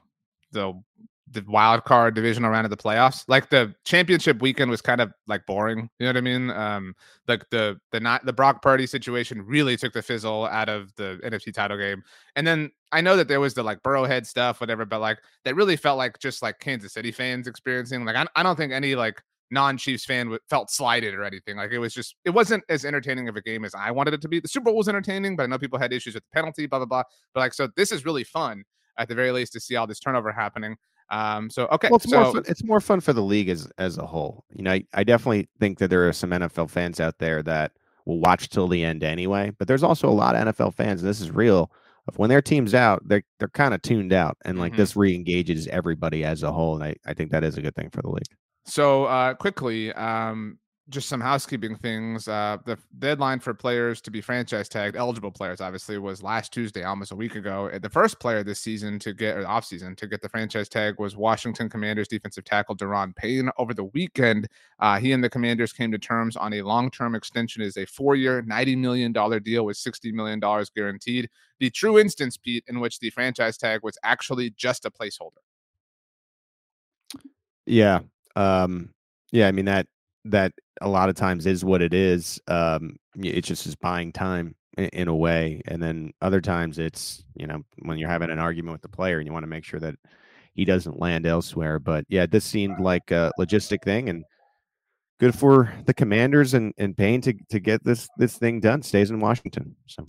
the 0.52 0.74
the 1.32 1.44
wild 1.48 1.84
card 1.84 2.16
divisional 2.16 2.50
round 2.50 2.66
of 2.66 2.72
the 2.72 2.78
playoffs. 2.78 3.26
Like 3.28 3.50
the 3.50 3.74
championship 3.84 4.42
weekend 4.42 4.72
was 4.72 4.82
kind 4.82 5.02
of 5.02 5.12
like 5.28 5.46
boring. 5.46 5.90
You 6.00 6.06
know 6.06 6.10
what 6.10 6.18
I 6.18 6.22
mean? 6.22 6.50
Um, 6.52 6.96
like 7.28 7.50
the 7.50 7.80
the 7.92 8.00
not 8.00 8.26
the 8.26 8.34
Brock 8.34 8.62
Purdy 8.62 8.88
situation 8.88 9.42
really 9.42 9.76
took 9.76 9.94
the 9.94 10.02
fizzle 10.02 10.46
out 10.46 10.70
of 10.70 10.94
the 10.96 11.20
NFC 11.24 11.54
title 11.54 11.78
game. 11.78 12.04
And 12.36 12.48
then 12.48 12.72
I 12.92 13.02
know 13.02 13.18
that 13.18 13.28
there 13.28 13.42
was 13.42 13.54
the 13.54 13.64
like 13.64 13.84
Burrowhead 13.84 14.26
stuff, 14.26 14.62
whatever, 14.62 14.86
but 14.86 15.02
like 15.02 15.20
that 15.44 15.56
really 15.56 15.76
felt 15.76 15.98
like 15.98 16.20
just 16.20 16.42
like 16.42 16.60
Kansas 16.60 16.94
City 16.94 17.12
fans 17.12 17.48
experiencing. 17.48 18.06
Like 18.06 18.16
I, 18.16 18.26
I 18.36 18.44
don't 18.44 18.56
think 18.56 18.72
any 18.72 18.96
like 18.96 19.22
non-Chiefs 19.52 20.06
fan 20.06 20.38
felt 20.50 20.70
slighted 20.70 21.14
or 21.14 21.24
anything. 21.24 21.58
Like 21.58 21.72
it 21.72 21.80
was 21.80 21.94
just 21.94 22.16
it 22.26 22.32
wasn't 22.32 22.64
as 22.70 22.86
entertaining 22.86 23.30
of 23.30 23.36
a 23.36 23.42
game 23.42 23.66
as 23.66 23.74
I 23.74 23.92
wanted 23.92 24.14
it 24.14 24.22
to 24.22 24.28
be. 24.28 24.40
The 24.40 24.48
Super 24.48 24.66
Bowl 24.66 24.78
was 24.78 24.90
entertaining, 24.90 25.36
but 25.36 25.44
I 25.44 25.46
know 25.48 25.58
people 25.58 25.80
had 25.80 25.94
issues 25.94 26.16
with 26.16 26.24
the 26.24 26.34
penalty, 26.34 26.66
blah 26.66 26.80
blah 26.80 26.86
blah. 26.86 27.04
But 27.34 27.42
like 27.42 27.54
so, 27.54 27.70
this 27.76 27.92
is 27.92 28.06
really 28.06 28.24
fun 28.24 28.64
at 28.98 29.08
the 29.08 29.16
very 29.16 29.32
least 29.32 29.54
to 29.54 29.60
see 29.60 29.76
all 29.76 29.88
this 29.88 30.00
turnover 30.00 30.32
happening. 30.32 30.76
Um, 31.10 31.50
so 31.50 31.68
okay, 31.68 31.88
well, 31.90 31.98
it's 31.98 32.10
so, 32.10 32.20
more 32.22 32.34
fun, 32.34 32.44
it's 32.48 32.64
more 32.64 32.82
fun 32.82 33.00
for 33.00 33.14
the 33.14 33.22
league 33.22 33.50
as 33.50 33.70
as 33.78 33.98
a 33.98 34.06
whole. 34.06 34.44
You 34.54 34.64
know, 34.64 34.72
I, 34.72 34.84
I 34.94 35.04
definitely 35.04 35.48
think 35.60 35.80
that 35.80 35.90
there 35.90 36.08
are 36.08 36.14
some 36.14 36.32
NFL 36.32 36.70
fans 36.70 37.00
out 37.00 37.20
there 37.20 37.42
that 37.44 37.72
will 38.06 38.20
watch 38.20 38.50
till 38.50 38.68
the 38.68 38.84
end 38.84 39.04
anyway. 39.04 39.52
But 39.58 39.68
there's 39.68 39.84
also 39.84 40.10
a 40.10 40.12
lot 40.12 40.36
of 40.36 40.54
NFL 40.54 40.74
fans, 40.74 41.02
and 41.02 41.10
this 41.10 41.22
is 41.22 41.32
real. 41.32 41.72
Of 42.08 42.18
when 42.18 42.30
their 42.30 42.42
team's 42.42 42.74
out, 42.74 43.02
they're 43.06 43.24
they're 43.40 43.50
kind 43.50 43.74
of 43.74 43.82
tuned 43.82 44.14
out, 44.14 44.38
and 44.46 44.60
like 44.60 44.74
mm-hmm. 44.74 44.82
this 44.82 44.96
re-engages 44.96 45.68
everybody 45.68 46.24
as 46.24 46.44
a 46.44 46.52
whole, 46.52 46.76
and 46.76 46.84
I, 46.84 46.96
I 47.06 47.14
think 47.14 47.32
that 47.32 47.44
is 47.44 47.58
a 47.58 47.62
good 47.62 47.76
thing 47.76 47.90
for 47.90 48.02
the 48.02 48.10
league. 48.10 48.24
So 48.68 49.06
uh, 49.06 49.34
quickly, 49.34 49.94
um, 49.94 50.60
just 50.90 51.10
some 51.10 51.20
housekeeping 51.20 51.76
things. 51.76 52.28
Uh, 52.28 52.58
the 52.66 52.78
deadline 53.00 53.40
for 53.40 53.54
players 53.54 54.02
to 54.02 54.12
be 54.12 54.22
franchise 54.22 54.70
tagged, 54.70 54.96
eligible 54.96 55.32
players, 55.32 55.60
obviously, 55.60 55.98
was 55.98 56.24
last 56.24 56.54
Tuesday, 56.54 56.84
almost 56.84 57.12
a 57.12 57.16
week 57.16 57.36
ago. 57.36 57.70
The 57.82 57.90
first 57.90 58.20
player 58.20 58.44
this 58.44 58.60
season 58.60 59.00
to 59.00 59.14
get, 59.14 59.38
or 59.38 59.48
off 59.48 59.66
season 59.66 59.96
to 59.98 60.08
get 60.08 60.22
the 60.22 60.30
franchise 60.30 60.70
tag 60.70 61.00
was 61.00 61.16
Washington 61.16 61.70
Commanders 61.70 62.08
defensive 62.08 62.46
tackle 62.46 62.76
Daron 62.76 63.16
Payne. 63.16 63.50
Over 63.58 63.74
the 63.74 63.86
weekend, 63.86 64.48
uh, 64.80 64.98
he 65.00 65.12
and 65.12 65.24
the 65.24 65.30
Commanders 65.30 65.74
came 65.74 65.92
to 65.92 65.98
terms 65.98 66.36
on 66.36 66.54
a 66.54 66.62
long 66.62 66.90
term 66.92 67.16
extension. 67.16 67.62
Is 67.62 67.78
a 67.78 67.86
four 67.86 68.16
year, 68.16 68.44
$90 68.44 68.78
million 68.78 69.12
deal 69.12 69.66
with 69.66 69.78
$60 69.78 70.14
million 70.14 70.40
guaranteed. 70.76 71.30
The 71.60 71.70
true 71.70 72.00
instance, 72.00 72.38
Pete, 72.38 72.64
in 72.68 72.80
which 72.80 73.00
the 73.00 73.10
franchise 73.10 73.58
tag 73.58 73.82
was 73.84 73.98
actually 74.04 74.52
just 74.52 74.86
a 74.86 74.92
placeholder. 74.92 75.42
Yeah, 77.66 78.00
um, 78.38 78.92
yeah, 79.32 79.48
I 79.48 79.52
mean 79.52 79.66
that 79.66 79.88
that 80.26 80.54
a 80.82 80.88
lot 80.88 81.10
of 81.10 81.16
times 81.16 81.46
is 81.46 81.66
what 81.66 81.82
it 81.82 81.94
is. 81.94 82.40
Um, 82.48 82.98
it's 83.16 83.48
just 83.48 83.66
is 83.66 83.76
buying 83.76 84.12
time 84.12 84.56
in, 84.78 84.90
in, 84.90 85.08
a 85.08 85.16
way, 85.16 85.62
and 85.66 85.82
then 85.82 86.14
other 86.22 86.40
times 86.40 86.78
it's 86.78 87.24
you 87.36 87.48
know 87.48 87.64
when 87.80 87.98
you're 87.98 88.10
having 88.10 88.30
an 88.30 88.40
argument 88.40 88.74
with 88.74 88.84
the 88.84 88.96
player 88.96 89.18
and 89.18 89.26
you 89.26 89.34
want 89.34 89.44
to 89.44 89.50
make 89.50 89.64
sure 89.64 89.80
that 89.80 89.96
he 90.54 90.66
doesn't 90.66 91.00
land 91.00 91.26
elsewhere. 91.26 91.80
But 91.80 92.06
yeah, 92.10 92.28
this 92.28 92.46
seemed 92.46 92.80
like 92.80 93.10
a 93.10 93.32
logistic 93.40 93.84
thing 93.84 94.10
and 94.10 94.24
good 95.20 95.34
for 95.34 95.74
the 95.86 95.94
commanders 95.94 96.54
and, 96.54 96.74
and 96.78 96.96
Payne 96.96 97.22
to, 97.22 97.34
to 97.50 97.60
get 97.60 97.84
this 97.84 98.08
this 98.18 98.38
thing 98.38 98.60
done. 98.60 98.84
Stays 98.84 99.10
in 99.10 99.20
Washington. 99.20 99.76
So 99.88 100.06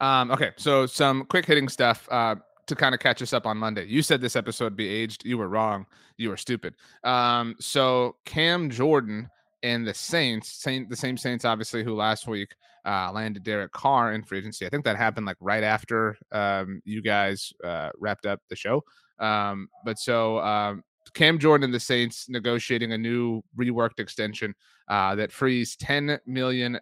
um, 0.00 0.32
okay, 0.32 0.50
so 0.56 0.86
some 0.86 1.24
quick 1.26 1.46
hitting 1.46 1.68
stuff. 1.68 2.08
Uh, 2.10 2.34
to 2.66 2.74
kind 2.76 2.94
of 2.94 3.00
catch 3.00 3.22
us 3.22 3.32
up 3.32 3.46
on 3.46 3.56
Monday. 3.56 3.86
You 3.86 4.02
said 4.02 4.20
this 4.20 4.36
episode 4.36 4.76
be 4.76 4.88
aged. 4.88 5.24
You 5.24 5.38
were 5.38 5.48
wrong. 5.48 5.86
You 6.16 6.30
were 6.30 6.36
stupid. 6.36 6.74
Um, 7.04 7.56
so 7.58 8.16
Cam 8.24 8.70
Jordan 8.70 9.28
and 9.62 9.86
the 9.86 9.94
Saints, 9.94 10.50
Saint, 10.52 10.88
the 10.88 10.96
same 10.96 11.16
Saints, 11.16 11.44
obviously, 11.44 11.84
who 11.84 11.94
last 11.94 12.26
week 12.26 12.54
uh, 12.84 13.10
landed 13.12 13.42
Derek 13.42 13.72
Carr 13.72 14.12
in 14.12 14.22
free 14.22 14.38
agency. 14.38 14.66
I 14.66 14.68
think 14.68 14.84
that 14.84 14.96
happened 14.96 15.26
like 15.26 15.36
right 15.40 15.62
after 15.62 16.16
um, 16.32 16.82
you 16.84 17.02
guys 17.02 17.52
uh, 17.64 17.90
wrapped 17.98 18.26
up 18.26 18.40
the 18.48 18.56
show. 18.56 18.82
Um, 19.18 19.68
but 19.84 19.98
so 19.98 20.38
um, 20.40 20.82
Cam 21.14 21.38
Jordan 21.38 21.64
and 21.64 21.74
the 21.74 21.80
Saints 21.80 22.28
negotiating 22.28 22.92
a 22.92 22.98
new 22.98 23.42
reworked 23.58 24.00
extension 24.00 24.54
uh, 24.88 25.14
that 25.14 25.30
frees 25.30 25.76
$10 25.76 26.18
million 26.26 26.78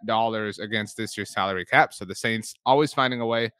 against 0.60 0.96
this 0.96 1.16
year's 1.16 1.32
salary 1.32 1.64
cap. 1.64 1.92
So 1.92 2.04
the 2.04 2.14
Saints 2.14 2.54
always 2.64 2.92
finding 2.92 3.20
a 3.20 3.26
way 3.26 3.50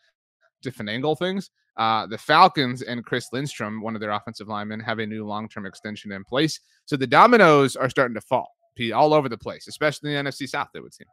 to 0.62 0.70
finagle 0.70 1.18
things. 1.18 1.50
Uh, 1.76 2.06
the 2.06 2.18
Falcons 2.18 2.82
and 2.82 3.04
Chris 3.04 3.26
Lindstrom, 3.32 3.80
one 3.80 3.94
of 3.94 4.00
their 4.00 4.10
offensive 4.10 4.48
linemen, 4.48 4.80
have 4.80 4.98
a 4.98 5.06
new 5.06 5.26
long 5.26 5.48
term 5.48 5.66
extension 5.66 6.12
in 6.12 6.24
place. 6.24 6.60
So 6.84 6.96
the 6.96 7.06
dominoes 7.06 7.76
are 7.76 7.88
starting 7.88 8.14
to 8.14 8.20
fall 8.20 8.48
all 8.94 9.12
over 9.12 9.28
the 9.28 9.36
place, 9.36 9.68
especially 9.68 10.14
in 10.14 10.24
the 10.24 10.30
NFC 10.30 10.48
South, 10.48 10.68
it 10.74 10.80
would 10.80 10.94
seem. 10.94 11.06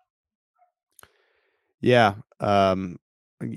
Yeah. 1.81 2.15
Um, 2.39 2.97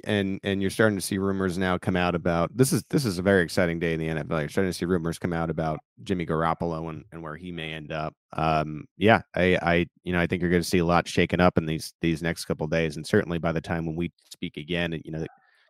and 0.05 0.39
and 0.43 0.61
you're 0.61 0.71
starting 0.71 0.99
to 0.99 1.05
see 1.05 1.17
rumors 1.17 1.57
now 1.57 1.79
come 1.79 1.97
out 1.97 2.15
about 2.15 2.55
this 2.55 2.71
is 2.71 2.85
this 2.91 3.07
is 3.07 3.19
a 3.19 3.23
very 3.23 3.43
exciting 3.43 3.79
day 3.79 3.95
in 3.95 4.01
the 4.01 4.09
NFL. 4.09 4.41
You're 4.41 4.49
starting 4.51 4.71
to 4.71 4.77
see 4.77 4.85
rumors 4.85 5.19
come 5.19 5.33
out 5.33 5.49
about 5.49 5.81
Jimmy 6.03 6.27
Garoppolo 6.27 6.91
and, 6.91 7.05
and 7.13 7.23
where 7.23 7.37
he 7.37 7.51
may 7.51 7.73
end 7.73 7.91
up. 7.91 8.15
Um, 8.35 8.85
yeah, 8.99 9.23
I 9.35 9.59
I 9.63 9.87
you 10.05 10.13
know 10.13 10.21
I 10.21 10.27
think 10.27 10.43
you're 10.43 10.51
going 10.51 10.63
to 10.63 10.69
see 10.69 10.79
a 10.79 10.85
lot 10.85 11.09
shaken 11.09 11.41
up 11.41 11.57
in 11.57 11.65
these 11.65 11.95
these 12.03 12.23
next 12.23 12.45
couple 12.45 12.67
days, 12.67 12.97
and 12.97 13.07
certainly 13.07 13.39
by 13.39 13.53
the 13.53 13.61
time 13.61 13.87
when 13.87 13.97
we 13.97 14.13
speak 14.31 14.59
again, 14.59 15.01
you 15.03 15.13
know, 15.13 15.25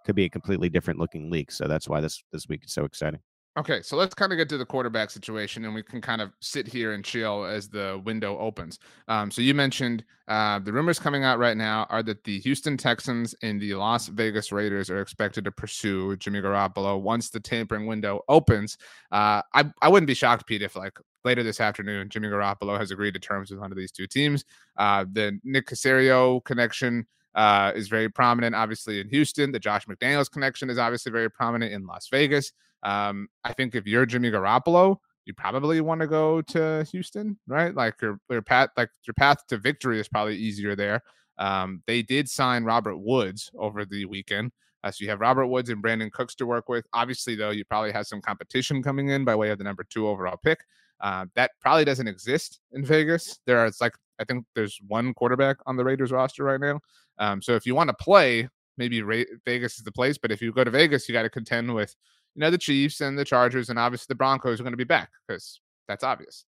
could 0.04 0.16
be 0.16 0.24
a 0.24 0.30
completely 0.30 0.68
different 0.68 0.98
looking 0.98 1.30
league. 1.30 1.52
So 1.52 1.66
that's 1.66 1.88
why 1.88 2.00
this 2.00 2.22
this 2.32 2.48
week 2.48 2.64
is 2.64 2.72
so 2.72 2.84
exciting. 2.84 3.20
Okay, 3.58 3.82
so 3.82 3.96
let's 3.96 4.14
kind 4.14 4.30
of 4.30 4.38
get 4.38 4.48
to 4.50 4.58
the 4.58 4.64
quarterback 4.64 5.10
situation, 5.10 5.64
and 5.64 5.74
we 5.74 5.82
can 5.82 6.00
kind 6.00 6.22
of 6.22 6.30
sit 6.40 6.68
here 6.68 6.92
and 6.92 7.04
chill 7.04 7.44
as 7.44 7.68
the 7.68 8.00
window 8.04 8.38
opens. 8.38 8.78
Um, 9.08 9.28
so 9.28 9.42
you 9.42 9.54
mentioned 9.54 10.04
uh, 10.28 10.60
the 10.60 10.72
rumors 10.72 11.00
coming 11.00 11.24
out 11.24 11.40
right 11.40 11.56
now 11.56 11.84
are 11.90 12.02
that 12.04 12.22
the 12.22 12.38
Houston 12.38 12.76
Texans 12.76 13.34
and 13.42 13.60
the 13.60 13.74
Las 13.74 14.06
Vegas 14.06 14.52
Raiders 14.52 14.88
are 14.88 15.00
expected 15.00 15.44
to 15.44 15.50
pursue 15.50 16.16
Jimmy 16.18 16.40
Garoppolo 16.40 17.00
once 17.00 17.28
the 17.28 17.40
tampering 17.40 17.86
window 17.86 18.20
opens. 18.28 18.78
Uh, 19.10 19.42
I 19.52 19.64
I 19.82 19.88
wouldn't 19.88 20.06
be 20.06 20.14
shocked, 20.14 20.46
Pete, 20.46 20.62
if 20.62 20.76
like 20.76 20.96
later 21.24 21.42
this 21.42 21.60
afternoon 21.60 22.08
Jimmy 22.08 22.28
Garoppolo 22.28 22.78
has 22.78 22.92
agreed 22.92 23.14
to 23.14 23.20
terms 23.20 23.50
with 23.50 23.58
one 23.58 23.72
of 23.72 23.76
these 23.76 23.92
two 23.92 24.06
teams. 24.06 24.44
Uh, 24.76 25.04
the 25.12 25.40
Nick 25.42 25.66
Caserio 25.66 26.42
connection 26.44 27.04
uh, 27.34 27.72
is 27.74 27.88
very 27.88 28.08
prominent, 28.08 28.54
obviously 28.54 29.00
in 29.00 29.08
Houston. 29.08 29.52
The 29.52 29.58
Josh 29.58 29.86
McDaniels 29.86 30.30
connection 30.30 30.70
is 30.70 30.78
obviously 30.78 31.12
very 31.12 31.30
prominent 31.30 31.72
in 31.72 31.86
Las 31.86 32.08
Vegas. 32.10 32.52
Um, 32.82 33.28
I 33.44 33.52
think 33.52 33.74
if 33.74 33.86
you're 33.86 34.06
Jimmy 34.06 34.30
Garoppolo, 34.30 34.96
you 35.26 35.34
probably 35.34 35.80
want 35.80 36.00
to 36.00 36.06
go 36.06 36.42
to 36.42 36.84
Houston, 36.90 37.38
right? 37.46 37.74
Like 37.74 37.94
your 38.00 38.18
your 38.30 38.42
path, 38.42 38.70
like 38.76 38.90
your 39.06 39.14
path 39.14 39.46
to 39.48 39.58
victory 39.58 40.00
is 40.00 40.08
probably 40.08 40.36
easier 40.36 40.74
there. 40.74 41.02
Um, 41.38 41.82
they 41.86 42.02
did 42.02 42.28
sign 42.28 42.64
Robert 42.64 42.96
Woods 42.98 43.50
over 43.56 43.84
the 43.84 44.06
weekend. 44.06 44.52
Uh, 44.82 44.90
so 44.90 45.04
you 45.04 45.10
have 45.10 45.20
Robert 45.20 45.46
Woods 45.46 45.68
and 45.68 45.82
Brandin 45.82 46.10
Cooks 46.10 46.34
to 46.36 46.46
work 46.46 46.68
with. 46.68 46.86
Obviously, 46.92 47.34
though, 47.34 47.50
you 47.50 47.64
probably 47.64 47.92
have 47.92 48.06
some 48.06 48.20
competition 48.20 48.82
coming 48.82 49.08
in 49.10 49.24
by 49.24 49.34
way 49.34 49.50
of 49.50 49.58
the 49.58 49.64
number 49.64 49.84
two 49.88 50.08
overall 50.08 50.38
pick. 50.42 50.60
Uh, 51.00 51.26
that 51.34 51.52
probably 51.60 51.84
doesn't 51.84 52.08
exist 52.08 52.60
in 52.72 52.84
Vegas. 52.84 53.40
There 53.46 53.58
are 53.58 53.70
like 53.80 53.94
I 54.18 54.24
think 54.24 54.44
there's 54.54 54.78
one 54.86 55.14
quarterback 55.14 55.56
on 55.66 55.76
the 55.76 55.84
Raiders 55.84 56.12
roster 56.12 56.44
right 56.44 56.60
now. 56.60 56.80
Um, 57.20 57.40
so 57.40 57.54
if 57.54 57.66
you 57.66 57.74
want 57.74 57.88
to 57.88 57.94
play, 57.94 58.48
maybe 58.76 59.02
Ra- 59.02 59.22
Vegas 59.44 59.78
is 59.78 59.84
the 59.84 59.92
place. 59.92 60.18
But 60.18 60.32
if 60.32 60.42
you 60.42 60.52
go 60.52 60.64
to 60.64 60.70
Vegas, 60.70 61.08
you 61.08 61.12
got 61.12 61.22
to 61.22 61.30
contend 61.30 61.72
with 61.72 61.94
you 62.34 62.40
know 62.40 62.50
the 62.50 62.58
Chiefs 62.58 63.00
and 63.00 63.16
the 63.16 63.24
Chargers, 63.24 63.68
and 63.68 63.78
obviously 63.78 64.06
the 64.08 64.16
Broncos 64.16 64.58
are 64.58 64.64
going 64.64 64.72
to 64.72 64.78
be 64.78 64.84
back 64.84 65.10
because 65.28 65.60
that's 65.86 66.02
obvious. 66.02 66.44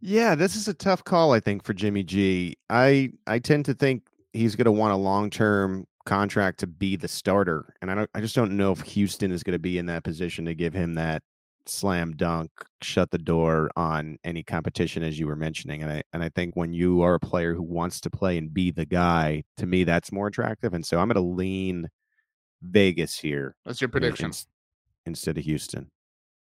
Yeah, 0.00 0.34
this 0.34 0.54
is 0.54 0.68
a 0.68 0.74
tough 0.74 1.02
call, 1.02 1.32
I 1.32 1.40
think, 1.40 1.64
for 1.64 1.72
Jimmy 1.72 2.04
G. 2.04 2.56
I 2.68 3.12
I 3.26 3.38
tend 3.38 3.64
to 3.64 3.74
think 3.74 4.02
he's 4.32 4.54
going 4.54 4.66
to 4.66 4.72
want 4.72 4.92
a 4.92 4.96
long 4.96 5.30
term 5.30 5.86
contract 6.04 6.60
to 6.60 6.66
be 6.66 6.96
the 6.96 7.08
starter, 7.08 7.74
and 7.80 7.90
I 7.90 7.94
don't. 7.94 8.10
I 8.14 8.20
just 8.20 8.34
don't 8.34 8.56
know 8.56 8.72
if 8.72 8.80
Houston 8.82 9.32
is 9.32 9.42
going 9.42 9.54
to 9.54 9.58
be 9.58 9.78
in 9.78 9.86
that 9.86 10.04
position 10.04 10.44
to 10.44 10.54
give 10.54 10.74
him 10.74 10.94
that 10.94 11.22
slam 11.66 12.16
dunk, 12.16 12.50
shut 12.82 13.10
the 13.10 13.18
door 13.18 13.70
on 13.76 14.18
any 14.24 14.42
competition, 14.42 15.02
as 15.02 15.18
you 15.18 15.26
were 15.26 15.36
mentioning. 15.36 15.82
And 15.82 15.90
I 15.90 16.02
and 16.12 16.22
I 16.22 16.28
think 16.28 16.56
when 16.56 16.72
you 16.72 17.02
are 17.02 17.14
a 17.14 17.20
player 17.20 17.54
who 17.54 17.62
wants 17.62 18.00
to 18.02 18.10
play 18.10 18.38
and 18.38 18.52
be 18.52 18.70
the 18.70 18.86
guy, 18.86 19.44
to 19.56 19.66
me, 19.66 19.84
that's 19.84 20.12
more 20.12 20.26
attractive. 20.26 20.74
And 20.74 20.84
so 20.84 20.98
I'm 20.98 21.08
going 21.08 21.14
to 21.14 21.32
lean 21.36 21.88
Vegas 22.62 23.18
here. 23.18 23.54
What's 23.64 23.80
your 23.80 23.88
prediction? 23.88 24.32
instead 25.06 25.36
of 25.36 25.44
Houston, 25.44 25.90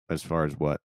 as 0.08 0.22
far 0.22 0.44
as 0.44 0.54
what? 0.58 0.80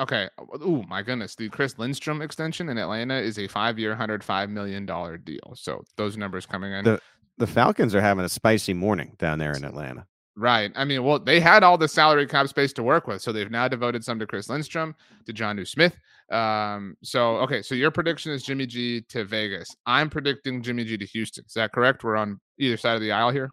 Okay. 0.00 0.28
Oh 0.62 0.82
my 0.88 1.02
goodness. 1.02 1.34
The 1.34 1.48
Chris 1.48 1.78
Lindstrom 1.78 2.22
extension 2.22 2.68
in 2.68 2.78
Atlanta 2.78 3.16
is 3.16 3.38
a 3.38 3.48
five-year, 3.48 3.94
hundred 3.94 4.22
five 4.24 4.48
million 4.48 4.86
dollar 4.86 5.18
deal. 5.18 5.54
So 5.56 5.82
those 5.96 6.16
numbers 6.16 6.46
coming 6.46 6.72
in. 6.72 6.84
The 6.84 7.00
the 7.38 7.46
Falcons 7.46 7.94
are 7.94 8.00
having 8.00 8.24
a 8.24 8.28
spicy 8.28 8.72
morning 8.72 9.16
down 9.18 9.38
there 9.38 9.52
in 9.52 9.64
Atlanta. 9.64 10.06
Right. 10.36 10.72
I 10.74 10.84
mean, 10.84 11.04
well, 11.04 11.20
they 11.20 11.38
had 11.38 11.62
all 11.62 11.78
the 11.78 11.86
salary 11.86 12.26
cap 12.26 12.48
space 12.48 12.72
to 12.74 12.82
work 12.82 13.06
with, 13.06 13.22
so 13.22 13.30
they've 13.30 13.50
now 13.50 13.68
devoted 13.68 14.04
some 14.04 14.18
to 14.18 14.26
Chris 14.26 14.48
Lindstrom, 14.48 14.96
to 15.26 15.32
Jonnu 15.32 15.66
Smith. 15.66 15.96
Um, 16.30 16.96
so 17.02 17.36
okay, 17.36 17.62
so 17.62 17.74
your 17.74 17.92
prediction 17.92 18.32
is 18.32 18.42
Jimmy 18.42 18.66
G 18.66 19.02
to 19.10 19.24
Vegas. 19.24 19.68
I'm 19.86 20.10
predicting 20.10 20.60
Jimmy 20.62 20.84
G 20.84 20.96
to 20.96 21.06
Houston. 21.06 21.44
Is 21.46 21.54
that 21.54 21.72
correct? 21.72 22.02
We're 22.02 22.16
on 22.16 22.40
either 22.58 22.76
side 22.76 22.96
of 22.96 23.00
the 23.00 23.12
aisle 23.12 23.30
here. 23.30 23.50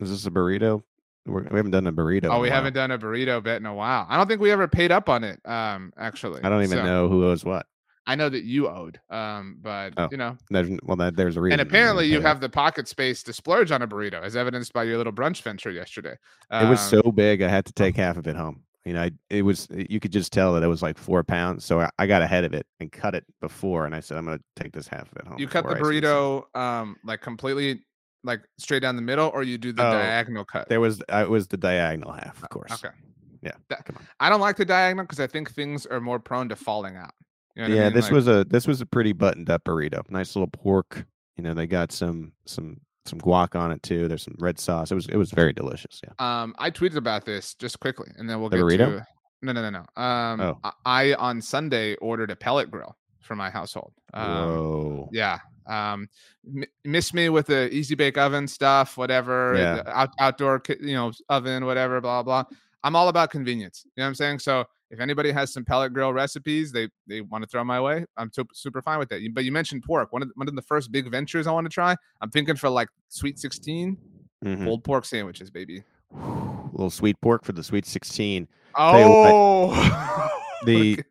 Is 0.00 0.10
this 0.10 0.26
a 0.26 0.30
burrito? 0.30 0.82
We're, 1.26 1.42
we 1.42 1.56
have 1.56 1.66
not 1.66 1.72
done 1.72 1.86
a 1.86 1.92
burrito. 1.92 2.28
Oh, 2.30 2.40
we 2.40 2.50
haven't 2.50 2.74
done 2.74 2.90
a 2.90 2.98
burrito 2.98 3.42
bet 3.42 3.60
in 3.60 3.66
a 3.66 3.74
while. 3.74 4.06
I 4.08 4.16
don't 4.16 4.26
think 4.26 4.40
we 4.40 4.50
ever 4.50 4.68
paid 4.68 4.92
up 4.92 5.08
on 5.08 5.24
it. 5.24 5.40
Um, 5.44 5.92
actually, 5.98 6.42
I 6.42 6.48
don't 6.48 6.62
even 6.62 6.78
so, 6.78 6.84
know 6.84 7.08
who 7.08 7.26
owes 7.26 7.44
what. 7.44 7.66
I 8.06 8.14
know 8.14 8.28
that 8.28 8.44
you 8.44 8.68
owed, 8.68 9.00
um, 9.08 9.58
but 9.62 9.94
oh, 9.96 10.08
you 10.10 10.18
know, 10.18 10.36
there's, 10.50 10.68
well, 10.82 10.96
that, 10.98 11.16
there's 11.16 11.36
a 11.36 11.40
reason. 11.40 11.58
And 11.58 11.66
apparently, 11.66 12.06
you 12.06 12.20
have 12.20 12.40
the 12.40 12.50
pocket 12.50 12.86
space 12.86 13.22
to 13.22 13.32
splurge 13.32 13.70
on 13.70 13.80
a 13.80 13.88
burrito, 13.88 14.22
as 14.22 14.36
evidenced 14.36 14.72
by 14.72 14.84
your 14.84 14.98
little 14.98 15.12
brunch 15.12 15.40
venture 15.42 15.70
yesterday. 15.70 16.16
Um, 16.50 16.66
it 16.66 16.70
was 16.70 16.80
so 16.80 17.00
um, 17.04 17.14
big, 17.14 17.40
I 17.40 17.48
had 17.48 17.64
to 17.64 17.72
take 17.72 17.96
half 17.96 18.16
of 18.16 18.26
it 18.26 18.36
home. 18.36 18.62
You 18.84 18.92
know, 18.92 19.02
I, 19.02 19.10
it 19.30 19.42
was 19.42 19.66
you 19.70 19.98
could 19.98 20.12
just 20.12 20.32
tell 20.32 20.52
that 20.52 20.62
it 20.62 20.66
was 20.66 20.82
like 20.82 20.98
four 20.98 21.24
pounds. 21.24 21.64
So 21.64 21.80
I, 21.80 21.90
I, 21.98 22.06
got 22.06 22.20
ahead 22.20 22.44
of 22.44 22.52
it 22.52 22.66
and 22.80 22.92
cut 22.92 23.14
it 23.14 23.24
before, 23.40 23.86
and 23.86 23.94
I 23.94 24.00
said 24.00 24.18
I'm 24.18 24.26
going 24.26 24.38
to 24.38 24.62
take 24.62 24.72
this 24.72 24.86
half 24.86 25.10
of 25.10 25.16
it 25.16 25.26
home. 25.26 25.38
You 25.38 25.48
cut 25.48 25.66
the 25.66 25.74
burrito, 25.74 26.44
um, 26.54 26.96
like 27.02 27.22
completely 27.22 27.80
like 28.24 28.42
straight 28.58 28.80
down 28.80 28.96
the 28.96 29.02
middle, 29.02 29.30
or 29.32 29.42
you 29.42 29.56
do 29.56 29.72
the 29.72 29.86
oh, 29.86 29.92
diagonal 29.92 30.44
cut? 30.44 30.68
There 30.68 30.80
was 30.80 31.00
uh, 31.10 31.22
it 31.22 31.30
was 31.30 31.48
the 31.48 31.56
diagonal 31.56 32.12
half, 32.12 32.42
of 32.42 32.50
course. 32.50 32.72
Okay. 32.72 32.94
Yeah. 33.40 33.52
That, 33.68 33.86
I 34.20 34.28
don't 34.28 34.40
like 34.40 34.56
the 34.56 34.64
diagonal 34.64 35.04
because 35.04 35.20
I 35.20 35.26
think 35.26 35.52
things 35.52 35.86
are 35.86 36.00
more 36.00 36.18
prone 36.18 36.48
to 36.50 36.56
falling 36.56 36.96
out. 36.96 37.12
You 37.56 37.62
know 37.62 37.74
yeah, 37.74 37.82
I 37.82 37.84
mean? 37.84 37.94
this 37.94 38.04
like, 38.06 38.12
was 38.12 38.28
a 38.28 38.44
this 38.44 38.66
was 38.66 38.80
a 38.80 38.86
pretty 38.86 39.12
buttoned 39.12 39.50
up 39.50 39.64
burrito. 39.64 40.08
Nice 40.10 40.34
little 40.34 40.48
pork. 40.48 41.06
You 41.36 41.44
know, 41.44 41.54
they 41.54 41.66
got 41.66 41.92
some 41.92 42.32
some 42.46 42.80
some 43.06 43.20
guac 43.20 43.58
on 43.58 43.70
it 43.70 43.82
too. 43.82 44.08
There's 44.08 44.22
some 44.22 44.36
red 44.38 44.58
sauce. 44.58 44.90
It 44.90 44.94
was 44.94 45.06
it 45.08 45.16
was 45.16 45.30
very 45.30 45.52
delicious. 45.52 46.00
Yeah. 46.02 46.42
Um, 46.42 46.54
I 46.58 46.70
tweeted 46.70 46.96
about 46.96 47.24
this 47.24 47.54
just 47.54 47.80
quickly, 47.80 48.10
and 48.16 48.28
then 48.28 48.40
we'll 48.40 48.50
the 48.50 48.56
get 48.56 48.64
burrito? 48.64 48.98
to. 48.98 49.06
No, 49.42 49.52
no, 49.52 49.70
no, 49.70 49.84
no. 49.96 50.02
Um, 50.02 50.40
oh. 50.40 50.70
I 50.86 51.14
on 51.14 51.42
Sunday 51.42 51.96
ordered 51.96 52.30
a 52.30 52.36
pellet 52.36 52.70
grill 52.70 52.96
for 53.20 53.36
my 53.36 53.50
household. 53.50 53.92
Um, 54.14 54.26
Whoa. 54.26 55.08
Yeah, 55.12 55.38
um, 55.66 56.08
m- 56.46 56.64
miss 56.84 57.12
me 57.14 57.28
with 57.28 57.46
the 57.46 57.72
easy 57.74 57.94
bake 57.94 58.18
oven 58.18 58.48
stuff, 58.48 58.96
whatever, 58.96 59.54
yeah. 59.56 59.82
out- 59.86 60.14
outdoor, 60.18 60.62
you 60.80 60.94
know, 60.94 61.12
oven, 61.28 61.66
whatever, 61.66 62.00
blah, 62.00 62.22
blah. 62.22 62.44
I'm 62.82 62.96
all 62.96 63.08
about 63.08 63.30
convenience. 63.30 63.82
You 63.84 63.90
know 63.98 64.04
what 64.04 64.08
I'm 64.08 64.14
saying? 64.14 64.38
So 64.40 64.64
if 64.94 65.00
anybody 65.00 65.32
has 65.32 65.52
some 65.52 65.64
pellet 65.64 65.92
grill 65.92 66.12
recipes 66.12 66.70
they 66.70 66.88
they 67.06 67.20
want 67.20 67.42
to 67.42 67.48
throw 67.48 67.64
my 67.64 67.80
way, 67.80 68.06
I'm 68.16 68.30
t- 68.30 68.42
super 68.52 68.80
fine 68.80 68.98
with 68.98 69.08
that. 69.10 69.20
But 69.34 69.44
you 69.44 69.52
mentioned 69.52 69.82
pork. 69.82 70.12
One 70.12 70.22
of 70.22 70.28
the, 70.28 70.34
one 70.36 70.48
of 70.48 70.54
the 70.54 70.62
first 70.62 70.92
big 70.92 71.10
ventures 71.10 71.46
I 71.46 71.52
want 71.52 71.66
to 71.66 71.70
try. 71.70 71.96
I'm 72.20 72.30
thinking 72.30 72.56
for 72.56 72.70
like 72.70 72.88
sweet 73.08 73.38
16, 73.38 73.98
mm-hmm. 74.44 74.64
pulled 74.64 74.84
pork 74.84 75.04
sandwiches, 75.04 75.50
baby. 75.50 75.82
A 76.14 76.70
little 76.72 76.90
sweet 76.90 77.20
pork 77.20 77.44
for 77.44 77.52
the 77.52 77.64
sweet 77.64 77.86
16. 77.86 78.48
Oh, 78.76 79.68
what, 79.68 80.32
the 80.66 81.02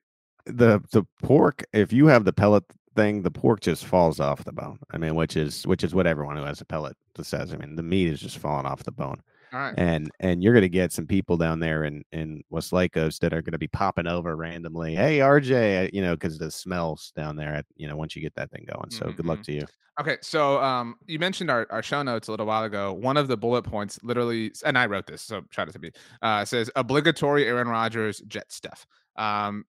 the 0.46 0.82
the 0.92 1.04
pork. 1.22 1.64
If 1.74 1.92
you 1.92 2.08
have 2.08 2.24
the 2.24 2.34
pellet 2.34 2.64
thing, 2.96 3.22
the 3.22 3.32
pork 3.32 3.60
just 3.60 3.86
falls 3.86 4.20
off 4.20 4.46
the 4.46 4.54
bone. 4.54 4.80
I 4.92 4.98
mean, 4.98 5.16
which 5.16 5.36
is 5.36 5.68
which 5.68 5.84
is 5.84 5.94
what 5.94 6.08
everyone 6.08 6.38
who 6.38 6.44
has 6.44 6.62
a 6.62 6.66
pellet 6.66 6.96
says. 7.22 7.54
I 7.54 7.58
mean, 7.58 7.76
the 7.76 7.84
meat 7.84 8.08
is 8.08 8.22
just 8.22 8.38
falling 8.38 8.66
off 8.66 8.84
the 8.84 8.92
bone. 8.92 9.22
All 9.54 9.60
right. 9.60 9.74
And 9.78 10.10
and 10.20 10.44
you're 10.44 10.54
gonna 10.54 10.68
get 10.68 10.92
some 10.92 11.06
people 11.06 11.38
down 11.38 11.60
there 11.60 11.84
in 11.84 12.04
in 12.12 12.44
West 12.50 12.72
Lykos 12.72 13.20
that 13.20 13.34
are 13.34 13.42
gonna 13.42 13.60
be 13.60 13.68
popping 13.68 14.08
over 14.08 14.36
randomly. 14.36 14.96
Hey, 14.96 15.20
RJ, 15.20 15.92
you 15.94 16.02
know, 16.02 16.16
because 16.16 16.40
the 16.40 16.50
smells 16.50 17.12
down 17.16 17.36
there. 17.36 17.54
At, 17.54 17.66
you 17.76 17.88
know, 17.88 17.96
once 17.96 18.16
you 18.16 18.22
get 18.22 18.34
that 18.36 18.50
thing 18.52 18.66
going. 18.74 18.90
So 18.90 19.06
mm-hmm. 19.06 19.16
good 19.16 19.26
luck 19.26 19.40
mm-hmm. 19.40 19.52
to 19.52 19.58
you. 19.60 19.66
Okay, 20.00 20.18
so 20.22 20.60
um, 20.60 20.96
you 21.06 21.20
mentioned 21.20 21.52
our, 21.52 21.68
our 21.70 21.84
show 21.84 22.02
notes 22.02 22.28
a 22.28 22.32
little 22.32 22.48
while 22.48 22.64
ago. 22.64 22.94
One 22.94 23.16
of 23.16 23.28
the 23.28 23.38
bullet 23.38 23.62
points, 23.62 24.00
literally, 24.02 24.52
and 24.66 24.76
I 24.76 24.88
wrote 24.88 25.06
this, 25.06 25.22
so 25.22 25.44
shout 25.52 25.68
out 25.68 25.74
to 25.74 25.80
me. 25.80 25.92
Uh, 26.24 26.44
says 26.46 26.72
obligatory 26.76 27.46
Aaron 27.46 27.68
Rodgers 27.68 28.20
jet 28.22 28.52
stuff. 28.52 28.88
Um, 29.18 29.66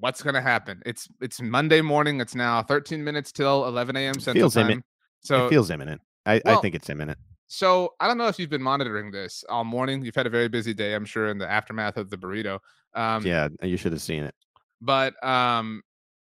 what's 0.00 0.22
gonna 0.22 0.40
happen? 0.40 0.82
It's 0.86 1.06
it's 1.20 1.42
Monday 1.42 1.82
morning. 1.82 2.20
It's 2.20 2.34
now 2.34 2.62
13 2.62 3.04
minutes 3.04 3.30
till 3.30 3.66
11 3.66 3.94
a.m. 3.96 4.14
Central 4.14 4.34
feels 4.34 4.54
time. 4.54 4.64
Imminent. 4.64 4.84
So 5.20 5.46
it 5.46 5.50
feels 5.50 5.70
imminent. 5.70 6.00
I, 6.24 6.40
well, 6.44 6.58
I 6.58 6.60
think 6.62 6.74
it's 6.74 6.88
imminent. 6.88 7.18
So 7.48 7.94
I 8.00 8.08
don't 8.08 8.18
know 8.18 8.26
if 8.26 8.38
you've 8.38 8.50
been 8.50 8.62
monitoring 8.62 9.10
this 9.10 9.44
all 9.48 9.64
morning. 9.64 10.04
You've 10.04 10.14
had 10.14 10.26
a 10.26 10.30
very 10.30 10.48
busy 10.48 10.74
day, 10.74 10.94
I'm 10.94 11.04
sure, 11.04 11.28
in 11.28 11.38
the 11.38 11.50
aftermath 11.50 11.96
of 11.96 12.10
the 12.10 12.16
burrito. 12.16 12.58
Um, 12.94 13.24
yeah, 13.24 13.48
you 13.62 13.76
should 13.76 13.92
have 13.92 14.02
seen 14.02 14.24
it. 14.24 14.34
But 14.80 15.22
um, 15.24 15.82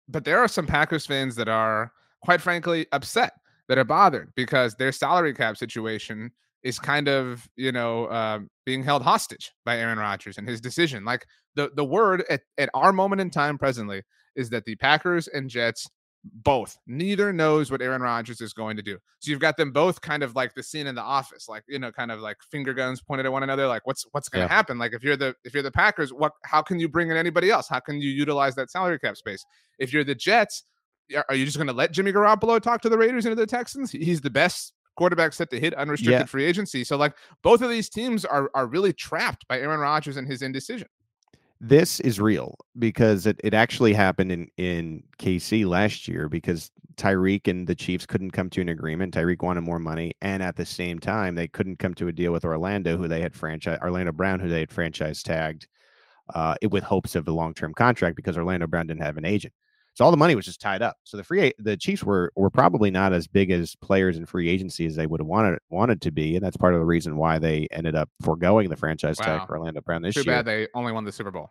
but 0.09 0.25
there 0.25 0.39
are 0.39 0.49
some 0.49 0.67
Packers 0.67 1.07
fans 1.07 1.37
that 1.37 1.49
are 1.49 1.93
quite 2.23 2.41
frankly 2.41 2.87
upset 2.93 3.33
that 3.69 3.79
are 3.79 3.85
bothered 3.85 4.33
because 4.35 4.75
their 4.75 4.93
salary 4.93 5.35
cap 5.35 5.57
situation 5.57 6.31
is 6.63 6.79
kind 6.79 7.09
of 7.09 7.49
you 7.57 7.73
know 7.73 8.07
uh, 8.07 8.41
being 8.65 8.83
held 8.83 9.03
hostage 9.03 9.53
by 9.65 9.79
Aaron 9.79 9.99
Rodgers 9.99 10.39
and 10.39 10.49
his 10.49 10.61
decision. 10.61 11.05
Like 11.05 11.27
the 11.55 11.71
the 11.75 11.85
word 11.85 12.25
at, 12.29 12.41
at 12.59 12.71
our 12.75 12.93
moment 12.93 13.21
in 13.21 13.31
time 13.31 13.59
presently 13.59 14.03
is 14.35 14.51
that 14.51 14.65
the 14.65 14.77
Packers 14.77 15.29
and 15.29 15.49
Jets 15.49 15.89
both 16.25 16.79
neither 16.87 17.33
knows 17.33 17.71
what 17.71 17.83
Aaron 17.83 18.03
Rodgers 18.03 18.41
is 18.41 18.53
going 18.53 18.77
to 18.77 18.83
do. 18.83 18.99
So 19.19 19.31
you've 19.31 19.41
got 19.41 19.57
them 19.57 19.73
both 19.73 20.01
kind 20.01 20.23
of 20.23 20.37
like 20.37 20.55
the 20.55 20.63
scene 20.63 20.87
in 20.87 20.95
the 20.95 21.03
office, 21.03 21.49
like 21.49 21.65
you 21.67 21.79
know, 21.79 21.91
kind 21.91 22.13
of 22.13 22.21
like 22.21 22.37
finger 22.51 22.75
guns 22.75 23.03
pointed 23.03 23.27
at 23.27 23.33
one 23.33 23.43
another. 23.43 23.67
Like 23.67 23.87
what's 23.87 24.05
what's 24.13 24.29
going 24.29 24.47
to 24.47 24.53
yeah. 24.53 24.57
happen? 24.57 24.79
Like 24.79 24.93
if 24.93 25.03
you're 25.03 25.17
the 25.17 25.35
if 25.45 25.55
you're 25.55 25.63
the 25.63 25.73
Packers, 25.73 26.13
what 26.13 26.33
how 26.45 26.63
can 26.63 26.79
you 26.79 26.89
bring 26.89 27.11
in 27.11 27.17
anybody 27.17 27.51
else? 27.51 27.69
How 27.69 27.81
can 27.81 28.01
you 28.01 28.11
utilize 28.11 28.55
that 28.55 28.71
salary 28.71 28.99
cap 28.99 29.17
space? 29.17 29.45
If 29.79 29.93
you're 29.93 30.05
the 30.05 30.15
Jets, 30.15 30.65
are 31.29 31.35
you 31.35 31.45
just 31.45 31.57
going 31.57 31.67
to 31.67 31.73
let 31.73 31.93
Jimmy 31.93 32.13
Garoppolo 32.13 32.61
talk 32.61 32.81
to 32.83 32.89
the 32.89 32.99
Raiders 32.99 33.27
and 33.27 33.37
the 33.37 33.47
Texans? 33.47 33.91
He's 33.91 34.21
the 34.21 34.31
best 34.31 34.73
quarterback 34.97 35.33
set 35.33 35.51
to 35.51 35.59
hit 35.59 35.75
unrestricted 35.75 36.21
yeah. 36.21 36.25
free 36.27 36.45
agency. 36.45 36.85
So 36.85 36.97
like 36.97 37.15
both 37.43 37.63
of 37.63 37.71
these 37.71 37.89
teams 37.89 38.25
are 38.25 38.51
are 38.55 38.67
really 38.67 38.93
trapped 38.93 39.47
by 39.49 39.59
Aaron 39.59 39.81
Rodgers 39.81 40.17
and 40.17 40.27
his 40.29 40.43
indecision. 40.43 40.89
This 41.65 42.01
is 42.01 42.19
real 42.19 42.57
because 42.77 43.25
it, 43.25 43.41
it 43.45 43.55
actually 43.55 43.93
happened 43.93 44.33
in, 44.33 44.49
in 44.57 45.05
KC 45.21 45.65
last 45.65 46.09
year 46.09 46.29
because 46.29 46.73
Tyreek 46.97 47.47
and 47.47 47.69
the 47.69 47.75
Chiefs 47.77 48.05
couldn't 48.05 48.33
come 48.33 48.51
to 48.51 48.61
an 48.61 48.69
agreement. 48.69 49.15
Tyreek 49.15 49.45
wanted 49.45 49.61
more 49.61 49.79
money, 49.79 50.13
and 50.21 50.43
at 50.43 50.57
the 50.57 50.67
same 50.67 50.99
time, 50.99 51.37
they 51.37 51.47
couldn't 51.47 51.79
come 51.79 51.95
to 51.95 52.09
a 52.09 52.13
deal 52.13 52.33
with 52.33 52.45
Orlando, 52.45 52.97
who 52.97 53.07
they 53.07 53.21
had 53.21 53.33
franchise 53.33 53.79
Orlando 53.81 54.11
Brown, 54.11 54.41
who 54.41 54.49
they 54.49 54.59
had 54.59 54.73
franchise 54.73 55.23
tagged 55.23 55.69
uh, 56.35 56.57
with 56.69 56.83
hopes 56.83 57.15
of 57.15 57.29
a 57.29 57.33
long 57.33 57.55
term 57.55 57.73
contract 57.75 58.17
because 58.17 58.37
Orlando 58.37 58.67
Brown 58.67 58.89
didn't 58.89 59.03
have 59.03 59.17
an 59.17 59.25
agent. 59.25 59.55
So 59.95 60.05
all 60.05 60.11
the 60.11 60.17
money 60.17 60.35
was 60.35 60.47
just 60.47 60.61
tied 60.61 60.81
up. 60.81 60.97
So 61.05 61.17
the 61.17 61.25
free 61.25 61.53
the 61.59 61.77
Chiefs 61.77 62.03
were 62.03 62.33
were 62.35 62.51
probably 62.51 62.91
not 62.91 63.13
as 63.13 63.27
big 63.27 63.51
as 63.51 63.77
players 63.77 64.17
in 64.17 64.25
free 64.25 64.49
agency 64.49 64.87
as 64.87 64.97
they 64.97 65.07
would 65.07 65.21
have 65.21 65.27
wanted 65.27 65.59
wanted 65.71 66.01
to 66.03 66.11
be, 66.11 66.35
and 66.37 66.45
that's 66.45 66.57
part 66.57 66.75
of 66.75 66.81
the 66.81 66.87
reason 66.87 67.17
why 67.17 67.39
they 67.39 67.69
ended 67.71 67.95
up 67.95 68.09
foregoing 68.23 68.69
the 68.71 68.77
franchise 68.77 69.17
wow. 69.21 69.39
tag 69.39 69.47
for 69.47 69.59
Orlando 69.59 69.81
Brown 69.83 70.03
this 70.03 70.15
Too 70.15 70.21
year. 70.21 70.25
Too 70.25 70.31
bad 70.31 70.45
they 70.47 70.69
only 70.75 70.93
won 70.93 71.05
the 71.05 71.13
Super 71.13 71.31
Bowl. 71.31 71.51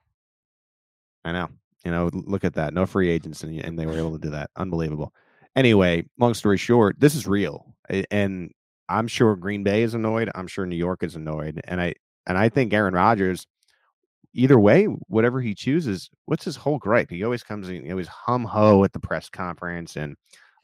I 1.23 1.31
know. 1.31 1.49
You 1.85 1.91
know, 1.91 2.09
look 2.13 2.43
at 2.43 2.53
that. 2.53 2.73
No 2.73 2.85
free 2.85 3.09
agents, 3.09 3.43
and, 3.43 3.59
and 3.59 3.77
they 3.77 3.85
were 3.85 3.97
able 3.97 4.11
to 4.11 4.19
do 4.19 4.29
that. 4.31 4.49
Unbelievable. 4.55 5.13
Anyway, 5.55 6.05
long 6.17 6.33
story 6.33 6.57
short, 6.57 6.99
this 6.99 7.15
is 7.15 7.27
real, 7.27 7.75
and 8.09 8.51
I'm 8.87 9.07
sure 9.07 9.35
Green 9.35 9.63
Bay 9.63 9.83
is 9.83 9.93
annoyed. 9.93 10.29
I'm 10.33 10.47
sure 10.47 10.65
New 10.65 10.75
York 10.75 11.03
is 11.03 11.15
annoyed, 11.15 11.61
and 11.65 11.81
I 11.81 11.93
and 12.25 12.37
I 12.37 12.49
think 12.49 12.73
Aaron 12.73 12.93
Rodgers 12.93 13.45
either 14.33 14.59
way, 14.59 14.85
whatever 14.85 15.41
he 15.41 15.53
chooses, 15.53 16.09
what's 16.25 16.45
his 16.45 16.55
whole 16.55 16.77
gripe? 16.77 17.09
He 17.09 17.23
always 17.23 17.43
comes 17.43 17.69
in, 17.69 17.85
he 17.85 17.91
always 17.91 18.07
hum 18.07 18.43
ho 18.43 18.83
at 18.83 18.93
the 18.93 18.99
press 18.99 19.29
conference 19.29 19.95
and 19.95 20.15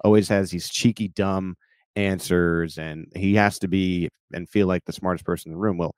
always 0.04 0.30
has 0.30 0.52
these 0.52 0.70
cheeky, 0.70 1.10
dumb 1.10 1.56
answers, 1.96 2.78
and 2.78 3.12
he 3.16 3.36
has 3.36 3.60
to 3.60 3.68
be 3.68 4.10
and 4.34 4.50
feel 4.50 4.68
like 4.68 4.86
the 4.86 4.94
smartest 4.94 5.26
person 5.26 5.52
in 5.52 5.56
the 5.56 5.60
room. 5.60 5.78
Well, 5.78 5.96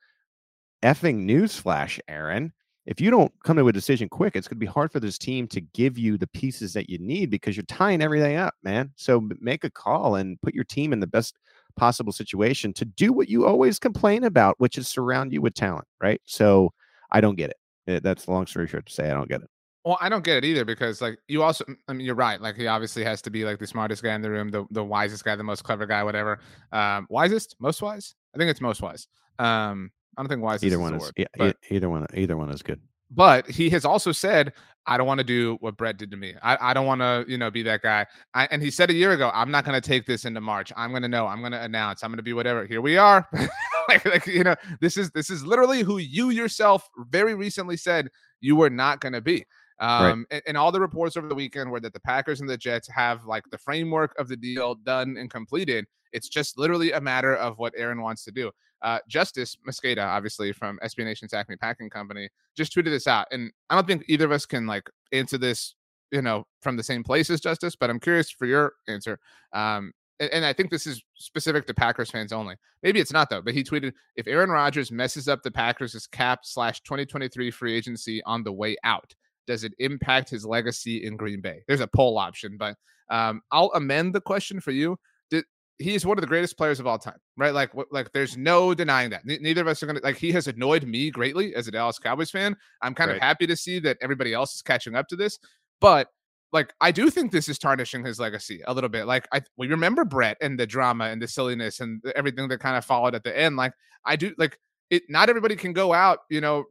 effing 0.83 1.25
newsflash, 1.25 1.99
Aaron. 2.07 2.53
If 2.85 2.99
you 2.99 3.11
don't 3.11 3.31
come 3.43 3.57
to 3.57 3.67
a 3.67 3.73
decision 3.73 4.09
quick, 4.09 4.35
it's 4.35 4.47
going 4.47 4.55
to 4.55 4.65
be 4.65 4.65
hard 4.65 4.91
for 4.91 4.99
this 4.99 5.19
team 5.19 5.47
to 5.49 5.61
give 5.61 5.99
you 5.99 6.17
the 6.17 6.27
pieces 6.27 6.73
that 6.73 6.89
you 6.89 6.97
need 6.97 7.29
because 7.29 7.55
you're 7.55 7.65
tying 7.65 8.01
everything 8.01 8.37
up, 8.37 8.55
man. 8.63 8.91
So 8.95 9.29
make 9.39 9.63
a 9.63 9.69
call 9.69 10.15
and 10.15 10.41
put 10.41 10.55
your 10.55 10.63
team 10.63 10.91
in 10.91 10.99
the 10.99 11.05
best 11.05 11.35
possible 11.75 12.11
situation 12.11 12.73
to 12.73 12.85
do 12.85 13.13
what 13.13 13.29
you 13.29 13.45
always 13.45 13.77
complain 13.77 14.23
about, 14.23 14.55
which 14.57 14.77
is 14.77 14.87
surround 14.87 15.33
you 15.33 15.41
with 15.41 15.53
talent, 15.53 15.85
right? 16.01 16.19
So 16.25 16.71
I 17.11 17.21
don't 17.21 17.35
get 17.35 17.51
it. 17.51 17.57
It 17.89 17.95
eh, 17.95 17.99
that's 18.03 18.27
a 18.27 18.31
long 18.31 18.47
story 18.47 18.67
short 18.67 18.85
to 18.85 18.93
say 18.93 19.09
I 19.09 19.13
don't 19.13 19.29
get 19.29 19.41
it. 19.41 19.49
Well, 19.85 19.97
I 20.01 20.09
don't 20.09 20.23
get 20.23 20.37
it 20.37 20.45
either 20.45 20.65
because 20.65 21.01
like 21.01 21.19
you 21.27 21.41
also 21.41 21.65
I 21.87 21.93
mean 21.93 22.05
you're 22.05 22.15
right. 22.15 22.39
Like 22.39 22.55
he 22.55 22.67
obviously 22.67 23.03
has 23.03 23.21
to 23.23 23.29
be 23.29 23.45
like 23.45 23.59
the 23.59 23.67
smartest 23.67 24.03
guy 24.03 24.13
in 24.13 24.21
the 24.21 24.29
room, 24.29 24.49
the, 24.49 24.65
the 24.71 24.83
wisest 24.83 25.23
guy, 25.23 25.35
the 25.35 25.43
most 25.43 25.63
clever 25.63 25.85
guy, 25.85 26.03
whatever. 26.03 26.39
Um 26.71 27.07
wisest, 27.09 27.55
most 27.59 27.81
wise? 27.81 28.15
I 28.35 28.37
think 28.37 28.51
it's 28.51 28.61
most 28.61 28.81
wise. 28.81 29.07
Um 29.37 29.91
I 30.17 30.21
don't 30.21 30.29
think 30.29 30.41
wise 30.41 30.63
either 30.63 30.79
one 30.79 30.95
is, 30.95 31.01
word, 31.01 31.13
yeah, 31.15 31.53
either 31.69 31.89
one 31.89 32.05
either 32.13 32.35
one 32.35 32.49
is 32.49 32.61
good. 32.61 32.81
But 33.11 33.49
he 33.49 33.69
has 33.71 33.85
also 33.85 34.11
said, 34.11 34.53
I 34.85 34.97
don't 34.97 35.07
want 35.07 35.19
to 35.19 35.23
do 35.23 35.57
what 35.61 35.77
Brett 35.77 35.97
did 35.97 36.11
to 36.11 36.17
me. 36.17 36.35
I, 36.41 36.71
I 36.71 36.73
don't 36.73 36.85
want 36.85 37.01
to, 37.01 37.25
you 37.27 37.37
know, 37.37 37.51
be 37.51 37.63
that 37.63 37.81
guy. 37.81 38.05
I, 38.33 38.47
and 38.51 38.61
he 38.61 38.71
said 38.71 38.89
a 38.89 38.93
year 38.93 39.11
ago, 39.11 39.31
I'm 39.33 39.51
not 39.51 39.65
going 39.65 39.79
to 39.79 39.87
take 39.87 40.05
this 40.05 40.25
into 40.25 40.41
March. 40.41 40.71
I'm 40.75 40.91
going 40.91 41.03
to 41.03 41.07
know. 41.07 41.27
I'm 41.27 41.41
going 41.41 41.51
to 41.51 41.61
announce. 41.61 42.03
I'm 42.03 42.09
going 42.09 42.17
to 42.17 42.23
be 42.23 42.33
whatever. 42.33 42.65
Here 42.65 42.81
we 42.81 42.97
are. 42.97 43.27
like, 43.89 44.05
like, 44.05 44.25
you 44.27 44.43
know, 44.43 44.55
this 44.79 44.97
is 44.97 45.11
this 45.11 45.29
is 45.29 45.45
literally 45.45 45.81
who 45.81 45.97
you 45.97 46.29
yourself 46.29 46.89
very 47.09 47.35
recently 47.35 47.77
said 47.77 48.09
you 48.41 48.55
were 48.55 48.69
not 48.69 48.99
going 48.99 49.13
to 49.13 49.21
be. 49.21 49.45
Um, 49.79 50.03
right. 50.03 50.25
and, 50.31 50.41
and, 50.47 50.57
all 50.57 50.73
the 50.73 50.79
reports 50.79 51.15
over 51.15 51.29
the 51.29 51.35
weekend 51.35 51.71
were 51.71 51.79
that 51.79 51.93
the 51.93 52.01
Packers 52.01 52.41
and 52.41 52.49
the 52.49 52.57
Jets 52.57 52.89
have 52.89 53.25
like 53.25 53.43
the 53.49 53.57
framework 53.57 54.13
of 54.19 54.27
the 54.27 54.35
deal 54.35 54.75
done 54.75 55.15
and 55.17 55.29
completed. 55.29 55.85
It's 56.11 56.27
just 56.27 56.57
literally 56.57 56.91
a 56.91 56.99
matter 56.99 57.35
of 57.35 57.59
what 57.59 57.73
Aaron 57.77 58.01
wants 58.01 58.25
to 58.25 58.31
do. 58.31 58.51
Uh, 58.81 58.99
Justis 59.09 59.57
Mosqueda, 59.67 60.05
obviously 60.05 60.51
from 60.51 60.79
SB 60.83 61.05
Nation's 61.05 61.33
Acme 61.33 61.55
Packing 61.55 61.89
Company, 61.89 62.29
just 62.55 62.75
tweeted 62.75 62.85
this 62.85 63.07
out, 63.07 63.27
and 63.31 63.51
I 63.69 63.75
don't 63.75 63.87
think 63.87 64.03
either 64.07 64.25
of 64.25 64.31
us 64.31 64.45
can 64.45 64.67
like 64.67 64.89
answer 65.11 65.37
this, 65.37 65.75
you 66.11 66.21
know, 66.21 66.45
from 66.61 66.75
the 66.75 66.83
same 66.83 67.03
place 67.03 67.29
as 67.29 67.39
Justis, 67.39 67.75
but 67.79 67.89
I'm 67.89 67.99
curious 67.99 68.29
for 68.29 68.45
your 68.45 68.73
answer. 68.87 69.19
Um, 69.53 69.93
and, 70.19 70.29
and 70.31 70.45
I 70.45 70.53
think 70.53 70.69
this 70.69 70.87
is 70.87 71.01
specific 71.15 71.65
to 71.67 71.73
Packers 71.73 72.11
fans 72.11 72.31
only. 72.31 72.55
Maybe 72.83 72.99
it's 72.99 73.13
not 73.13 73.29
though. 73.29 73.41
But 73.41 73.53
he 73.53 73.63
tweeted, 73.63 73.93
"If 74.15 74.27
Aaron 74.27 74.49
Rodgers 74.49 74.91
messes 74.91 75.27
up 75.27 75.43
the 75.43 75.51
Packers' 75.51 76.07
cap 76.07 76.41
slash 76.43 76.81
2023 76.81 77.51
free 77.51 77.73
agency 77.73 78.21
on 78.23 78.43
the 78.43 78.51
way 78.51 78.75
out, 78.83 79.13
does 79.49 79.65
it 79.65 79.73
impact 79.79 80.29
his 80.29 80.45
legacy 80.45 81.05
in 81.05 81.17
Green 81.17 81.41
Bay?" 81.41 81.63
There's 81.67 81.81
a 81.81 81.87
poll 81.87 82.17
option, 82.17 82.55
but 82.57 82.75
um, 83.09 83.41
I'll 83.51 83.71
amend 83.75 84.15
the 84.15 84.21
question 84.21 84.61
for 84.61 84.71
you. 84.71 84.97
Did, 85.29 85.43
he 85.79 85.95
is 85.95 86.05
one 86.05 86.17
of 86.17 86.21
the 86.21 86.27
greatest 86.27 86.57
players 86.57 86.79
of 86.79 86.87
all 86.87 86.99
time, 86.99 87.17
right? 87.37 87.53
Like, 87.53 87.71
like 87.91 88.11
there's 88.13 88.37
no 88.37 88.73
denying 88.73 89.09
that. 89.09 89.25
Neither 89.25 89.61
of 89.61 89.67
us 89.67 89.83
are 89.83 89.87
gonna 89.87 90.01
like. 90.03 90.17
He 90.17 90.31
has 90.31 90.47
annoyed 90.47 90.85
me 90.85 91.11
greatly 91.11 91.53
as 91.55 91.67
a 91.67 91.71
Dallas 91.71 91.99
Cowboys 91.99 92.31
fan. 92.31 92.55
I'm 92.81 92.95
kind 92.95 93.09
right. 93.09 93.17
of 93.17 93.21
happy 93.21 93.47
to 93.47 93.57
see 93.57 93.79
that 93.79 93.97
everybody 94.01 94.33
else 94.33 94.55
is 94.55 94.61
catching 94.61 94.95
up 94.95 95.07
to 95.09 95.15
this, 95.17 95.39
but 95.81 96.07
like 96.51 96.73
I 96.81 96.91
do 96.91 97.09
think 97.09 97.31
this 97.31 97.47
is 97.47 97.59
tarnishing 97.59 98.03
his 98.03 98.19
legacy 98.19 98.61
a 98.65 98.73
little 98.73 98.89
bit. 98.89 99.05
Like 99.05 99.27
I 99.31 99.41
we 99.57 99.67
remember 99.67 100.03
Brett 100.03 100.37
and 100.41 100.59
the 100.59 100.65
drama 100.65 101.05
and 101.05 101.21
the 101.21 101.27
silliness 101.27 101.79
and 101.79 102.03
everything 102.15 102.47
that 102.47 102.59
kind 102.59 102.77
of 102.77 102.85
followed 102.85 103.15
at 103.15 103.23
the 103.23 103.37
end. 103.37 103.55
Like 103.55 103.73
I 104.05 104.15
do 104.15 104.33
like 104.37 104.59
it. 104.89 105.03
Not 105.09 105.29
everybody 105.29 105.55
can 105.55 105.73
go 105.73 105.93
out, 105.93 106.19
you 106.29 106.41
know, 106.41 106.65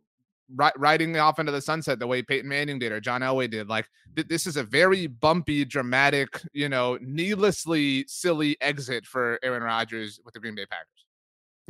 riding 0.77 1.17
off 1.19 1.39
into 1.39 1.53
the 1.53 1.61
sunset 1.61 1.99
the 1.99 2.07
way 2.07 2.23
Peyton 2.23 2.49
Manning 2.49 2.79
did 2.79 2.93
or 2.93 3.01
John 3.01 3.21
Elway 3.21 3.51
did. 3.51 3.69
Like 3.69 3.89
th- 4.17 4.29
this 4.29 4.47
is 4.47 4.57
a 4.57 4.63
very 4.63 5.07
bumpy, 5.07 5.65
dramatic, 5.65 6.41
you 6.53 6.69
know, 6.69 6.99
needlessly 7.01 8.05
silly 8.09 8.57
exit 8.61 9.05
for 9.07 9.39
Aaron 9.43 9.63
Rodgers 9.63 10.21
with 10.25 10.35
the 10.35 10.41
Green 10.41 10.55
Bay 10.55 10.67
Packers. 10.67 10.87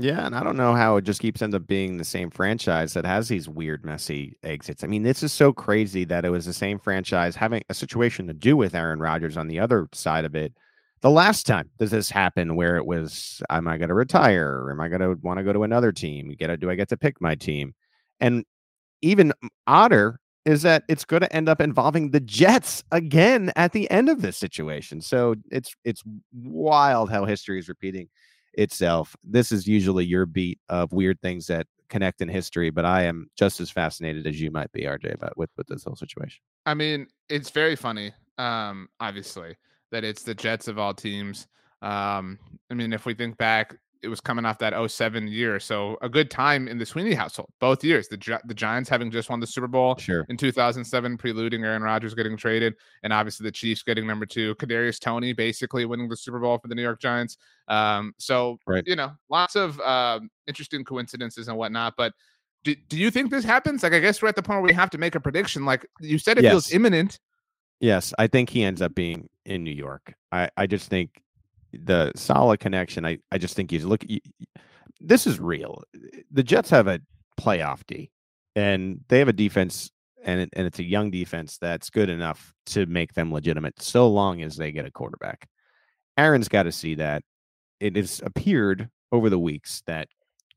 Yeah, 0.01 0.25
and 0.25 0.37
I 0.37 0.45
don't 0.45 0.57
know 0.57 0.75
how 0.75 0.97
it 0.97 1.03
just 1.03 1.21
keeps 1.21 1.43
end 1.43 1.57
up 1.57 1.67
being 1.67 1.97
the 1.97 2.05
same 2.05 2.31
franchise 2.31 2.95
that 2.95 3.05
has 3.05 3.27
these 3.27 3.49
weird, 3.49 3.85
messy 3.85 4.39
exits. 4.45 4.85
I 4.85 4.87
mean, 4.87 5.03
this 5.03 5.25
is 5.25 5.33
so 5.33 5.53
crazy 5.53 6.05
that 6.05 6.25
it 6.25 6.31
was 6.31 6.47
the 6.47 6.53
same 6.53 6.79
franchise 6.79 7.35
having 7.35 7.65
a 7.69 7.75
situation 7.75 8.29
to 8.29 8.33
do 8.33 8.57
with 8.57 8.77
Aaron 8.77 9.01
Rodgers 9.01 9.37
on 9.37 9.49
the 9.49 9.59
other 9.59 9.89
side 9.93 10.25
of 10.25 10.37
it. 10.37 10.55
The 11.01 11.11
last 11.11 11.47
time 11.47 11.71
does 11.81 11.91
this 11.91 12.11
happen 12.11 12.55
where 12.55 12.77
it 12.77 12.87
was, 12.87 13.43
am 13.51 13.67
I 13.67 13.77
going 13.77 13.89
to 13.89 13.95
retire? 13.95 14.69
Am 14.71 14.81
I 14.81 14.89
going 14.89 15.01
to 15.01 15.19
want 15.21 15.39
to 15.39 15.45
go 15.45 15.53
to 15.53 15.65
another 15.65 15.91
team? 15.91 16.33
Get 16.39 16.51
a, 16.51 16.57
do 16.57 16.71
I 16.71 16.77
get 16.77 16.91
to 16.91 16.97
pick 16.97 17.21
my 17.21 17.35
team? 17.35 17.75
And 18.21 18.45
even 19.03 19.33
odder 19.67 20.21
is 20.45 20.63
that 20.63 20.83
it's 20.89 21.05
going 21.05 21.21
to 21.21 21.33
end 21.35 21.49
up 21.49 21.61
involving 21.61 22.11
the 22.11 22.21
Jets 22.21 22.83
again 22.91 23.53
at 23.55 23.73
the 23.73 23.91
end 23.91 24.09
of 24.09 24.23
this 24.23 24.37
situation. 24.37 25.01
So 25.01 25.35
it's 25.51 25.75
it's 25.85 26.03
wild 26.33 27.11
how 27.11 27.25
history 27.25 27.59
is 27.59 27.69
repeating 27.69 28.09
itself. 28.55 29.15
This 29.23 29.53
is 29.53 29.67
usually 29.67 30.07
your 30.07 30.27
beat 30.27 30.59
of 30.69 30.93
weird 30.93 31.21
things 31.21 31.47
that 31.49 31.67
connect 31.89 32.21
in 32.21 32.29
history, 32.29 32.71
but 32.71 32.85
I 32.85 33.03
am 33.03 33.31
just 33.37 33.61
as 33.61 33.71
fascinated 33.71 34.27
as 34.27 34.41
you 34.41 34.51
might 34.51 34.73
be, 34.73 34.83
RJ, 34.83 35.15
about 35.15 35.37
with 35.37 35.51
with 35.57 35.67
this 35.67 35.85
whole 35.85 35.97
situation. 35.97 36.41
I 36.67 36.75
mean, 36.75 37.07
it's 37.29 37.51
very 37.51 37.77
funny, 37.77 38.13
um, 38.39 38.89
obviously, 39.01 39.57
that 39.91 40.05
it's 40.05 40.23
the 40.23 40.35
Jets 40.35 40.69
of 40.69 40.79
all 40.79 40.95
teams. 40.95 41.47
Um, 41.83 42.39
I 42.71 42.75
mean, 42.75 42.93
if 42.93 43.07
we 43.07 43.15
think 43.15 43.37
back, 43.39 43.77
it 44.03 44.09
was 44.09 44.21
coming 44.21 44.45
off 44.45 44.59
that 44.59 44.75
07 44.91 45.27
year. 45.29 45.59
So 45.59 45.99
a 46.03 46.09
good 46.09 46.31
time 46.31 46.69
in 46.69 46.79
the 46.79 46.87
Sweeney 46.87 47.15
household, 47.15 47.49
both 47.61 47.83
years. 47.83 48.09
The 48.09 48.41
the 48.47 48.55
Giants 48.55 48.89
having 48.89 49.11
just 49.11 49.29
won 49.31 49.41
the 49.41 49.47
Super 49.47 49.67
Bowl 49.67 49.97
Sure. 49.97 50.25
in 50.29 50.37
2007, 50.37 51.17
preluding 51.19 51.65
Aaron 51.65 51.83
Rodgers 51.83 52.15
getting 52.15 52.37
traded, 52.37 52.75
and 53.03 53.13
obviously 53.13 53.45
the 53.45 53.53
Chiefs 53.53 53.83
getting 53.83 54.07
number 54.07 54.27
two. 54.27 54.55
Kadarius 54.57 55.01
Toney 55.01 55.33
basically 55.33 55.85
winning 55.85 56.09
the 56.09 56.17
Super 56.17 56.39
Bowl 56.39 56.59
for 56.59 56.69
the 56.69 56.75
New 56.75 56.83
York 56.83 57.01
Giants. 57.01 57.37
Um, 57.69 58.13
so 58.19 58.59
Right. 58.67 58.85
you 58.87 58.97
know, 58.97 59.13
lots 59.29 59.57
of 59.57 59.81
um, 59.81 60.31
interesting 60.47 60.85
coincidences 60.85 61.49
and 61.49 61.57
whatnot. 61.57 61.95
But 61.97 62.13
do, 62.65 62.75
do 62.89 62.97
you 62.97 63.11
think 63.11 63.31
this 63.31 63.45
happens? 63.45 63.83
Like, 63.83 63.93
I 63.93 64.01
guess 64.01 64.21
we're 64.23 64.29
at 64.29 64.37
the 64.37 64.43
point 64.43 64.61
where 64.61 64.69
we 64.69 64.75
have 64.75 64.91
to 64.91 64.99
make 64.99 65.15
a 65.15 65.21
prediction. 65.21 65.65
Like 65.65 65.87
you 66.01 66.19
said, 66.19 66.39
it 66.39 66.43
feels 66.43 66.73
imminent. 66.73 67.19
Yes, 67.81 68.13
I 68.19 68.27
think 68.27 68.51
he 68.51 68.65
ends 68.65 68.83
up 68.83 68.95
being 68.95 69.29
in 69.45 69.63
New 69.63 69.71
York. 69.73 70.13
I, 70.33 70.51
I 70.57 70.67
just 70.67 70.89
think 70.91 71.21
the 71.73 72.13
solid 72.17 72.61
connection. 72.61 73.05
I, 73.05 73.19
I 73.33 73.39
just 73.39 73.55
think 73.57 73.71
he's 73.71 73.85
look. 73.85 74.05
y- 74.09 74.21
y- 74.41 74.63
This 75.01 75.27
is 75.27 75.39
real. 75.41 75.83
The 76.31 76.43
Jets 76.43 76.71
have 76.71 76.87
a 76.87 77.01
playoff 77.41 77.81
D, 77.87 78.11
and 78.57 79.01
they 79.09 79.19
have 79.21 79.29
a 79.29 79.33
defense, 79.33 79.91
and 80.25 80.41
it, 80.41 80.51
and 80.55 80.67
it's 80.67 80.79
a 80.79 80.85
young 80.85 81.11
defense 81.11 81.59
that's 81.59 81.91
good 81.91 82.09
enough 82.09 82.53
to 82.67 82.87
make 82.87 83.15
them 83.15 83.33
legitimate, 83.33 83.81
so 83.83 84.09
long 84.09 84.43
as 84.43 84.57
they 84.57 84.73
get 84.73 84.87
a 84.87 84.91
quarterback. 84.91 85.49
Aaron's 86.17 86.49
got 86.49 86.65
to 86.65 86.73
see 86.73 86.97
that. 86.97 87.23
It 87.81 87.95
has 87.97 88.21
appeared 88.25 88.89
over 89.13 89.31
the 89.31 89.39
weeks 89.39 89.83
that 89.87 90.09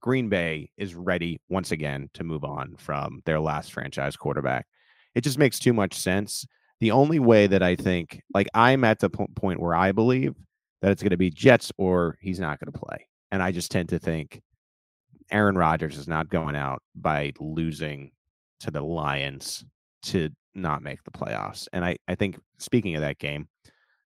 Green 0.02 0.28
Bay 0.30 0.72
is 0.78 0.96
ready 0.96 1.40
once 1.50 1.72
again 1.72 2.10
to 2.16 2.24
move 2.24 2.44
on 2.44 2.76
from 2.78 3.22
their 3.26 3.40
last 3.40 3.72
franchise 3.72 4.16
quarterback. 4.18 4.66
It 5.14 5.22
just 5.22 5.38
makes 5.38 5.60
too 5.60 5.74
much 5.74 5.94
sense 5.94 6.46
the 6.80 6.90
only 6.92 7.20
way 7.20 7.46
that 7.46 7.62
I 7.62 7.76
think, 7.76 8.22
like, 8.34 8.48
I'm 8.56 8.84
at 8.84 8.98
the 9.00 9.10
po- 9.12 9.28
point 9.36 9.60
where 9.60 9.76
I 9.76 9.92
believe 9.92 10.34
that 10.82 10.92
it's 10.92 11.02
going 11.04 11.12
to 11.12 11.18
be 11.18 11.30
Jets 11.30 11.72
or 11.78 12.18
he's 12.22 12.40
not 12.40 12.60
going 12.60 12.72
to 12.72 12.80
play. 12.80 13.08
And 13.32 13.42
I 13.42 13.52
just 13.52 13.72
tend 13.72 13.90
to 13.90 14.00
think 14.00 14.42
Aaron 15.32 15.56
Rodgers 15.58 15.98
is 15.98 16.08
not 16.08 16.30
going 16.30 16.56
out 16.56 16.82
by 16.96 17.32
losing 17.40 18.12
to 18.62 18.72
the 18.72 18.82
Lions 18.82 19.64
to 20.04 20.30
not 20.54 20.82
make 20.84 21.04
the 21.04 21.12
playoffs. 21.12 21.68
And 21.72 21.86
I, 21.86 21.98
I 22.08 22.16
think, 22.16 22.40
speaking 22.58 22.96
of 22.96 23.02
that 23.02 23.20
game, 23.20 23.48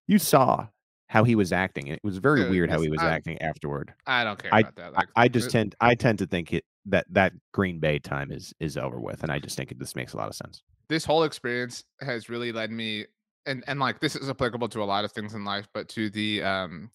you 0.07 0.19
saw 0.19 0.67
how 1.07 1.23
he 1.23 1.36
was 1.36 1.51
acting. 1.51 1.88
It 1.88 1.99
was 2.03 2.17
very 2.17 2.41
Dude, 2.41 2.51
weird 2.51 2.69
how 2.69 2.82
he 2.82 2.89
was 2.89 3.01
I- 3.01 3.11
acting 3.11 3.41
afterward. 3.41 3.93
I 4.05 4.23
don't 4.23 4.41
care 4.41 4.53
I- 4.53 4.59
about 4.59 4.76
that. 4.76 4.93
I, 4.93 4.97
Like, 4.99 5.07
I 5.15 5.28
just 5.28 5.47
it- 5.47 5.51
tend, 5.51 5.76
I 5.82 5.95
tend 5.95 6.19
to 6.19 6.28
think 6.28 6.53
it 6.53 6.63
that 6.88 7.07
that 7.09 7.34
Green 7.51 7.80
Bay 7.80 7.97
time 7.97 8.32
is 8.32 8.53
is 8.59 8.78
over 8.78 8.99
with, 8.99 9.23
and 9.23 9.32
I 9.32 9.39
just 9.39 9.57
think 9.57 9.71
it, 9.71 9.80
this 9.80 9.95
makes 9.95 10.13
a 10.13 10.17
lot 10.17 10.28
of 10.30 10.36
sense. 10.36 10.61
this 10.88 11.03
whole 11.03 11.23
experience 11.23 11.84
has 12.01 12.30
really 12.30 12.51
led 12.51 12.69
me 12.69 13.05
and 13.46 13.64
and 13.68 13.80
like 13.80 14.00
this 14.00 14.16
is 14.16 14.30
applicable 14.30 14.70
to 14.70 14.82
a 14.82 14.86
lot 14.86 15.06
of 15.06 15.12
things 15.12 15.34
in 15.34 15.43
life 15.46 15.68
but 15.74 15.88
to 15.89 16.10
the 16.10 16.41
um 16.43 16.89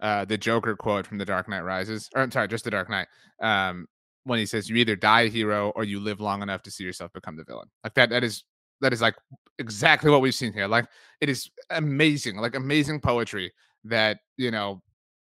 uh 0.00 0.24
the 0.24 0.36
joker 0.36 0.76
quote 0.76 1.06
from 1.06 1.18
the 1.18 1.24
dark 1.24 1.48
knight 1.48 1.62
rises 1.62 2.10
or 2.14 2.22
i'm 2.22 2.30
sorry 2.30 2.48
just 2.48 2.64
the 2.64 2.70
dark 2.70 2.90
knight 2.90 3.06
um 3.40 3.86
when 4.24 4.38
he 4.38 4.46
says 4.46 4.68
you 4.68 4.76
either 4.76 4.96
die 4.96 5.22
a 5.22 5.28
hero 5.28 5.70
or 5.76 5.84
you 5.84 6.00
live 6.00 6.20
long 6.20 6.42
enough 6.42 6.62
to 6.62 6.70
see 6.70 6.82
yourself 6.82 7.12
become 7.12 7.36
the 7.36 7.44
villain. 7.44 7.68
Like 7.84 7.94
that 7.94 8.10
that 8.10 8.24
is 8.24 8.44
that 8.80 8.92
is 8.92 9.00
like 9.00 9.14
exactly 9.58 10.10
what 10.10 10.20
we've 10.20 10.34
seen 10.34 10.52
here. 10.52 10.66
Like 10.66 10.86
it 11.20 11.28
is 11.28 11.50
amazing 11.70 12.36
like 12.36 12.54
amazing 12.54 13.00
poetry 13.00 13.52
that 13.84 14.18
you 14.36 14.50
know 14.50 14.82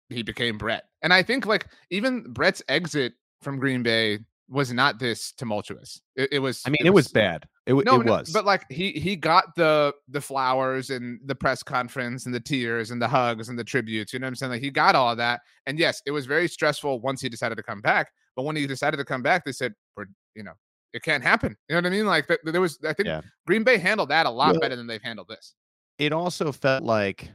he 0.09 0.23
became 0.23 0.57
brett. 0.57 0.85
And 1.01 1.13
i 1.13 1.21
think 1.21 1.45
like 1.45 1.67
even 1.89 2.23
brett's 2.31 2.63
exit 2.67 3.13
from 3.41 3.59
green 3.59 3.83
bay 3.83 4.19
was 4.49 4.71
not 4.71 4.99
this 4.99 5.31
tumultuous 5.31 6.01
it, 6.15 6.29
it 6.33 6.39
was 6.39 6.61
I 6.65 6.69
mean, 6.69 6.85
it, 6.85 6.91
was, 6.93 7.07
bad. 7.07 7.47
It, 7.65 7.71
w- 7.71 7.83
no, 7.83 7.99
it 7.99 8.05
no, 8.05 8.11
was. 8.13 8.29
but 8.31 8.45
like 8.45 8.63
he 8.69 8.91
he 8.91 9.15
got 9.15 9.55
the 9.55 9.93
the 10.07 10.21
flowers 10.21 10.91
and 10.91 11.19
the 11.25 11.33
press 11.33 11.63
conference 11.63 12.25
and 12.27 12.35
the 12.35 12.39
tears 12.39 12.91
and 12.91 13.01
the 13.01 13.07
hugs 13.07 13.49
and 13.49 13.57
the 13.57 13.63
tributes. 13.63 14.13
You 14.13 14.19
know 14.19 14.25
what 14.25 14.29
I'm 14.29 14.35
saying? 14.35 14.51
Like 14.51 14.61
he 14.61 14.69
got 14.69 14.93
all 14.95 15.15
that. 15.15 15.41
And 15.65 15.79
yes, 15.79 16.01
it 16.05 16.11
was 16.11 16.27
very 16.27 16.47
stressful 16.47 16.99
once 17.01 17.21
he 17.21 17.29
decided 17.29 17.55
to 17.55 17.63
come 17.63 17.81
back. 17.81 18.11
But 18.35 18.43
when 18.43 18.55
he 18.55 18.67
decided 18.67 18.97
to 18.97 19.05
come 19.05 19.23
back, 19.23 19.45
they 19.45 19.51
said, 19.51 19.73
"We're 19.97 20.05
you 20.35 20.43
know, 20.43 20.53
it 20.93 21.01
can't 21.01 21.23
happen." 21.23 21.57
You 21.67 21.73
know 21.75 21.79
what 21.79 21.87
I 21.87 21.89
mean? 21.89 22.05
Like 22.05 22.27
there 22.43 22.61
was, 22.61 22.77
I 22.87 22.93
think 22.93 23.07
Yeah. 23.07 23.21
Green 23.47 23.63
Bay 23.63 23.77
handled 23.79 24.09
that 24.09 24.27
a 24.27 24.29
lot 24.29 24.51
Well- 24.51 24.59
better 24.61 24.75
than 24.75 24.85
they've 24.85 25.01
handled 25.01 25.27
this. 25.29 25.55
it 25.97 26.11
also 26.13 26.51
felt 26.51 26.83
like 26.83 27.31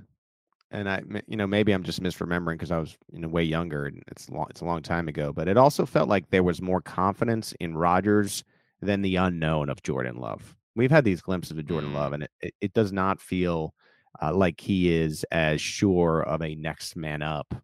and 0.70 0.88
I, 0.88 1.02
you 1.26 1.36
know 1.36 1.46
maybe 1.46 1.72
i'm 1.72 1.82
just 1.82 2.02
misremembering 2.02 2.54
because 2.54 2.70
i 2.70 2.78
was 2.78 2.96
you 3.12 3.20
know 3.20 3.28
way 3.28 3.42
younger 3.42 3.86
and 3.86 4.02
it's 4.08 4.28
long 4.30 4.46
it's 4.50 4.60
a 4.60 4.64
long 4.64 4.82
time 4.82 5.08
ago 5.08 5.32
but 5.32 5.48
it 5.48 5.56
also 5.56 5.86
felt 5.86 6.08
like 6.08 6.30
there 6.30 6.42
was 6.42 6.62
more 6.62 6.80
confidence 6.80 7.54
in 7.60 7.76
Rodgers 7.76 8.44
than 8.80 9.02
the 9.02 9.16
unknown 9.16 9.68
of 9.68 9.82
jordan 9.82 10.16
love 10.16 10.56
we've 10.76 10.90
had 10.90 11.04
these 11.04 11.22
glimpses 11.22 11.56
of 11.56 11.66
jordan 11.66 11.90
Mm. 11.90 11.94
love 11.94 12.12
and 12.12 12.22
it, 12.24 12.30
it, 12.40 12.54
it 12.60 12.72
does 12.72 12.92
not 12.92 13.20
feel 13.20 13.74
uh, 14.22 14.34
like 14.34 14.60
he 14.60 14.92
is 14.94 15.24
as 15.30 15.60
sure 15.60 16.22
of 16.22 16.42
a 16.42 16.54
next 16.56 16.96
man 16.96 17.22
up 17.22 17.54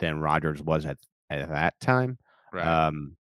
than 0.00 0.20
Rodgers 0.20 0.60
was 0.62 0.84
at, 0.84 0.98
at 1.30 1.48
that 1.48 1.78
time 1.80 2.18
Right. 2.52 2.66
um, 2.66 3.16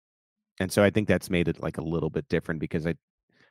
and 0.61 0.70
so 0.70 0.82
I 0.84 0.91
think 0.91 1.09
that's 1.09 1.30
made 1.30 1.49
it 1.49 1.62
like 1.62 1.78
a 1.78 1.82
little 1.84 2.11
bit 2.11 2.28
different 2.28 2.61
because 2.61 2.86
I, 2.86 2.95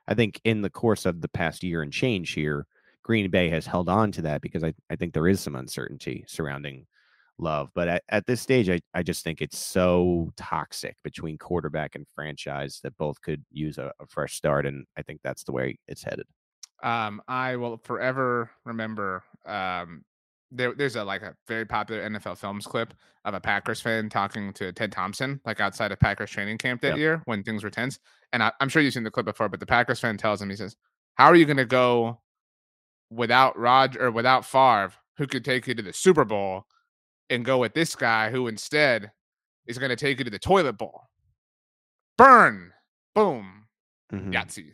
I 0.07 0.13
think 0.13 0.39
in 0.43 0.61
the 0.61 0.69
course 0.69 1.05
of 1.05 1.21
the 1.21 1.27
past 1.29 1.63
year 1.63 1.81
and 1.81 1.91
change 1.91 2.33
here, 2.33 2.67
Green 3.03 3.29
Bay 3.29 3.49
has 3.49 3.65
held 3.65 3.89
on 3.89 4.11
to 4.13 4.21
that 4.23 4.41
because 4.41 4.63
I, 4.63 4.73
I 4.89 4.95
think 4.95 5.13
there 5.13 5.27
is 5.27 5.39
some 5.39 5.55
uncertainty 5.55 6.23
surrounding 6.27 6.85
love. 7.37 7.69
But 7.73 7.87
at, 7.87 8.03
at 8.09 8.25
this 8.25 8.41
stage, 8.41 8.69
I, 8.69 8.79
I 8.93 9.01
just 9.03 9.23
think 9.23 9.41
it's 9.41 9.57
so 9.57 10.31
toxic 10.37 10.95
between 11.03 11.37
quarterback 11.37 11.95
and 11.95 12.05
franchise 12.13 12.79
that 12.83 12.97
both 12.97 13.21
could 13.21 13.43
use 13.51 13.77
a, 13.77 13.91
a 13.99 14.05
fresh 14.07 14.35
start. 14.35 14.65
And 14.65 14.85
I 14.97 15.01
think 15.01 15.21
that's 15.23 15.43
the 15.43 15.53
way 15.53 15.79
it's 15.87 16.03
headed. 16.03 16.25
um, 16.83 17.21
I 17.27 17.55
will 17.55 17.77
forever 17.83 18.49
remember. 18.65 19.23
Um, 19.45 20.03
there, 20.51 20.73
there's 20.73 20.95
a 20.95 21.03
like 21.03 21.21
a 21.21 21.35
very 21.47 21.65
popular 21.65 22.01
NFL 22.09 22.37
Films 22.37 22.65
clip 22.65 22.93
of 23.25 23.33
a 23.35 23.39
Packers 23.39 23.81
fan 23.81 24.09
talking 24.09 24.51
to 24.53 24.71
Ted 24.71 24.91
Thompson, 24.91 25.39
like 25.45 25.59
outside 25.59 25.91
of 25.91 25.99
Packers 25.99 26.31
training 26.31 26.57
camp 26.57 26.81
that 26.81 26.89
Yep. 26.89 26.97
year 26.97 27.21
when 27.25 27.43
things 27.43 27.63
were 27.63 27.69
tense. 27.69 27.99
And 28.33 28.41
I, 28.41 28.51
I'm 28.59 28.67
sure 28.69 28.81
you've 28.81 28.93
seen 28.93 29.03
the 29.03 29.11
clip 29.11 29.25
before, 29.27 29.47
but 29.49 29.59
the 29.59 29.65
Packers 29.65 29.99
fan 29.99 30.17
tells 30.17 30.41
him, 30.41 30.49
he 30.49 30.55
says, 30.55 30.75
"How 31.15 31.25
are 31.27 31.35
you 31.35 31.45
going 31.45 31.57
to 31.57 31.65
go 31.65 32.19
without 33.09 33.57
Rod 33.57 33.95
or 33.97 34.11
without 34.11 34.45
Favre, 34.45 34.93
who 35.17 35.27
could 35.27 35.43
take 35.45 35.67
you 35.67 35.73
to 35.75 35.81
the 35.81 35.93
Super 35.93 36.25
Bowl, 36.25 36.65
and 37.29 37.45
go 37.45 37.57
with 37.59 37.73
this 37.73 37.95
guy 37.95 38.29
who 38.31 38.47
instead 38.47 39.11
is 39.65 39.77
going 39.77 39.89
to 39.89 39.95
take 39.95 40.17
you 40.19 40.25
to 40.25 40.31
the 40.31 40.39
toilet 40.39 40.73
bowl? 40.77 41.03
Burn, 42.17 42.73
boom, 43.15 43.67
Mhm. 44.11 44.33
Yahtzee." 44.33 44.73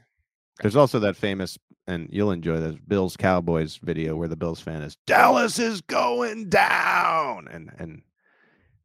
There's 0.61 0.75
also 0.75 0.99
that 0.99 1.15
famous, 1.17 1.57
and 1.85 2.07
you'll 2.11 2.31
enjoy 2.31 2.59
this 2.59 2.75
Bills 2.87 3.17
Cowboys 3.17 3.77
video 3.77 4.15
where 4.15 4.29
the 4.29 4.37
Bills 4.37 4.61
fan 4.61 4.81
is 4.81 4.95
Dallas 5.05 5.59
is 5.59 5.81
going 5.81 6.49
down, 6.49 7.47
and 7.49 7.71
and 7.77 8.03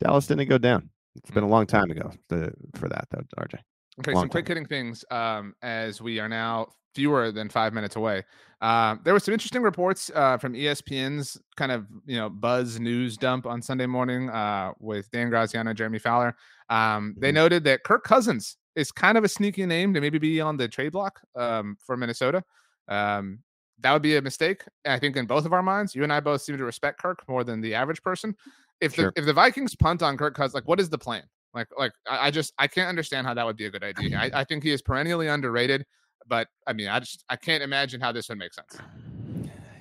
Dallas 0.00 0.26
didn't 0.26 0.48
go 0.48 0.58
down. 0.58 0.90
It's 1.14 1.30
been 1.30 1.44
a 1.44 1.48
long 1.48 1.66
time 1.66 1.90
ago 1.90 2.12
for 2.28 2.88
that 2.88 3.06
though, 3.10 3.22
RJ. 3.38 3.60
Okay, 4.00 4.12
Long 4.12 4.22
some 4.22 4.28
quick 4.30 4.48
hitting 4.48 4.66
things 4.66 5.04
um, 5.10 5.54
as 5.62 6.00
we 6.00 6.18
are 6.18 6.28
now 6.28 6.68
fewer 6.94 7.30
than 7.32 7.48
five 7.48 7.72
minutes 7.72 7.96
away. 7.96 8.24
Um, 8.60 9.00
there 9.04 9.14
were 9.14 9.20
some 9.20 9.32
interesting 9.32 9.62
reports 9.62 10.10
uh, 10.14 10.36
from 10.38 10.54
ESPN's 10.54 11.40
kind 11.56 11.70
of 11.72 11.86
you 12.04 12.16
know 12.16 12.28
buzz 12.30 12.80
news 12.80 13.16
dump 13.16 13.46
on 13.46 13.62
Sunday 13.62 13.86
morning 13.86 14.28
uh, 14.30 14.72
with 14.80 15.10
Dan 15.10 15.28
Graziano, 15.30 15.72
Jeremy 15.72 15.98
Fowler. 15.98 16.34
Um, 16.68 17.14
They 17.18 17.30
Mhm. 17.30 17.34
noted 17.34 17.64
that 17.64 17.84
Kirk 17.84 18.04
Cousins 18.04 18.56
is 18.74 18.92
kind 18.92 19.16
of 19.18 19.24
a 19.24 19.28
sneaky 19.28 19.66
name 19.66 19.92
to 19.94 20.00
maybe 20.00 20.18
be 20.18 20.40
on 20.40 20.56
the 20.56 20.68
trade 20.68 20.92
block 20.92 21.20
um, 21.36 21.76
for 21.84 21.96
Minnesota. 21.96 22.42
Um, 22.88 23.42
that 23.80 23.92
would 23.92 24.02
be 24.02 24.16
a 24.16 24.22
mistake. 24.22 24.62
I 24.84 24.98
think 24.98 25.16
in 25.16 25.26
both 25.26 25.46
of 25.46 25.52
our 25.52 25.62
minds, 25.62 25.94
you 25.94 26.02
and 26.02 26.12
I 26.12 26.20
both 26.20 26.42
seem 26.42 26.58
to 26.58 26.64
respect 26.64 27.00
Kirk 27.00 27.26
more 27.28 27.44
than 27.44 27.60
the 27.60 27.74
average 27.74 28.02
person. 28.02 28.36
If 28.80 28.94
Sure. 28.94 29.10
the 29.14 29.20
if 29.20 29.26
the 29.26 29.32
Vikings 29.32 29.74
punt 29.74 30.02
on 30.02 30.16
Kirk 30.16 30.34
Cousins, 30.34 30.54
like 30.54 30.68
what 30.68 30.80
is 30.80 30.90
the 30.90 30.98
plan? 30.98 31.24
Like 31.54 31.68
like 31.76 31.92
I, 32.08 32.30
just 32.30 32.52
I 32.58 32.66
can't 32.66 32.88
understand 32.88 33.26
how 33.26 33.34
that 33.34 33.44
would 33.44 33.56
be 33.56 33.66
a 33.66 33.70
good 33.70 33.82
idea. 33.82 34.16
I, 34.16 34.30
I 34.32 34.44
think 34.44 34.62
he 34.62 34.70
is 34.70 34.82
perennially 34.82 35.28
underrated, 35.28 35.84
but 36.28 36.48
I 36.66 36.72
mean 36.72 36.88
I 36.88 37.00
just 37.00 37.24
I 37.28 37.36
can't 37.36 37.62
imagine 37.62 38.00
how 38.00 38.12
this 38.12 38.28
would 38.28 38.38
make 38.38 38.54
sense. 38.54 38.78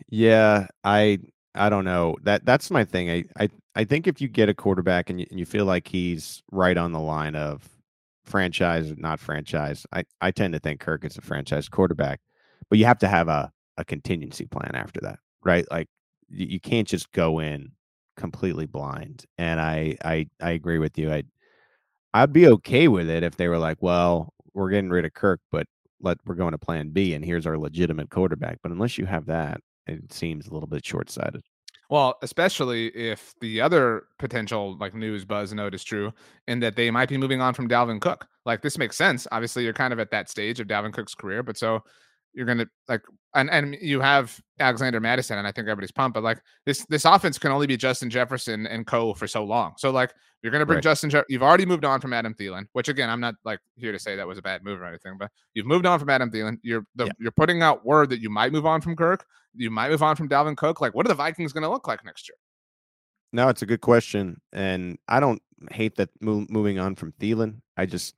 Yeah, 0.09 0.67
I 0.83 1.19
I 1.53 1.69
don't 1.69 1.85
know. 1.85 2.15
That 2.23 2.45
that's 2.45 2.71
my 2.71 2.83
thing. 2.83 3.09
I 3.09 3.23
I, 3.39 3.49
I 3.75 3.83
think 3.83 4.07
if 4.07 4.19
you 4.19 4.27
get 4.27 4.49
a 4.49 4.53
quarterback 4.53 5.09
and 5.09 5.19
you, 5.19 5.27
and 5.29 5.39
you 5.39 5.45
feel 5.45 5.65
like 5.65 5.87
he's 5.87 6.41
right 6.51 6.77
on 6.77 6.91
the 6.91 6.99
line 6.99 7.35
of 7.35 7.69
franchise, 8.25 8.93
not 8.97 9.19
franchise, 9.19 9.85
I, 9.91 10.03
I 10.21 10.31
tend 10.31 10.53
to 10.53 10.59
think 10.59 10.79
Kirk 10.79 11.03
is 11.03 11.17
a 11.17 11.21
franchise 11.21 11.67
quarterback. 11.67 12.21
But 12.69 12.77
you 12.77 12.85
have 12.85 12.99
to 12.99 13.07
have 13.07 13.27
a, 13.27 13.51
a 13.77 13.85
contingency 13.85 14.45
plan 14.45 14.71
after 14.75 14.99
that, 15.01 15.19
right? 15.43 15.65
Like 15.71 15.87
you, 16.29 16.45
you 16.45 16.59
can't 16.59 16.87
just 16.87 17.11
go 17.11 17.39
in 17.39 17.71
completely 18.15 18.65
blind. 18.65 19.25
And 19.37 19.59
I 19.59 19.97
I 20.03 20.27
I 20.41 20.51
agree 20.51 20.77
with 20.77 20.97
you. 20.97 21.11
I 21.11 21.23
I'd 22.13 22.33
be 22.33 22.47
okay 22.47 22.87
with 22.87 23.09
it 23.09 23.23
if 23.23 23.37
they 23.37 23.47
were 23.47 23.57
like, 23.57 23.77
well, 23.81 24.33
we're 24.53 24.69
getting 24.69 24.89
rid 24.89 25.05
of 25.05 25.13
Kirk, 25.13 25.41
but 25.51 25.67
let 26.01 26.17
we're 26.25 26.35
going 26.35 26.51
to 26.51 26.57
plan 26.57 26.89
B 26.89 27.13
and 27.13 27.23
here's 27.23 27.45
our 27.45 27.57
legitimate 27.57 28.09
quarterback. 28.09 28.59
But 28.63 28.71
unless 28.71 28.97
you 28.97 29.05
have 29.05 29.25
that, 29.27 29.61
it 29.87 30.11
seems 30.11 30.47
a 30.47 30.53
little 30.53 30.67
bit 30.67 30.85
short 30.85 31.09
sighted. 31.09 31.41
Well, 31.89 32.19
especially 32.21 32.87
if 32.89 33.33
the 33.41 33.61
other 33.61 34.03
potential 34.19 34.77
like 34.77 34.93
news 34.93 35.25
buzz 35.25 35.53
note 35.53 35.73
is 35.73 35.83
true, 35.83 36.11
in 36.47 36.59
that 36.59 36.75
they 36.75 36.91
might 36.91 37.09
be 37.09 37.17
moving 37.17 37.41
on 37.41 37.55
from 37.55 37.67
Dalvin 37.67 37.99
Cook. 37.99 38.27
Like 38.45 38.61
this 38.61 38.77
makes 38.77 38.95
sense. 38.95 39.27
Obviously, 39.31 39.63
you're 39.63 39.73
kind 39.73 39.91
of 39.91 39.99
at 39.99 40.11
that 40.11 40.29
stage 40.29 40.59
of 40.59 40.67
Dalvin 40.67 40.93
Cook's 40.93 41.15
career, 41.15 41.41
but 41.41 41.57
so 41.57 41.83
you're 42.33 42.45
gonna 42.45 42.67
like 42.87 43.01
and 43.35 43.49
and 43.49 43.75
you 43.81 43.99
have 44.01 44.39
Alexander 44.59 44.99
Mattison 44.99 45.37
and 45.37 45.47
I 45.47 45.51
think 45.51 45.67
everybody's 45.67 45.91
pumped. 45.91 46.13
But 46.13 46.23
like 46.23 46.41
this 46.65 46.85
this 46.89 47.05
offense 47.05 47.37
can 47.37 47.51
only 47.51 47.67
be 47.67 47.77
Justin 47.77 48.09
Jefferson 48.09 48.67
and 48.67 48.85
Co 48.85 49.13
for 49.13 49.27
so 49.27 49.43
long. 49.43 49.73
So 49.77 49.91
like 49.91 50.13
you're 50.41 50.51
gonna 50.51 50.65
bring 50.65 50.77
right. 50.77 50.83
Justin. 50.83 51.09
Je- 51.09 51.23
you've 51.27 51.43
already 51.43 51.65
moved 51.65 51.85
on 51.85 51.99
from 51.99 52.13
Adam 52.13 52.33
Thielen, 52.33 52.65
which 52.73 52.87
again 52.87 53.09
I'm 53.09 53.19
not 53.19 53.35
like 53.43 53.59
here 53.75 53.91
to 53.91 53.99
say 53.99 54.15
that 54.15 54.27
was 54.27 54.37
a 54.37 54.41
bad 54.41 54.63
move 54.63 54.81
or 54.81 54.85
anything, 54.85 55.17
but 55.17 55.31
you've 55.53 55.65
moved 55.65 55.85
on 55.85 55.99
from 55.99 56.09
Adam 56.09 56.31
Thielen. 56.31 56.57
You're 56.61 56.85
the, 56.95 57.05
yeah. 57.05 57.11
you're 57.19 57.31
putting 57.31 57.61
out 57.61 57.85
word 57.85 58.09
that 58.09 58.21
you 58.21 58.29
might 58.29 58.51
move 58.51 58.65
on 58.65 58.81
from 58.81 58.95
Kirk. 58.95 59.25
You 59.55 59.71
might 59.71 59.89
move 59.89 60.03
on 60.03 60.15
from 60.15 60.29
Dalvin 60.29 60.55
Cook. 60.55 60.81
Like 60.81 60.93
what 60.93 61.05
are 61.05 61.09
the 61.09 61.15
Vikings 61.15 61.53
gonna 61.53 61.69
look 61.69 61.87
like 61.87 62.05
next 62.05 62.29
year? 62.29 62.37
No, 63.31 63.49
it's 63.49 63.61
a 63.61 63.67
good 63.67 63.81
question, 63.81 64.41
and 64.53 64.97
I 65.07 65.19
don't 65.19 65.41
hate 65.71 65.95
that 65.97 66.09
mo- 66.21 66.47
moving 66.49 66.79
on 66.79 66.95
from 66.95 67.11
Thielen. 67.13 67.61
I 67.77 67.85
just 67.85 68.15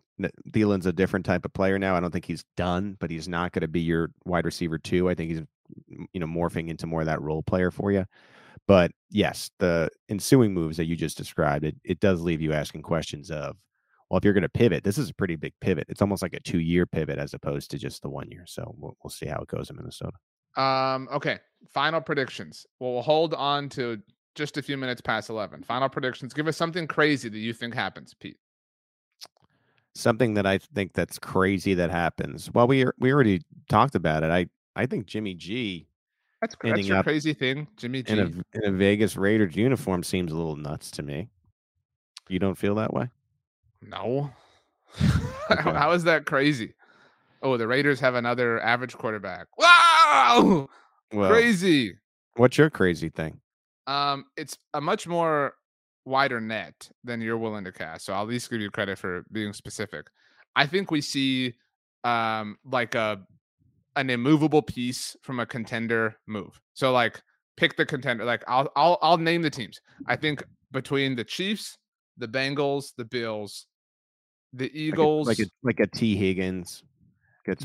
Thielen's 0.51 0.85
a 0.85 0.93
different 0.93 1.25
type 1.25 1.45
of 1.45 1.53
player 1.53 1.79
now. 1.79 1.95
I 1.95 1.99
don't 1.99 2.11
think 2.11 2.25
he's 2.25 2.45
done, 2.57 2.97
but 2.99 3.09
he's 3.09 3.27
not 3.27 3.51
going 3.51 3.61
to 3.61 3.67
be 3.67 3.81
your 3.81 4.11
wide 4.25 4.45
receiver 4.45 4.77
too. 4.77 5.09
I 5.09 5.15
think 5.15 5.31
he's 5.31 5.41
you 6.13 6.19
know 6.19 6.27
morphing 6.27 6.69
into 6.69 6.87
more 6.87 7.01
of 7.01 7.07
that 7.07 7.21
role 7.21 7.43
player 7.43 7.71
for 7.71 7.91
you. 7.91 8.05
But 8.67 8.91
yes, 9.09 9.49
the 9.59 9.89
ensuing 10.09 10.53
moves 10.53 10.77
that 10.77 10.85
you 10.85 10.95
just 10.95 11.17
described, 11.17 11.65
it 11.65 11.75
it 11.83 11.99
does 11.99 12.21
leave 12.21 12.41
you 12.41 12.53
asking 12.53 12.83
questions 12.83 13.31
of, 13.31 13.57
well, 14.09 14.17
if 14.17 14.23
you're 14.23 14.33
going 14.33 14.43
to 14.43 14.49
pivot, 14.49 14.83
this 14.83 14.97
is 14.97 15.09
a 15.09 15.13
pretty 15.13 15.35
big 15.35 15.53
pivot. 15.61 15.87
It's 15.89 16.01
almost 16.01 16.21
like 16.21 16.33
a 16.33 16.39
two 16.39 16.59
year 16.59 16.85
pivot 16.85 17.19
as 17.19 17.33
opposed 17.33 17.71
to 17.71 17.77
just 17.77 18.01
the 18.01 18.09
one 18.09 18.29
year. 18.29 18.45
So 18.47 18.75
we'll, 18.77 18.95
we'll 19.03 19.11
see 19.11 19.27
how 19.27 19.41
it 19.41 19.47
goes 19.47 19.69
in 19.69 19.75
Minnesota. 19.75 20.17
Um. 20.57 21.07
Okay. 21.11 21.39
Final 21.73 22.01
predictions. 22.01 22.65
Well, 22.79 22.93
we'll 22.93 23.01
hold 23.01 23.33
on 23.33 23.69
to 23.69 24.01
just 24.35 24.57
a 24.57 24.61
few 24.61 24.77
minutes 24.77 25.01
past 25.01 25.29
eleven. 25.29 25.63
Final 25.63 25.89
predictions. 25.89 26.33
Give 26.33 26.47
us 26.47 26.57
something 26.57 26.87
crazy 26.87 27.29
that 27.29 27.37
you 27.37 27.53
think 27.53 27.73
happens, 27.73 28.13
Pete 28.13 28.37
something 29.95 30.33
that 30.35 30.45
I 30.45 30.57
think 30.57 30.93
that's 30.93 31.19
crazy 31.19 31.73
that 31.75 31.91
happens. 31.91 32.49
Well, 32.53 32.67
we 32.67 32.85
we 32.99 33.11
already 33.13 33.41
talked 33.69 33.95
about 33.95 34.23
it. 34.23 34.31
I 34.31 34.47
I 34.75 34.85
think 34.85 35.05
Jimmy 35.05 35.33
G. 35.33 35.87
That's, 36.41 36.55
that's 36.63 36.87
your 36.87 37.03
crazy 37.03 37.33
thing, 37.33 37.67
Jimmy 37.77 38.01
G. 38.01 38.13
In 38.13 38.19
a, 38.19 38.57
in 38.57 38.65
a 38.65 38.71
Vegas 38.71 39.15
Raiders 39.15 39.55
uniform 39.55 40.01
seems 40.01 40.31
a 40.31 40.35
little 40.35 40.55
nuts 40.55 40.89
to 40.91 41.03
me. 41.03 41.29
You 42.29 42.39
don't 42.39 42.55
feel 42.55 42.75
that 42.75 42.93
way? 42.93 43.09
No. 43.81 44.31
okay. 45.51 45.61
How 45.61 45.91
is 45.91 46.03
that 46.05 46.25
crazy? 46.25 46.73
Oh, 47.43 47.57
the 47.57 47.67
Raiders 47.67 47.99
have 47.99 48.15
another 48.15 48.59
average 48.61 48.95
quarterback. 48.97 49.47
Wow! 49.57 50.67
Well, 51.13 51.29
crazy. 51.29 51.95
What's 52.35 52.57
your 52.57 52.69
crazy 52.69 53.09
thing? 53.09 53.39
Um, 53.87 54.25
it's 54.37 54.57
a 54.73 54.81
much 54.81 55.07
more 55.07 55.53
wider 56.05 56.41
net 56.41 56.89
than 57.03 57.21
you're 57.21 57.37
willing 57.37 57.63
to 57.65 57.71
cast. 57.71 58.05
So 58.05 58.13
I'll 58.13 58.23
at 58.23 58.27
least 58.27 58.49
give 58.49 58.61
you 58.61 58.71
credit 58.71 58.97
for 58.97 59.25
being 59.31 59.53
specific. 59.53 60.07
I 60.55 60.65
think 60.65 60.91
we 60.91 61.01
see 61.01 61.55
um 62.03 62.57
like 62.65 62.95
a 62.95 63.21
an 63.95 64.09
immovable 64.09 64.61
piece 64.61 65.15
from 65.21 65.39
a 65.39 65.45
contender 65.45 66.15
move. 66.27 66.59
So 66.73 66.91
like 66.91 67.21
pick 67.57 67.75
the 67.77 67.85
contender. 67.85 68.25
Like 68.25 68.43
I'll 68.47 68.71
I'll 68.75 68.97
I'll 69.01 69.17
name 69.17 69.41
the 69.41 69.49
teams. 69.49 69.79
I 70.07 70.15
think 70.15 70.43
between 70.71 71.15
the 71.15 71.23
Chiefs, 71.23 71.77
the 72.17 72.27
Bengals, 72.27 72.93
the 72.97 73.05
Bills, 73.05 73.67
the 74.53 74.71
Eagles, 74.73 75.27
like 75.27 75.39
a, 75.39 75.41
like 75.63 75.77
a, 75.77 75.81
like 75.83 75.93
a 75.93 75.97
Tee 75.97 76.15
Higgins. 76.15 76.83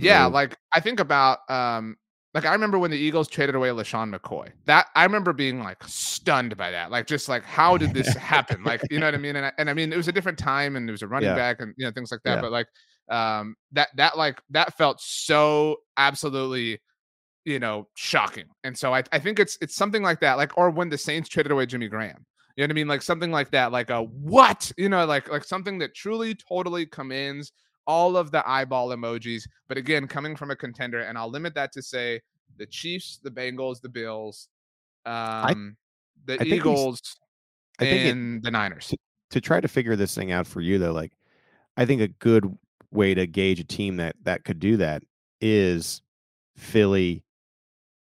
yeah, 0.00 0.24
moved. 0.24 0.34
like 0.34 0.56
I 0.72 0.80
think 0.80 1.00
about 1.00 1.38
um 1.48 1.96
like 2.36 2.44
I 2.44 2.52
remember 2.52 2.78
when 2.78 2.90
the 2.90 2.98
Eagles 2.98 3.28
traded 3.28 3.54
away 3.54 3.70
LeSean 3.70 4.14
McCoy. 4.14 4.50
That 4.66 4.88
I 4.94 5.04
remember 5.04 5.32
being 5.32 5.62
like 5.62 5.82
stunned 5.84 6.54
by 6.54 6.70
that. 6.70 6.90
Like 6.90 7.06
just 7.06 7.30
like 7.30 7.42
how 7.42 7.78
did 7.78 7.94
this 7.94 8.08
happen? 8.14 8.62
Like 8.62 8.82
you 8.90 8.98
know 8.98 9.06
what 9.06 9.14
I 9.14 9.16
mean? 9.16 9.36
And 9.36 9.46
I, 9.46 9.52
and 9.56 9.70
I 9.70 9.72
mean 9.72 9.90
it 9.90 9.96
was 9.96 10.06
a 10.06 10.12
different 10.12 10.38
time 10.38 10.76
and 10.76 10.86
it 10.86 10.92
was 10.92 11.00
a 11.00 11.08
running 11.08 11.30
yeah. 11.30 11.34
back 11.34 11.62
and 11.62 11.72
you 11.78 11.86
know 11.86 11.92
things 11.92 12.12
like 12.12 12.20
that. 12.24 12.34
Yeah. 12.34 12.40
But 12.42 12.52
like 12.52 12.66
um 13.08 13.56
that 13.72 13.88
that 13.96 14.18
like 14.18 14.38
that 14.50 14.76
felt 14.76 15.00
so 15.00 15.78
absolutely 15.96 16.78
you 17.46 17.58
know 17.58 17.88
shocking. 17.94 18.48
And 18.64 18.76
so 18.76 18.94
I 18.94 19.02
I 19.12 19.18
think 19.18 19.38
it's 19.38 19.56
it's 19.62 19.74
something 19.74 20.02
like 20.02 20.20
that. 20.20 20.36
Like 20.36 20.58
or 20.58 20.68
when 20.68 20.90
the 20.90 20.98
Saints 20.98 21.30
traded 21.30 21.52
away 21.52 21.64
Jimmy 21.64 21.88
Graham. 21.88 22.26
You 22.56 22.62
know 22.62 22.66
what 22.66 22.72
I 22.72 22.74
mean? 22.74 22.88
Like 22.88 23.00
something 23.00 23.30
like 23.30 23.50
that. 23.52 23.72
Like 23.72 23.88
a 23.88 24.02
what? 24.02 24.70
You 24.76 24.90
know, 24.90 25.06
like 25.06 25.30
like 25.30 25.44
something 25.44 25.78
that 25.78 25.94
truly 25.94 26.34
totally 26.34 26.84
commands 26.84 27.50
all 27.86 28.16
of 28.16 28.30
the 28.30 28.48
eyeball 28.48 28.88
emojis. 28.88 29.46
But 29.68 29.78
again, 29.78 30.06
coming 30.06 30.36
from 30.36 30.50
a 30.50 30.56
contender, 30.56 31.00
and 31.00 31.16
I'll 31.16 31.30
limit 31.30 31.54
that 31.54 31.72
to 31.72 31.82
say 31.82 32.20
the 32.56 32.66
Chiefs, 32.66 33.18
the 33.22 33.30
Bengals, 33.30 33.80
the 33.80 33.88
Bills, 33.88 34.48
um, 35.04 35.14
I, 35.14 35.54
the 36.24 36.40
I 36.40 36.44
Eagles, 36.44 37.00
and 37.78 38.38
it, 38.38 38.42
the 38.42 38.50
Niners. 38.50 38.88
To, 38.88 38.96
to 39.30 39.40
try 39.40 39.60
to 39.60 39.68
figure 39.68 39.96
this 39.96 40.14
thing 40.14 40.32
out 40.32 40.46
for 40.46 40.60
you, 40.60 40.78
though, 40.78 40.92
like 40.92 41.12
I 41.76 41.84
think 41.84 42.00
a 42.00 42.08
good 42.08 42.56
way 42.90 43.14
to 43.14 43.26
gauge 43.26 43.60
a 43.60 43.64
team 43.64 43.96
that 43.96 44.16
that 44.22 44.44
could 44.44 44.58
do 44.58 44.76
that 44.78 45.02
is 45.40 46.02
Philly, 46.56 47.24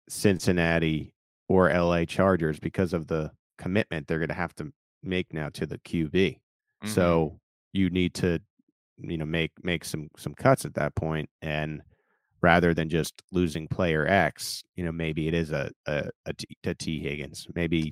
Cincinnati, 0.10 1.14
or 1.48 1.72
LA 1.72 2.06
Chargers 2.06 2.60
because 2.60 2.94
of 2.94 3.08
the 3.08 3.32
commitment 3.58 4.08
they're 4.08 4.20
going 4.20 4.30
to 4.30 4.36
have 4.36 4.56
to 4.56 4.72
make 5.04 5.34
now 5.34 5.50
to 5.50 5.66
the 5.66 5.78
QB. 5.80 6.12
Mm-hmm. 6.12 6.88
So 6.88 7.40
you 7.74 7.90
need 7.90 8.14
to 8.16 8.40
you 8.98 9.18
know 9.18 9.26
make 9.26 9.52
make 9.64 9.86
some 9.86 10.10
some 10.18 10.34
cuts 10.34 10.66
at 10.66 10.74
that 10.76 10.96
point 10.96 11.30
and 11.41 11.82
rather 12.46 12.76
than 12.76 12.89
just 12.89 13.24
losing 13.32 13.68
player 13.68 14.06
X, 14.08 14.64
you 14.76 14.86
know, 14.86 14.91
maybe 14.91 15.28
it 15.28 15.34
is 15.34 15.52
a 15.52 15.72
a, 15.88 16.10
a, 16.28 16.34
T, 16.34 16.46
a 16.64 16.76
Tee 16.76 17.00
Higgins, 17.00 17.48
maybe 17.56 17.91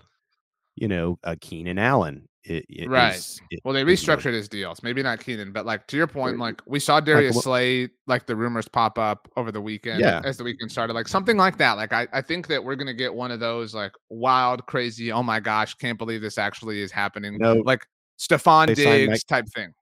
you 0.75 0.87
know 0.87 1.17
a 1.23 1.35
Keenan 1.35 1.79
Allen. 1.79 2.27
It, 2.43 2.65
it 2.67 2.89
right. 2.89 3.15
Is, 3.15 3.41
it, 3.51 3.61
well, 3.63 3.73
they 3.73 3.85
restructured 3.85 4.33
his 4.33 4.49
deals. 4.49 4.83
Maybe 4.83 5.01
not 5.01 5.23
Keenan, 5.23 5.53
but 5.53 5.65
like 5.65 5.87
to 5.87 5.97
your 5.97 6.07
point, 6.07 6.39
like 6.39 6.61
we 6.67 6.77
saw 6.77 6.99
Darius 6.99 7.37
like, 7.37 7.43
Slay, 7.43 7.89
like 8.05 8.25
the 8.27 8.35
rumors 8.35 8.67
pop 8.67 8.99
up 8.99 9.31
over 9.37 9.49
the 9.49 9.61
weekend 9.61 10.01
yeah. 10.01 10.21
as 10.25 10.35
the 10.37 10.43
weekend 10.43 10.69
started, 10.69 10.91
like 10.93 11.07
something 11.07 11.37
like 11.37 11.57
that. 11.57 11.77
Like 11.77 11.93
I, 11.93 12.05
I 12.11 12.21
think 12.21 12.47
that 12.47 12.63
we're 12.63 12.75
gonna 12.75 12.93
get 12.93 13.13
one 13.13 13.31
of 13.31 13.39
those 13.39 13.73
like 13.73 13.93
wild, 14.09 14.65
crazy, 14.65 15.11
oh 15.11 15.23
my 15.23 15.39
gosh, 15.39 15.73
can't 15.75 15.97
believe 15.97 16.21
this 16.21 16.37
actually 16.37 16.81
is 16.81 16.91
happening. 16.91 17.37
No, 17.37 17.53
like 17.53 17.87
Stefon 18.19 18.75
Diggs 18.75 19.23
type 19.23 19.47
thing 19.55 19.73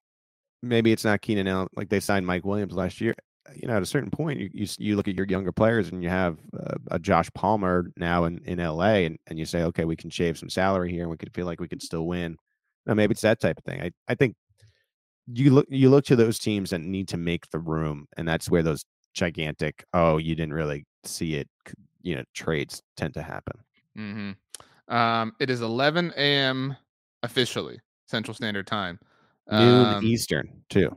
maybe 0.61 0.91
it's 0.91 1.05
not 1.05 1.21
Keenan 1.21 1.47
Allen. 1.47 1.67
Like 1.75 1.89
they 1.89 1.99
signed 1.99 2.25
Mike 2.25 2.45
Williams 2.45 2.73
last 2.73 3.01
year. 3.01 3.15
You 3.55 3.67
know, 3.67 3.75
at 3.75 3.81
a 3.81 3.87
certain 3.87 4.11
point, 4.11 4.39
you 4.39 4.49
you, 4.53 4.67
you 4.77 4.95
look 4.95 5.07
at 5.07 5.15
your 5.15 5.25
younger 5.25 5.51
players 5.51 5.89
and 5.89 6.03
you 6.03 6.09
have 6.09 6.37
uh, 6.57 6.75
a 6.91 6.99
Josh 6.99 7.29
Palmer 7.33 7.91
now 7.97 8.25
in, 8.25 8.39
in 8.45 8.59
LA, 8.59 9.05
and, 9.05 9.17
and 9.27 9.39
you 9.39 9.45
say, 9.45 9.63
okay, 9.63 9.85
we 9.85 9.95
can 9.95 10.09
shave 10.09 10.37
some 10.37 10.49
salary 10.49 10.91
here, 10.91 11.01
and 11.01 11.09
we 11.09 11.17
could 11.17 11.33
feel 11.33 11.45
like 11.45 11.59
we 11.59 11.67
could 11.67 11.81
still 11.81 12.05
win. 12.05 12.37
Now, 12.85 12.93
maybe 12.93 13.11
it's 13.11 13.21
that 13.21 13.39
type 13.39 13.57
of 13.57 13.63
thing. 13.63 13.81
I, 13.81 13.91
I 14.07 14.15
think 14.15 14.35
you 15.27 15.51
look 15.51 15.67
you 15.69 15.89
look 15.89 16.05
to 16.05 16.15
those 16.15 16.39
teams 16.39 16.69
that 16.69 16.81
need 16.81 17.07
to 17.09 17.17
make 17.17 17.49
the 17.49 17.59
room, 17.59 18.07
and 18.17 18.27
that's 18.27 18.49
where 18.49 18.63
those 18.63 18.85
gigantic 19.13 19.83
oh 19.93 20.17
you 20.17 20.35
didn't 20.35 20.53
really 20.53 20.85
see 21.03 21.35
it 21.35 21.49
you 22.01 22.15
know 22.15 22.23
trades 22.33 22.81
tend 22.97 23.13
to 23.13 23.21
happen. 23.21 23.59
Mm-hmm. 23.97 24.93
Um, 24.93 25.33
it 25.39 25.49
is 25.49 25.61
11 25.61 26.13
a.m. 26.17 26.75
officially 27.23 27.79
Central 28.07 28.33
Standard 28.33 28.67
Time. 28.67 28.99
Noon 29.51 29.85
um, 29.85 30.05
Eastern 30.05 30.63
too. 30.69 30.95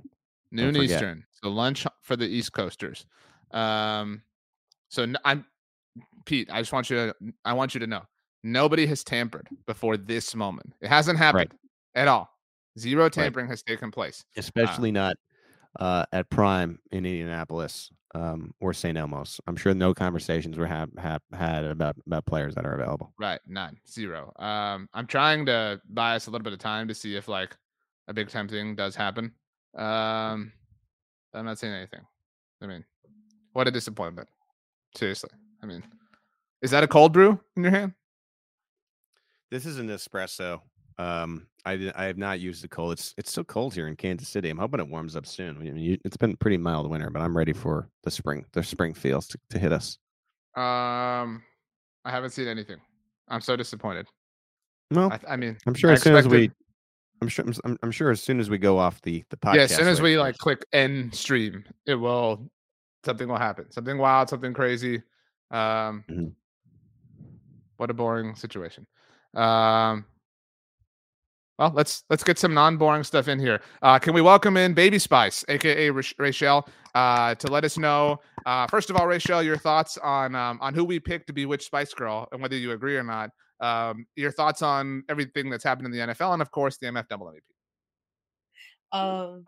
Noon 0.50 0.76
Eastern. 0.76 1.24
So 1.42 1.50
lunch 1.50 1.86
for 2.00 2.16
the 2.16 2.26
East 2.26 2.52
Coasters. 2.52 3.06
Um, 3.50 4.22
so 4.88 5.06
I'm 5.24 5.44
Pete. 6.24 6.48
I 6.52 6.60
just 6.60 6.72
want 6.72 6.90
you 6.90 6.96
to 6.96 7.14
I 7.44 7.52
want 7.52 7.74
you 7.74 7.80
to 7.80 7.86
know 7.86 8.02
nobody 8.42 8.86
has 8.86 9.02
tampered 9.02 9.48
before 9.66 9.96
this 9.96 10.34
moment. 10.34 10.74
It 10.80 10.88
hasn't 10.88 11.18
happened 11.18 11.50
right. 11.52 12.02
at 12.02 12.08
all. 12.08 12.30
Zero 12.78 13.08
tampering 13.08 13.46
right. 13.46 13.52
has 13.52 13.62
taken 13.62 13.90
place. 13.90 14.24
Uh 14.36 14.40
Especially 14.40 14.90
uh, 14.90 14.92
not 14.92 15.16
uh, 15.78 16.04
at 16.12 16.28
Prime 16.30 16.78
in 16.92 17.04
Indianapolis 17.04 17.90
um, 18.14 18.54
or 18.60 18.72
St. 18.72 18.96
Elmo's. 18.96 19.40
I'm 19.46 19.56
sure 19.56 19.74
no 19.74 19.92
conversations 19.92 20.56
were 20.56 20.66
have, 20.66 20.90
have 20.98 21.22
had 21.32 21.64
about 21.64 21.96
about 22.06 22.26
players 22.26 22.54
that 22.54 22.64
are 22.64 22.74
available. 22.74 23.12
Right, 23.18 23.40
none, 23.46 23.76
zero. 23.88 24.32
Um, 24.36 24.88
I'm 24.94 25.06
trying 25.06 25.46
to 25.46 25.80
buy 25.88 26.14
us 26.14 26.26
a 26.26 26.30
little 26.30 26.44
bit 26.44 26.52
of 26.52 26.58
time 26.58 26.88
to 26.88 26.94
see 26.94 27.16
if 27.16 27.28
like 27.28 27.56
a 28.08 28.12
big 28.12 28.28
time 28.28 28.48
thing 28.48 28.74
does 28.74 28.94
happen. 28.94 29.32
Um, 29.76 30.52
I'm 31.32 31.44
not 31.44 31.58
saying 31.58 31.74
anything. 31.74 32.00
I 32.62 32.66
mean, 32.66 32.84
what 33.52 33.68
a 33.68 33.70
disappointment. 33.70 34.28
Seriously. 34.96 35.30
I 35.62 35.66
mean, 35.66 35.82
is 36.62 36.70
that 36.70 36.84
a 36.84 36.88
cold 36.88 37.12
brew 37.12 37.40
in 37.56 37.62
your 37.62 37.72
hand? 37.72 37.92
This 39.50 39.66
is 39.66 39.78
an 39.78 39.88
espresso. 39.88 40.60
Um, 40.98 41.46
I 41.64 41.92
I 41.96 42.04
have 42.04 42.18
not 42.18 42.40
used 42.40 42.62
the 42.62 42.68
cold. 42.68 42.92
It's 42.92 43.14
it's 43.16 43.32
so 43.32 43.42
cold 43.42 43.74
here 43.74 43.88
in 43.88 43.96
Kansas 43.96 44.28
City. 44.28 44.50
I'm 44.50 44.58
hoping 44.58 44.80
it 44.80 44.88
warms 44.88 45.16
up 45.16 45.26
soon. 45.26 45.56
I 45.56 45.60
mean, 45.60 45.76
you, 45.76 45.98
it's 46.04 46.16
been 46.16 46.36
pretty 46.36 46.56
mild 46.56 46.88
winter, 46.88 47.10
but 47.10 47.20
I'm 47.20 47.36
ready 47.36 47.52
for 47.52 47.88
the 48.02 48.10
spring 48.10 48.44
the 48.52 48.62
spring 48.62 48.94
feels 48.94 49.26
to, 49.28 49.38
to 49.50 49.58
hit 49.58 49.72
us. 49.72 49.98
Um, 50.56 51.42
I 52.04 52.10
haven't 52.10 52.30
seen 52.30 52.46
anything. 52.46 52.78
I'm 53.28 53.40
so 53.40 53.56
disappointed. 53.56 54.06
Well, 54.90 55.10
I, 55.10 55.32
I 55.32 55.36
mean, 55.36 55.56
I'm 55.66 55.74
sure 55.74 55.90
as 55.90 56.02
soon 56.02 56.14
as 56.14 56.28
we 56.28 56.50
I'm 57.24 57.28
sure. 57.28 57.44
I'm, 57.64 57.78
I'm, 57.82 57.90
sure 57.90 58.10
as 58.10 58.22
soon 58.22 58.38
as 58.38 58.50
we 58.50 58.58
go 58.58 58.78
off 58.78 59.00
the 59.00 59.24
the 59.30 59.36
podcast. 59.38 59.54
Yeah, 59.54 59.62
as 59.62 59.74
soon 59.74 59.88
as 59.88 60.02
we 60.02 60.18
like 60.18 60.36
click 60.36 60.64
end 60.74 61.14
stream, 61.14 61.64
it 61.86 61.94
will 61.94 62.50
something 63.04 63.28
will 63.28 63.38
happen. 63.38 63.70
Something 63.70 63.96
wild, 63.96 64.28
something 64.28 64.52
crazy. 64.52 64.96
Um, 65.50 66.04
mm-hmm. 66.10 66.26
what 67.78 67.90
a 67.90 67.94
boring 67.94 68.34
situation. 68.34 68.86
Um, 69.34 70.04
Well, 71.58 71.72
let's 71.74 72.02
let's 72.10 72.24
get 72.24 72.38
some 72.38 72.52
non-boring 72.52 73.04
stuff 73.04 73.28
in 73.28 73.38
here. 73.38 73.60
Uh, 73.80 73.98
can 73.98 74.12
we 74.12 74.20
welcome 74.20 74.56
in 74.56 74.74
Baby 74.74 74.98
Spice, 74.98 75.44
aka 75.48 75.90
Rachel, 76.18 76.68
uh, 76.94 77.34
to 77.36 77.46
let 77.46 77.64
us 77.64 77.78
know? 77.78 78.20
Uh, 78.44 78.66
first 78.66 78.90
of 78.90 78.96
all, 78.96 79.06
Rachel, 79.06 79.42
your 79.42 79.56
thoughts 79.56 79.96
on 79.98 80.34
um, 80.34 80.58
on 80.60 80.74
who 80.74 80.84
we 80.84 80.98
picked 80.98 81.28
to 81.28 81.32
be 81.32 81.46
which 81.46 81.64
Spice 81.64 81.94
Girl, 81.94 82.28
and 82.32 82.42
whether 82.42 82.56
you 82.56 82.72
agree 82.72 82.96
or 82.96 83.04
not. 83.04 83.30
Um, 83.64 84.06
your 84.16 84.30
thoughts 84.30 84.60
on 84.62 85.04
everything 85.08 85.48
that's 85.50 85.64
happened 85.64 85.86
in 85.86 85.92
the 85.92 85.98
NFL, 86.14 86.32
and 86.34 86.42
of 86.42 86.50
course 86.50 86.76
the 86.76 86.86
MF 86.86 87.08
Double 87.08 87.26
MVP. 87.32 87.38
Um, 88.92 89.44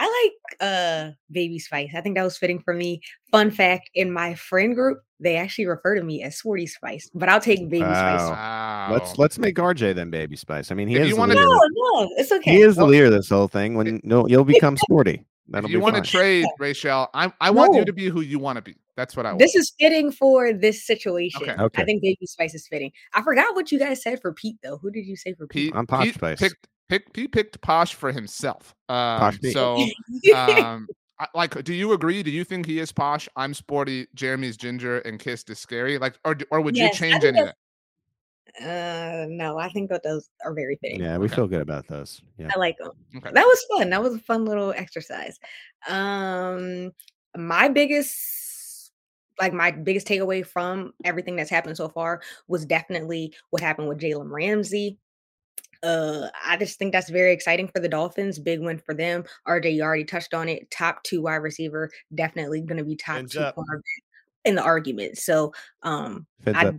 I 0.00 0.06
like 0.06 0.56
uh 0.60 1.10
Baby 1.30 1.58
Spice. 1.58 1.90
I 1.94 2.00
think 2.00 2.16
that 2.16 2.22
was 2.22 2.38
fitting 2.38 2.60
for 2.60 2.72
me. 2.72 3.00
Fun 3.32 3.50
fact: 3.50 3.90
in 3.94 4.12
my 4.12 4.34
friend 4.34 4.74
group, 4.74 4.98
they 5.20 5.36
actually 5.36 5.66
refer 5.66 5.96
to 5.96 6.02
me 6.02 6.22
as 6.22 6.38
Sporty 6.38 6.66
Spice, 6.66 7.10
but 7.14 7.28
I'll 7.28 7.40
take 7.40 7.68
Baby 7.68 7.84
Spice. 7.84 8.20
Wow. 8.20 8.88
Let's 8.92 9.18
let's 9.18 9.38
make 9.38 9.56
RJ 9.56 9.94
then 9.96 10.10
Baby 10.10 10.36
Spice. 10.36 10.70
I 10.70 10.74
mean, 10.74 10.88
he 10.88 10.96
If 10.96 11.02
is 11.02 11.08
you 11.08 11.14
the 11.14 11.18
wanna- 11.20 11.34
leader. 11.34 11.44
No, 11.46 11.60
no, 12.02 12.10
it's 12.16 12.32
okay. 12.32 12.52
He 12.52 12.60
is 12.62 12.76
the 12.76 12.86
leader 12.86 13.06
of 13.06 13.12
this 13.12 13.28
whole 13.28 13.48
thing. 13.48 13.74
When 13.74 14.00
no, 14.04 14.26
you'll 14.28 14.44
become 14.44 14.76
sporty. 14.76 15.24
That'll 15.48 15.66
if 15.68 15.72
you 15.72 15.78
be 15.78 15.82
want 15.82 15.96
to 15.96 16.02
fine. 16.02 16.20
trade, 16.20 16.46
Rachel, 16.58 17.08
I 17.14 17.32
I 17.40 17.50
want 17.50 17.74
you 17.74 17.84
to 17.84 17.92
be 17.92 18.08
who 18.08 18.20
you 18.20 18.38
want 18.38 18.56
to 18.56 18.62
be. 18.62 18.76
That's 18.96 19.16
what 19.16 19.26
I 19.26 19.30
want. 19.30 19.38
This 19.40 19.54
is 19.54 19.72
fitting 19.78 20.10
for 20.10 20.52
this 20.52 20.86
situation. 20.86 21.42
Okay. 21.42 21.62
Okay. 21.62 21.82
I 21.82 21.84
think 21.84 22.02
Baby 22.02 22.26
Spice 22.26 22.54
is 22.54 22.66
fitting. 22.66 22.90
I 23.14 23.22
forgot 23.22 23.54
what 23.54 23.70
you 23.72 23.78
guys 23.78 24.02
said 24.02 24.20
for 24.20 24.32
Pete 24.32 24.56
though. 24.62 24.76
Who 24.78 24.90
did 24.90 25.06
you 25.06 25.16
say 25.16 25.34
for 25.34 25.46
Pete? 25.46 25.72
Pete, 25.72 25.76
I'm 25.76 25.86
Posh 25.86 26.04
Pete 26.04 26.14
Spice. 26.14 26.38
picked 26.38 26.68
pick, 26.88 27.12
Pete 27.12 27.32
picked 27.32 27.60
Posh 27.60 27.94
for 27.94 28.12
himself. 28.12 28.74
Um, 28.88 29.18
Posh 29.18 29.38
so 29.52 29.76
um 30.34 30.88
I- 31.20 31.26
like 31.34 31.62
do 31.64 31.74
you 31.74 31.92
agree 31.92 32.22
do 32.22 32.30
you 32.30 32.44
think 32.44 32.64
he 32.64 32.78
is 32.78 32.92
posh 32.92 33.28
i'm 33.34 33.52
sporty 33.52 34.06
jeremy's 34.14 34.56
ginger 34.56 34.98
and 35.00 35.18
kissed 35.18 35.50
is 35.50 35.58
scary 35.58 35.98
like 35.98 36.14
or, 36.24 36.36
or 36.52 36.60
would 36.60 36.76
Yes, 36.76 36.92
you 36.94 36.98
change 37.08 37.22
think 37.22 37.34
any 37.34 37.40
of 37.40 37.46
that 37.46 37.56
uh, 38.60 39.26
no, 39.28 39.58
I 39.58 39.68
think 39.70 39.90
that 39.90 40.02
those 40.02 40.30
are 40.44 40.52
very 40.54 40.76
fitting. 40.80 41.00
Yeah, 41.00 41.18
we 41.18 41.26
Okay. 41.26 41.36
feel 41.36 41.46
good 41.48 41.60
about 41.60 41.86
those. 41.86 42.22
Yeah. 42.38 42.50
I 42.54 42.58
like 42.58 42.78
them. 42.78 42.90
okay 43.16 43.30
That 43.32 43.44
was 43.44 43.64
fun. 43.76 43.90
That 43.90 44.02
was 44.02 44.14
a 44.14 44.20
fun 44.20 44.44
little 44.44 44.72
exercise. 44.72 45.38
Um, 45.88 46.92
my 47.36 47.68
biggest, 47.68 48.92
like 49.40 49.52
my 49.52 49.70
biggest 49.70 50.06
takeaway 50.08 50.44
from 50.46 50.92
everything 51.04 51.36
that's 51.36 51.50
happened 51.50 51.76
so 51.76 51.88
far 51.88 52.22
was 52.48 52.66
definitely 52.66 53.34
what 53.50 53.62
happened 53.62 53.88
with 53.88 54.00
Jalen 54.00 54.30
Ramsey. 54.30 54.98
Uh, 55.82 56.28
I 56.44 56.56
just 56.56 56.78
think 56.78 56.92
that's 56.92 57.08
very 57.10 57.32
exciting 57.32 57.68
for 57.68 57.78
the 57.80 57.88
Dolphins. 57.88 58.40
Big 58.40 58.60
win 58.60 58.78
for 58.78 58.94
them. 58.94 59.24
RJ, 59.46 59.74
you 59.74 59.82
already 59.82 60.04
touched 60.04 60.34
on 60.34 60.48
it. 60.48 60.68
Top 60.72 61.02
two 61.04 61.22
wide 61.22 61.36
receiver, 61.36 61.90
definitely 62.14 62.62
going 62.62 62.78
to 62.78 62.84
be 62.84 62.96
top 62.96 63.16
Fins 63.18 63.32
two 63.32 63.44
in 64.44 64.54
the 64.54 64.62
argument. 64.62 65.18
So, 65.18 65.52
um, 65.82 66.26
Fins 66.42 66.56
I 66.56 66.66
up. 66.66 66.74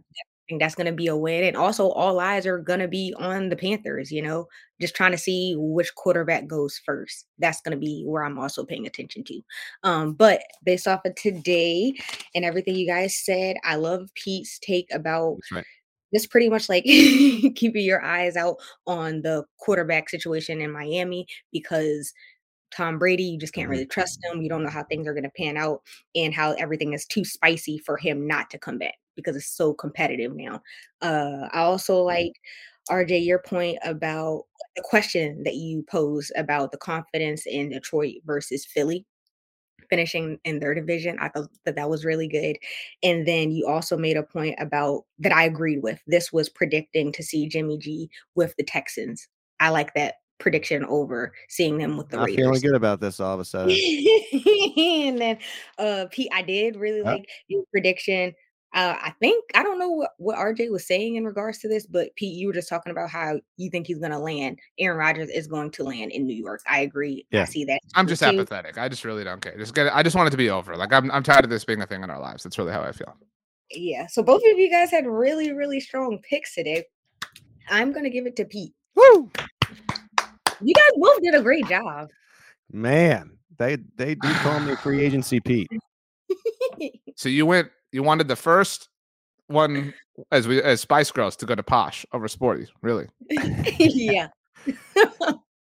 Think 0.49 0.59
that's 0.61 0.75
going 0.75 0.87
to 0.87 0.91
be 0.93 1.07
a 1.07 1.15
win. 1.15 1.43
And 1.43 1.55
also, 1.55 1.89
all 1.91 2.19
eyes 2.19 2.45
are 2.45 2.57
going 2.57 2.79
to 2.79 2.87
be 2.87 3.13
on 3.17 3.49
the 3.49 3.55
Panthers, 3.55 4.11
you 4.11 4.21
know, 4.21 4.47
just 4.81 4.95
trying 4.95 5.11
to 5.11 5.17
see 5.17 5.55
which 5.57 5.93
quarterback 5.95 6.47
goes 6.47 6.81
first. 6.83 7.27
That's 7.37 7.61
going 7.61 7.77
to 7.79 7.85
be 7.85 8.03
where 8.05 8.23
I'm 8.23 8.39
also 8.39 8.65
paying 8.65 8.87
attention 8.87 9.23
to. 9.25 9.41
Um, 9.83 10.13
but 10.13 10.41
based 10.63 10.87
off 10.87 11.05
of 11.05 11.15
today 11.15 11.93
and 12.33 12.43
everything 12.43 12.75
you 12.75 12.87
guys 12.87 13.15
said, 13.15 13.57
I 13.63 13.75
love 13.75 14.09
Pete's 14.15 14.57
take 14.59 14.87
about 14.91 15.37
just 16.13 16.31
pretty 16.31 16.49
much 16.49 16.67
like 16.67 16.83
keeping 17.55 17.85
your 17.85 18.03
eyes 18.03 18.35
out 18.35 18.57
on 18.87 19.21
the 19.21 19.45
quarterback 19.59 20.09
situation 20.09 20.59
in 20.61 20.71
Miami 20.71 21.27
because 21.51 22.11
Tom 22.75 22.97
Brady, 22.99 23.23
you 23.23 23.39
just 23.39 23.53
can't 23.53 23.67
Mhm. 23.67 23.71
really 23.71 23.85
trust 23.85 24.19
him. 24.23 24.41
You 24.41 24.49
don't 24.49 24.63
know 24.63 24.69
how 24.69 24.83
things 24.83 25.07
are 25.07 25.13
going 25.13 25.23
to 25.23 25.31
pan 25.37 25.57
out 25.57 25.81
and 26.15 26.33
how 26.33 26.53
everything 26.53 26.93
is 26.93 27.05
too 27.05 27.23
spicy 27.25 27.77
for 27.79 27.97
him 27.97 28.27
not 28.27 28.49
to 28.51 28.57
come 28.59 28.77
back 28.77 28.95
because 29.19 29.35
it's 29.35 29.55
so 29.55 29.73
competitive 29.73 30.35
now. 30.35 30.61
Uh, 31.01 31.47
I 31.51 31.59
also 31.61 32.01
like 32.01 32.33
RJ 32.89 33.25
your 33.25 33.39
point 33.39 33.77
about 33.83 34.43
the 34.75 34.81
question 34.83 35.43
that 35.43 35.55
you 35.55 35.83
posed 35.83 36.31
about 36.35 36.71
the 36.71 36.77
confidence 36.77 37.45
in 37.45 37.69
Detroit 37.69 38.15
versus 38.25 38.65
Philly 38.65 39.05
finishing 39.89 40.37
in 40.43 40.59
their 40.59 40.75
division. 40.75 41.17
I 41.19 41.29
thought 41.29 41.49
that 41.65 41.75
that 41.75 41.89
was 41.89 42.05
really 42.05 42.27
good. 42.27 42.57
And 43.01 43.27
then 43.27 43.51
you 43.51 43.65
also 43.67 43.97
made 43.97 44.17
a 44.17 44.23
point 44.23 44.55
about 44.59 45.05
that 45.19 45.31
I 45.31 45.45
agreed 45.45 45.81
with. 45.81 45.99
This 46.05 46.31
was 46.31 46.47
predicting 46.49 47.11
to 47.13 47.23
see 47.23 47.47
Jimmy 47.47 47.77
G 47.77 48.09
with 48.35 48.53
the 48.57 48.63
Texans. 48.63 49.27
I 49.59 49.69
like 49.69 49.93
that 49.95 50.15
prediction 50.39 50.85
over 50.85 51.33
seeing 51.49 51.77
them 51.79 51.97
with 51.97 52.09
the 52.09 52.17
Not 52.17 52.27
Raiders. 52.27 52.45
feeling 52.45 52.61
good 52.61 52.75
about 52.75 52.99
this 53.01 53.19
all 53.19 53.33
of 53.33 53.39
a 53.39 53.45
sudden. 53.45 53.75
and 54.77 55.17
then 55.19 55.37
uh 55.77 56.05
Pete, 56.11 56.29
I 56.33 56.41
did 56.43 56.75
really 56.75 56.99
Yep. 56.99 57.05
like 57.05 57.25
your 57.47 57.63
prediction. 57.71 58.33
Uh, 58.73 58.95
I 59.01 59.13
think 59.19 59.43
I 59.55 59.63
don't 59.63 59.79
know 59.79 59.89
what, 59.89 60.11
what 60.17 60.37
RJ 60.37 60.71
was 60.71 60.85
saying 60.85 61.15
in 61.15 61.25
regards 61.25 61.57
to 61.59 61.67
this, 61.67 61.87
but 61.87 62.15
Pete, 62.15 62.35
you 62.35 62.47
were 62.47 62.53
just 62.53 62.69
talking 62.69 62.91
about 62.91 63.09
how 63.09 63.39
you 63.57 63.69
think 63.69 63.87
he's 63.87 63.99
gonna 63.99 64.19
land. 64.19 64.59
Aaron 64.77 64.97
Rodgers 64.97 65.29
is 65.29 65.47
going 65.47 65.71
to 65.71 65.83
land 65.83 66.11
in 66.11 66.25
New 66.27 66.35
York. 66.35 66.61
I 66.69 66.81
agree. 66.81 67.25
I 67.33 67.45
see 67.45 67.65
that. 67.65 67.79
i'm 67.95 68.05
too. 68.05 68.11
just 68.11 68.21
apathetic 68.21 68.77
i 68.77 68.87
just 68.87 69.03
really 69.05 69.23
don't 69.23 69.41
care 69.41 69.57
just 69.57 69.73
get 69.73 69.87
it 69.87 69.93
i 69.95 70.03
just 70.03 70.15
want 70.15 70.27
it 70.27 70.31
to 70.31 70.37
be 70.37 70.49
over 70.49 70.75
like 70.75 70.93
i'm, 70.93 71.09
I'm 71.11 71.23
tired 71.23 71.43
of 71.43 71.49
this 71.49 71.65
being 71.65 71.81
a 71.81 71.87
thing 71.87 72.03
in 72.03 72.09
our 72.09 72.19
lives 72.19 72.43
that's 72.43 72.57
really 72.57 72.71
how 72.71 72.81
i 72.81 72.91
feel 72.91 73.15
Yeah. 73.71 74.07
So 74.07 74.23
both 74.23 74.41
of 74.51 74.57
you 74.57 74.69
guys 74.69 74.89
had 74.91 75.05
really, 75.05 75.51
really 75.53 75.79
strong 75.79 76.19
picks 76.27 76.55
today. 76.55 76.85
I'm 77.69 77.91
gonna 77.91 78.09
give 78.09 78.25
it 78.25 78.35
to 78.37 78.45
Pete. 78.45 78.73
Woo! 78.95 79.29
You 80.61 80.73
guys 80.73 80.91
both 80.97 81.21
did 81.21 81.35
a 81.35 81.41
great 81.41 81.67
job. 81.67 82.09
Man, 82.71 83.37
they 83.57 83.77
they 83.95 84.15
do 84.15 84.33
call 84.35 84.59
me 84.59 84.75
free 84.75 85.01
agency 85.03 85.39
Pete. 85.39 85.69
so 87.15 87.29
you 87.29 87.45
went 87.45 87.69
you 87.91 88.03
wanted 88.03 88.27
the 88.27 88.35
first 88.35 88.89
one 89.47 89.93
as 90.31 90.47
we 90.47 90.61
as 90.61 90.81
spice 90.81 91.11
girls 91.11 91.35
to 91.37 91.45
go 91.45 91.55
to 91.55 91.63
posh 91.63 92.05
over 92.13 92.27
sporty 92.27 92.67
really 92.81 93.07
yeah. 93.79 94.27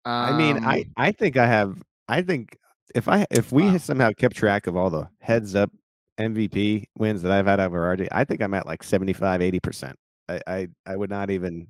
I 0.05 0.33
mean, 0.33 0.59
I 0.65 0.79
Um, 0.81 0.85
I 0.97 1.13
think 1.13 1.37
I 1.37 1.47
have. 1.47 1.83
I 2.09 2.23
think 2.23 2.57
if 2.95 3.07
I 3.07 3.27
if 3.31 3.53
we 3.53 3.65
Wow. 3.65 3.77
somehow 3.79 4.11
kept 4.13 4.35
track 4.35 4.67
of 4.67 4.77
all 4.77 4.91
the 4.91 5.09
heads 5.21 5.55
up 5.55 5.71
MVP 6.19 6.85
wins 6.99 7.23
that 7.23 7.33
I've 7.33 7.47
had 7.47 7.61
over 7.61 7.95
RJ, 7.97 8.09
I 8.11 8.25
think 8.25 8.41
I'm 8.43 8.55
at 8.55 8.67
like 8.67 8.83
75, 8.83 9.43
80 9.43 9.61
percent. 9.61 9.97
I, 10.29 10.41
I 10.47 10.69
I 10.87 10.97
would 10.97 11.11
not 11.11 11.31
even 11.31 11.69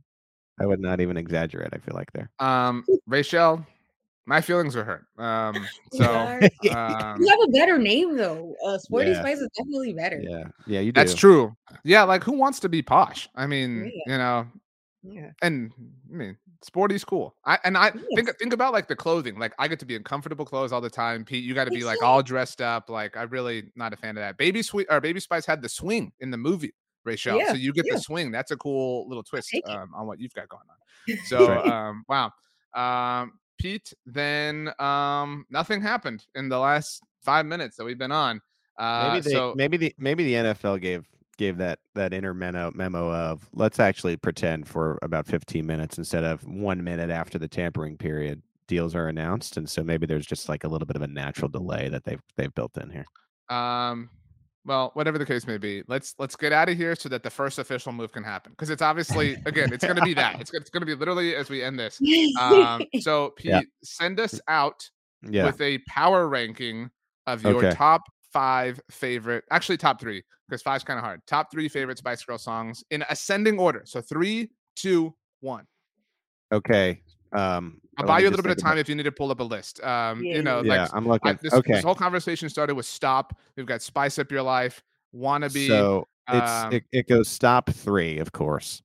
I 0.60 0.66
would 0.66 0.80
not 0.80 1.00
even 1.00 1.16
exaggerate. 1.16 1.70
I 1.72 1.78
feel 1.78 1.94
like 1.94 2.12
there. 2.12 2.30
um 2.38 2.84
rachel 3.06 3.64
my 4.30 4.40
feelings 4.40 4.74
were 4.76 4.84
hurt 4.84 5.04
um 5.18 5.66
so 5.92 6.04
um, 6.74 7.20
you 7.20 7.28
have 7.28 7.40
a 7.48 7.50
better 7.52 7.78
name 7.78 8.16
though. 8.16 8.54
Uh 8.64 8.78
Sporty 8.78 9.10
Yeah. 9.10 9.20
Spice 9.20 9.38
is 9.38 9.48
definitely 9.56 9.92
better. 9.92 10.20
Yeah, 10.22 10.44
yeah, 10.66 10.80
you 10.80 10.92
do. 10.92 11.00
That's 11.00 11.14
true. 11.14 11.54
Yeah, 11.84 12.04
like 12.04 12.22
who 12.24 12.32
wants 12.32 12.60
to 12.60 12.68
be 12.68 12.80
posh? 12.82 13.28
I 13.34 13.46
mean, 13.46 13.90
Yeah. 13.92 14.12
you 14.12 14.18
know, 14.18 14.46
Yeah. 15.02 15.30
and 15.42 15.72
I 16.12 16.14
mean, 16.14 16.36
sporty's 16.62 17.04
cool. 17.04 17.34
I 17.44 17.58
and 17.64 17.76
I 17.76 17.90
think 17.90 18.26
Yes. 18.28 18.36
think 18.38 18.52
about 18.52 18.72
like 18.72 18.86
the 18.88 18.96
clothing. 18.96 19.38
Like 19.38 19.54
I 19.58 19.66
get 19.68 19.78
to 19.80 19.86
be 19.86 19.94
in 19.96 20.04
comfortable 20.04 20.44
clothes 20.44 20.72
all 20.72 20.80
the 20.80 20.90
time. 20.90 21.24
Pete, 21.24 21.44
you 21.44 21.54
got 21.54 21.64
to 21.64 21.70
be 21.70 21.84
like 21.84 22.02
all 22.02 22.22
dressed 22.22 22.60
up. 22.60 22.88
Like 22.90 23.16
I'm 23.16 23.28
really 23.30 23.70
not 23.76 23.92
a 23.92 23.96
fan 23.96 24.10
of 24.16 24.22
that. 24.22 24.36
Baby 24.36 24.62
sweet 24.62 24.86
or 24.90 25.00
Baby 25.00 25.20
Spice 25.20 25.46
had 25.46 25.62
the 25.62 25.68
swing 25.68 26.12
in 26.20 26.30
the 26.30 26.36
movie. 26.38 26.72
Rachel, 27.04 27.38
Yeah, 27.38 27.48
so 27.48 27.54
you 27.54 27.72
get 27.72 27.86
yeah. 27.86 27.94
the 27.94 28.00
swing. 28.00 28.30
That's 28.30 28.50
a 28.50 28.56
cool 28.56 29.08
little 29.08 29.22
twist 29.22 29.48
um, 29.64 29.90
on 29.94 30.06
what 30.06 30.20
you've 30.20 30.34
got 30.34 30.48
going 30.48 30.62
on. 30.68 30.76
So, 31.24 31.58
um, 31.64 32.04
wow, 32.08 32.30
um, 32.74 33.32
Pete. 33.60 33.92
Then 34.06 34.72
um, 34.78 35.44
nothing 35.50 35.80
happened 35.80 36.24
in 36.34 36.48
the 36.48 36.58
last 36.58 37.02
five 37.22 37.46
minutes 37.46 37.76
that 37.76 37.84
we've 37.84 37.98
been 37.98 38.12
on. 38.12 38.40
Uh, 38.78 39.10
maybe 39.12 39.20
they, 39.20 39.30
so 39.30 39.54
maybe 39.56 39.76
the 39.76 39.94
maybe 39.98 40.24
the 40.24 40.34
NFL 40.34 40.80
gave 40.80 41.06
gave 41.36 41.58
that 41.58 41.78
that 41.94 42.12
inner 42.12 42.34
memo 42.34 42.70
memo 42.74 43.12
of 43.12 43.48
let's 43.54 43.78
actually 43.80 44.16
pretend 44.16 44.68
for 44.68 44.98
about 45.02 45.26
15 45.26 45.66
minutes 45.66 45.98
instead 45.98 46.24
of 46.24 46.46
one 46.46 46.82
minute 46.82 47.10
after 47.10 47.38
the 47.38 47.48
tampering 47.48 47.96
period 47.96 48.42
deals 48.66 48.94
are 48.94 49.08
announced, 49.08 49.56
and 49.56 49.68
so 49.68 49.82
maybe 49.82 50.06
there's 50.06 50.26
just 50.26 50.48
like 50.48 50.64
a 50.64 50.68
little 50.68 50.86
bit 50.86 50.96
of 50.96 51.02
a 51.02 51.08
natural 51.08 51.48
delay 51.48 51.88
that 51.88 52.04
they've 52.04 52.22
they've 52.36 52.54
built 52.54 52.76
in 52.78 52.88
here. 52.90 53.04
Um, 53.54 54.08
well, 54.70 54.92
whatever 54.94 55.18
the 55.18 55.26
case 55.26 55.48
may 55.48 55.58
be, 55.58 55.82
let's 55.88 56.14
let's 56.20 56.36
get 56.36 56.52
out 56.52 56.68
of 56.68 56.76
here 56.76 56.94
so 56.94 57.08
that 57.08 57.24
the 57.24 57.28
first 57.28 57.58
official 57.58 57.90
move 57.90 58.12
can 58.12 58.22
happen. 58.22 58.52
Because 58.52 58.70
it's 58.70 58.82
obviously 58.82 59.36
again, 59.44 59.72
it's 59.72 59.84
going 59.84 59.96
to 59.96 60.02
be 60.02 60.14
that. 60.14 60.36
It's, 60.40 60.54
it's 60.54 60.70
going 60.70 60.82
to 60.82 60.86
be 60.86 60.94
literally 60.94 61.34
as 61.34 61.50
we 61.50 61.60
end 61.60 61.76
this. 61.76 62.00
Um, 62.40 62.84
so 63.00 63.30
Pete, 63.30 63.50
Yeah. 63.50 63.60
send 63.82 64.20
us 64.20 64.40
out 64.46 64.88
Yeah, 65.28 65.46
with 65.46 65.60
a 65.60 65.78
power 65.88 66.28
ranking 66.28 66.88
of 67.26 67.42
your 67.42 67.64
Okay. 67.64 67.74
top 67.74 68.02
five 68.32 68.80
favorite, 68.92 69.42
actually 69.50 69.76
top 69.76 70.00
three, 70.00 70.22
because 70.48 70.62
five's 70.62 70.84
kind 70.84 70.98
of 71.00 71.04
hard. 71.04 71.20
Top 71.26 71.50
three 71.50 71.68
favorite 71.68 71.98
Spice 71.98 72.22
Girl 72.22 72.38
songs 72.38 72.84
in 72.92 73.02
ascending 73.10 73.58
order. 73.58 73.82
So 73.86 74.00
three, 74.00 74.52
two, 74.76 75.12
one. 75.40 75.66
okay. 76.52 77.02
Um, 77.32 77.79
I'll 77.98 78.06
buy 78.06 78.20
you 78.20 78.28
a 78.28 78.30
little 78.30 78.42
bit 78.42 78.52
of 78.52 78.58
about- 78.58 78.68
time 78.70 78.78
if 78.78 78.88
you 78.88 78.94
need 78.94 79.02
to 79.04 79.12
pull 79.12 79.30
up 79.30 79.40
a 79.40 79.44
list. 79.44 79.82
Um, 79.82 80.24
Yeah, 80.24 80.36
you 80.36 80.42
know, 80.42 80.62
Yeah, 80.62 80.82
like 80.82 80.94
I'm 80.94 81.06
I, 81.06 81.10
looking. 81.10 81.38
this, 81.42 81.52
okay, 81.52 81.72
this 81.74 81.84
whole 81.84 81.94
conversation 81.94 82.48
started 82.48 82.74
with 82.74 82.86
stop. 82.86 83.38
We've 83.56 83.66
got 83.66 83.82
spice 83.82 84.18
up 84.18 84.30
your 84.30 84.42
life, 84.42 84.82
wannabe. 85.14 85.66
so 85.66 86.06
it's 86.28 86.50
um, 86.50 86.72
it, 86.72 86.84
it 86.92 87.08
goes 87.08 87.28
stop 87.28 87.68
three, 87.70 88.18
of 88.18 88.32
course. 88.32 88.82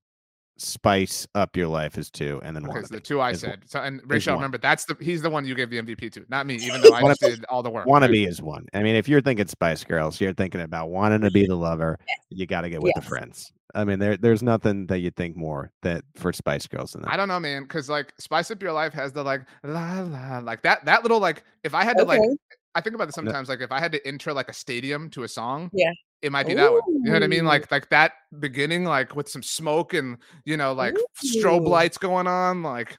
Spice 0.57 1.27
up 1.35 1.55
your 1.57 1.67
life 1.67 1.97
is 1.97 2.09
two, 2.09 2.39
and 2.43 2.55
then 2.55 2.65
Okay, 2.67 2.79
wannabe. 2.79 2.87
so 2.87 2.95
the 2.95 3.01
two 3.01 3.19
I 3.19 3.31
is 3.31 3.43
one- 3.43 3.51
said. 3.51 3.61
So 3.65 3.81
and 3.81 4.01
Rachel, 4.05 4.35
remember 4.35 4.57
that's 4.57 4.85
the 4.85 4.95
he's 5.01 5.21
the 5.21 5.29
one 5.29 5.45
you 5.45 5.55
gave 5.55 5.69
the 5.69 5.77
MVP 5.81 6.11
to, 6.13 6.25
not 6.29 6.45
me. 6.45 6.55
Even 6.55 6.81
though 6.81 6.93
I 6.93 7.01
just 7.01 7.21
Wannabe- 7.21 7.29
did 7.35 7.45
all 7.45 7.63
the 7.63 7.69
work. 7.69 7.85
Wannabe 7.87 8.27
is 8.27 8.41
one. 8.41 8.65
I 8.73 8.81
mean, 8.83 8.95
if 8.95 9.07
you're 9.09 9.21
thinking 9.21 9.47
Spice 9.47 9.83
Girls, 9.83 10.19
you're 10.21 10.33
thinking 10.33 10.61
about 10.61 10.89
wanting 10.89 11.21
to 11.21 11.31
be 11.31 11.45
the 11.45 11.55
lover. 11.55 11.97
You 12.29 12.45
got 12.45 12.61
to 12.61 12.69
get 12.69 12.81
with 12.81 12.93
the 12.95 13.01
friends. 13.01 13.51
I 13.73 13.83
mean, 13.83 13.99
there 13.99 14.15
there's 14.15 14.41
nothing 14.41 14.87
that 14.87 14.99
you 14.99 15.11
think 15.11 15.35
more 15.35 15.71
that 15.81 16.03
for 16.15 16.31
Spice 16.31 16.65
Girls 16.67 16.93
than 16.93 17.01
that. 17.01 17.11
I 17.11 17.17
don't 17.17 17.27
know, 17.27 17.39
man, 17.41 17.63
because 17.63 17.89
like 17.89 18.13
Spice 18.17 18.49
Up 18.51 18.61
Your 18.61 18.71
Life 18.71 18.93
has 18.93 19.11
the 19.11 19.23
like 19.23 19.41
la 19.65 20.01
la 20.01 20.39
like 20.39 20.61
that 20.63 20.85
that 20.85 21.03
little 21.03 21.19
like 21.19 21.43
if 21.65 21.73
I 21.73 21.83
had 21.83 21.97
to 21.97 22.03
like 22.05 22.19
Okay. 22.21 22.35
I 22.75 22.81
think 22.81 22.93
about 22.95 23.05
this 23.05 23.15
sometimes 23.15 23.47
like 23.49 23.61
if 23.61 23.71
I 23.71 23.79
had 23.79 23.91
to 23.93 24.05
enter 24.07 24.33
like 24.33 24.49
a 24.49 24.53
stadium 24.53 25.09
to 25.11 25.23
a 25.23 25.27
song, 25.27 25.69
Yeah. 25.73 25.91
it 26.21 26.31
might 26.31 26.45
be 26.45 26.53
that 26.55 26.71
one. 26.71 26.81
You 26.87 27.03
know 27.05 27.13
what 27.13 27.23
I 27.23 27.27
mean? 27.27 27.45
Like 27.45 27.71
like 27.71 27.89
that 27.89 28.11
beginning, 28.39 28.83
like 28.83 29.15
with 29.15 29.29
some 29.29 29.41
smoke 29.41 29.93
and 29.93 30.17
you 30.43 30.57
know, 30.57 30.73
like 30.73 30.95
strobe 31.23 31.67
lights 31.67 31.97
going 31.97 32.27
on, 32.27 32.63
like 32.63 32.97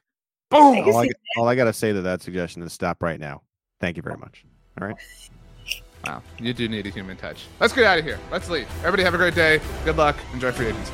boom. 0.49 0.77
all, 0.79 0.97
I, 0.97 1.09
all 1.37 1.47
I 1.47 1.55
got 1.55 1.65
to 1.65 1.73
say 1.73 1.93
to 1.93 2.01
that 2.01 2.21
suggestion 2.21 2.63
is 2.63 2.73
stop 2.73 3.03
right 3.03 3.19
now. 3.19 3.43
Thank 3.79 3.97
you 3.97 4.03
very 4.03 4.17
much. 4.17 4.43
All 4.81 4.87
right. 4.87 4.97
Wow, 6.05 6.23
you 6.39 6.53
do 6.53 6.67
need 6.67 6.87
a 6.87 6.89
human 6.89 7.17
touch. 7.17 7.45
Let's 7.59 7.73
get 7.73 7.83
out 7.83 7.99
of 7.99 8.05
here. 8.05 8.19
Let's 8.31 8.49
leave. 8.49 8.67
Everybody 8.79 9.03
have 9.03 9.13
a 9.13 9.17
great 9.17 9.35
day. 9.35 9.59
Good 9.85 9.97
luck. 9.97 10.15
Enjoy 10.33 10.51
free 10.51 10.67
agency. 10.67 10.93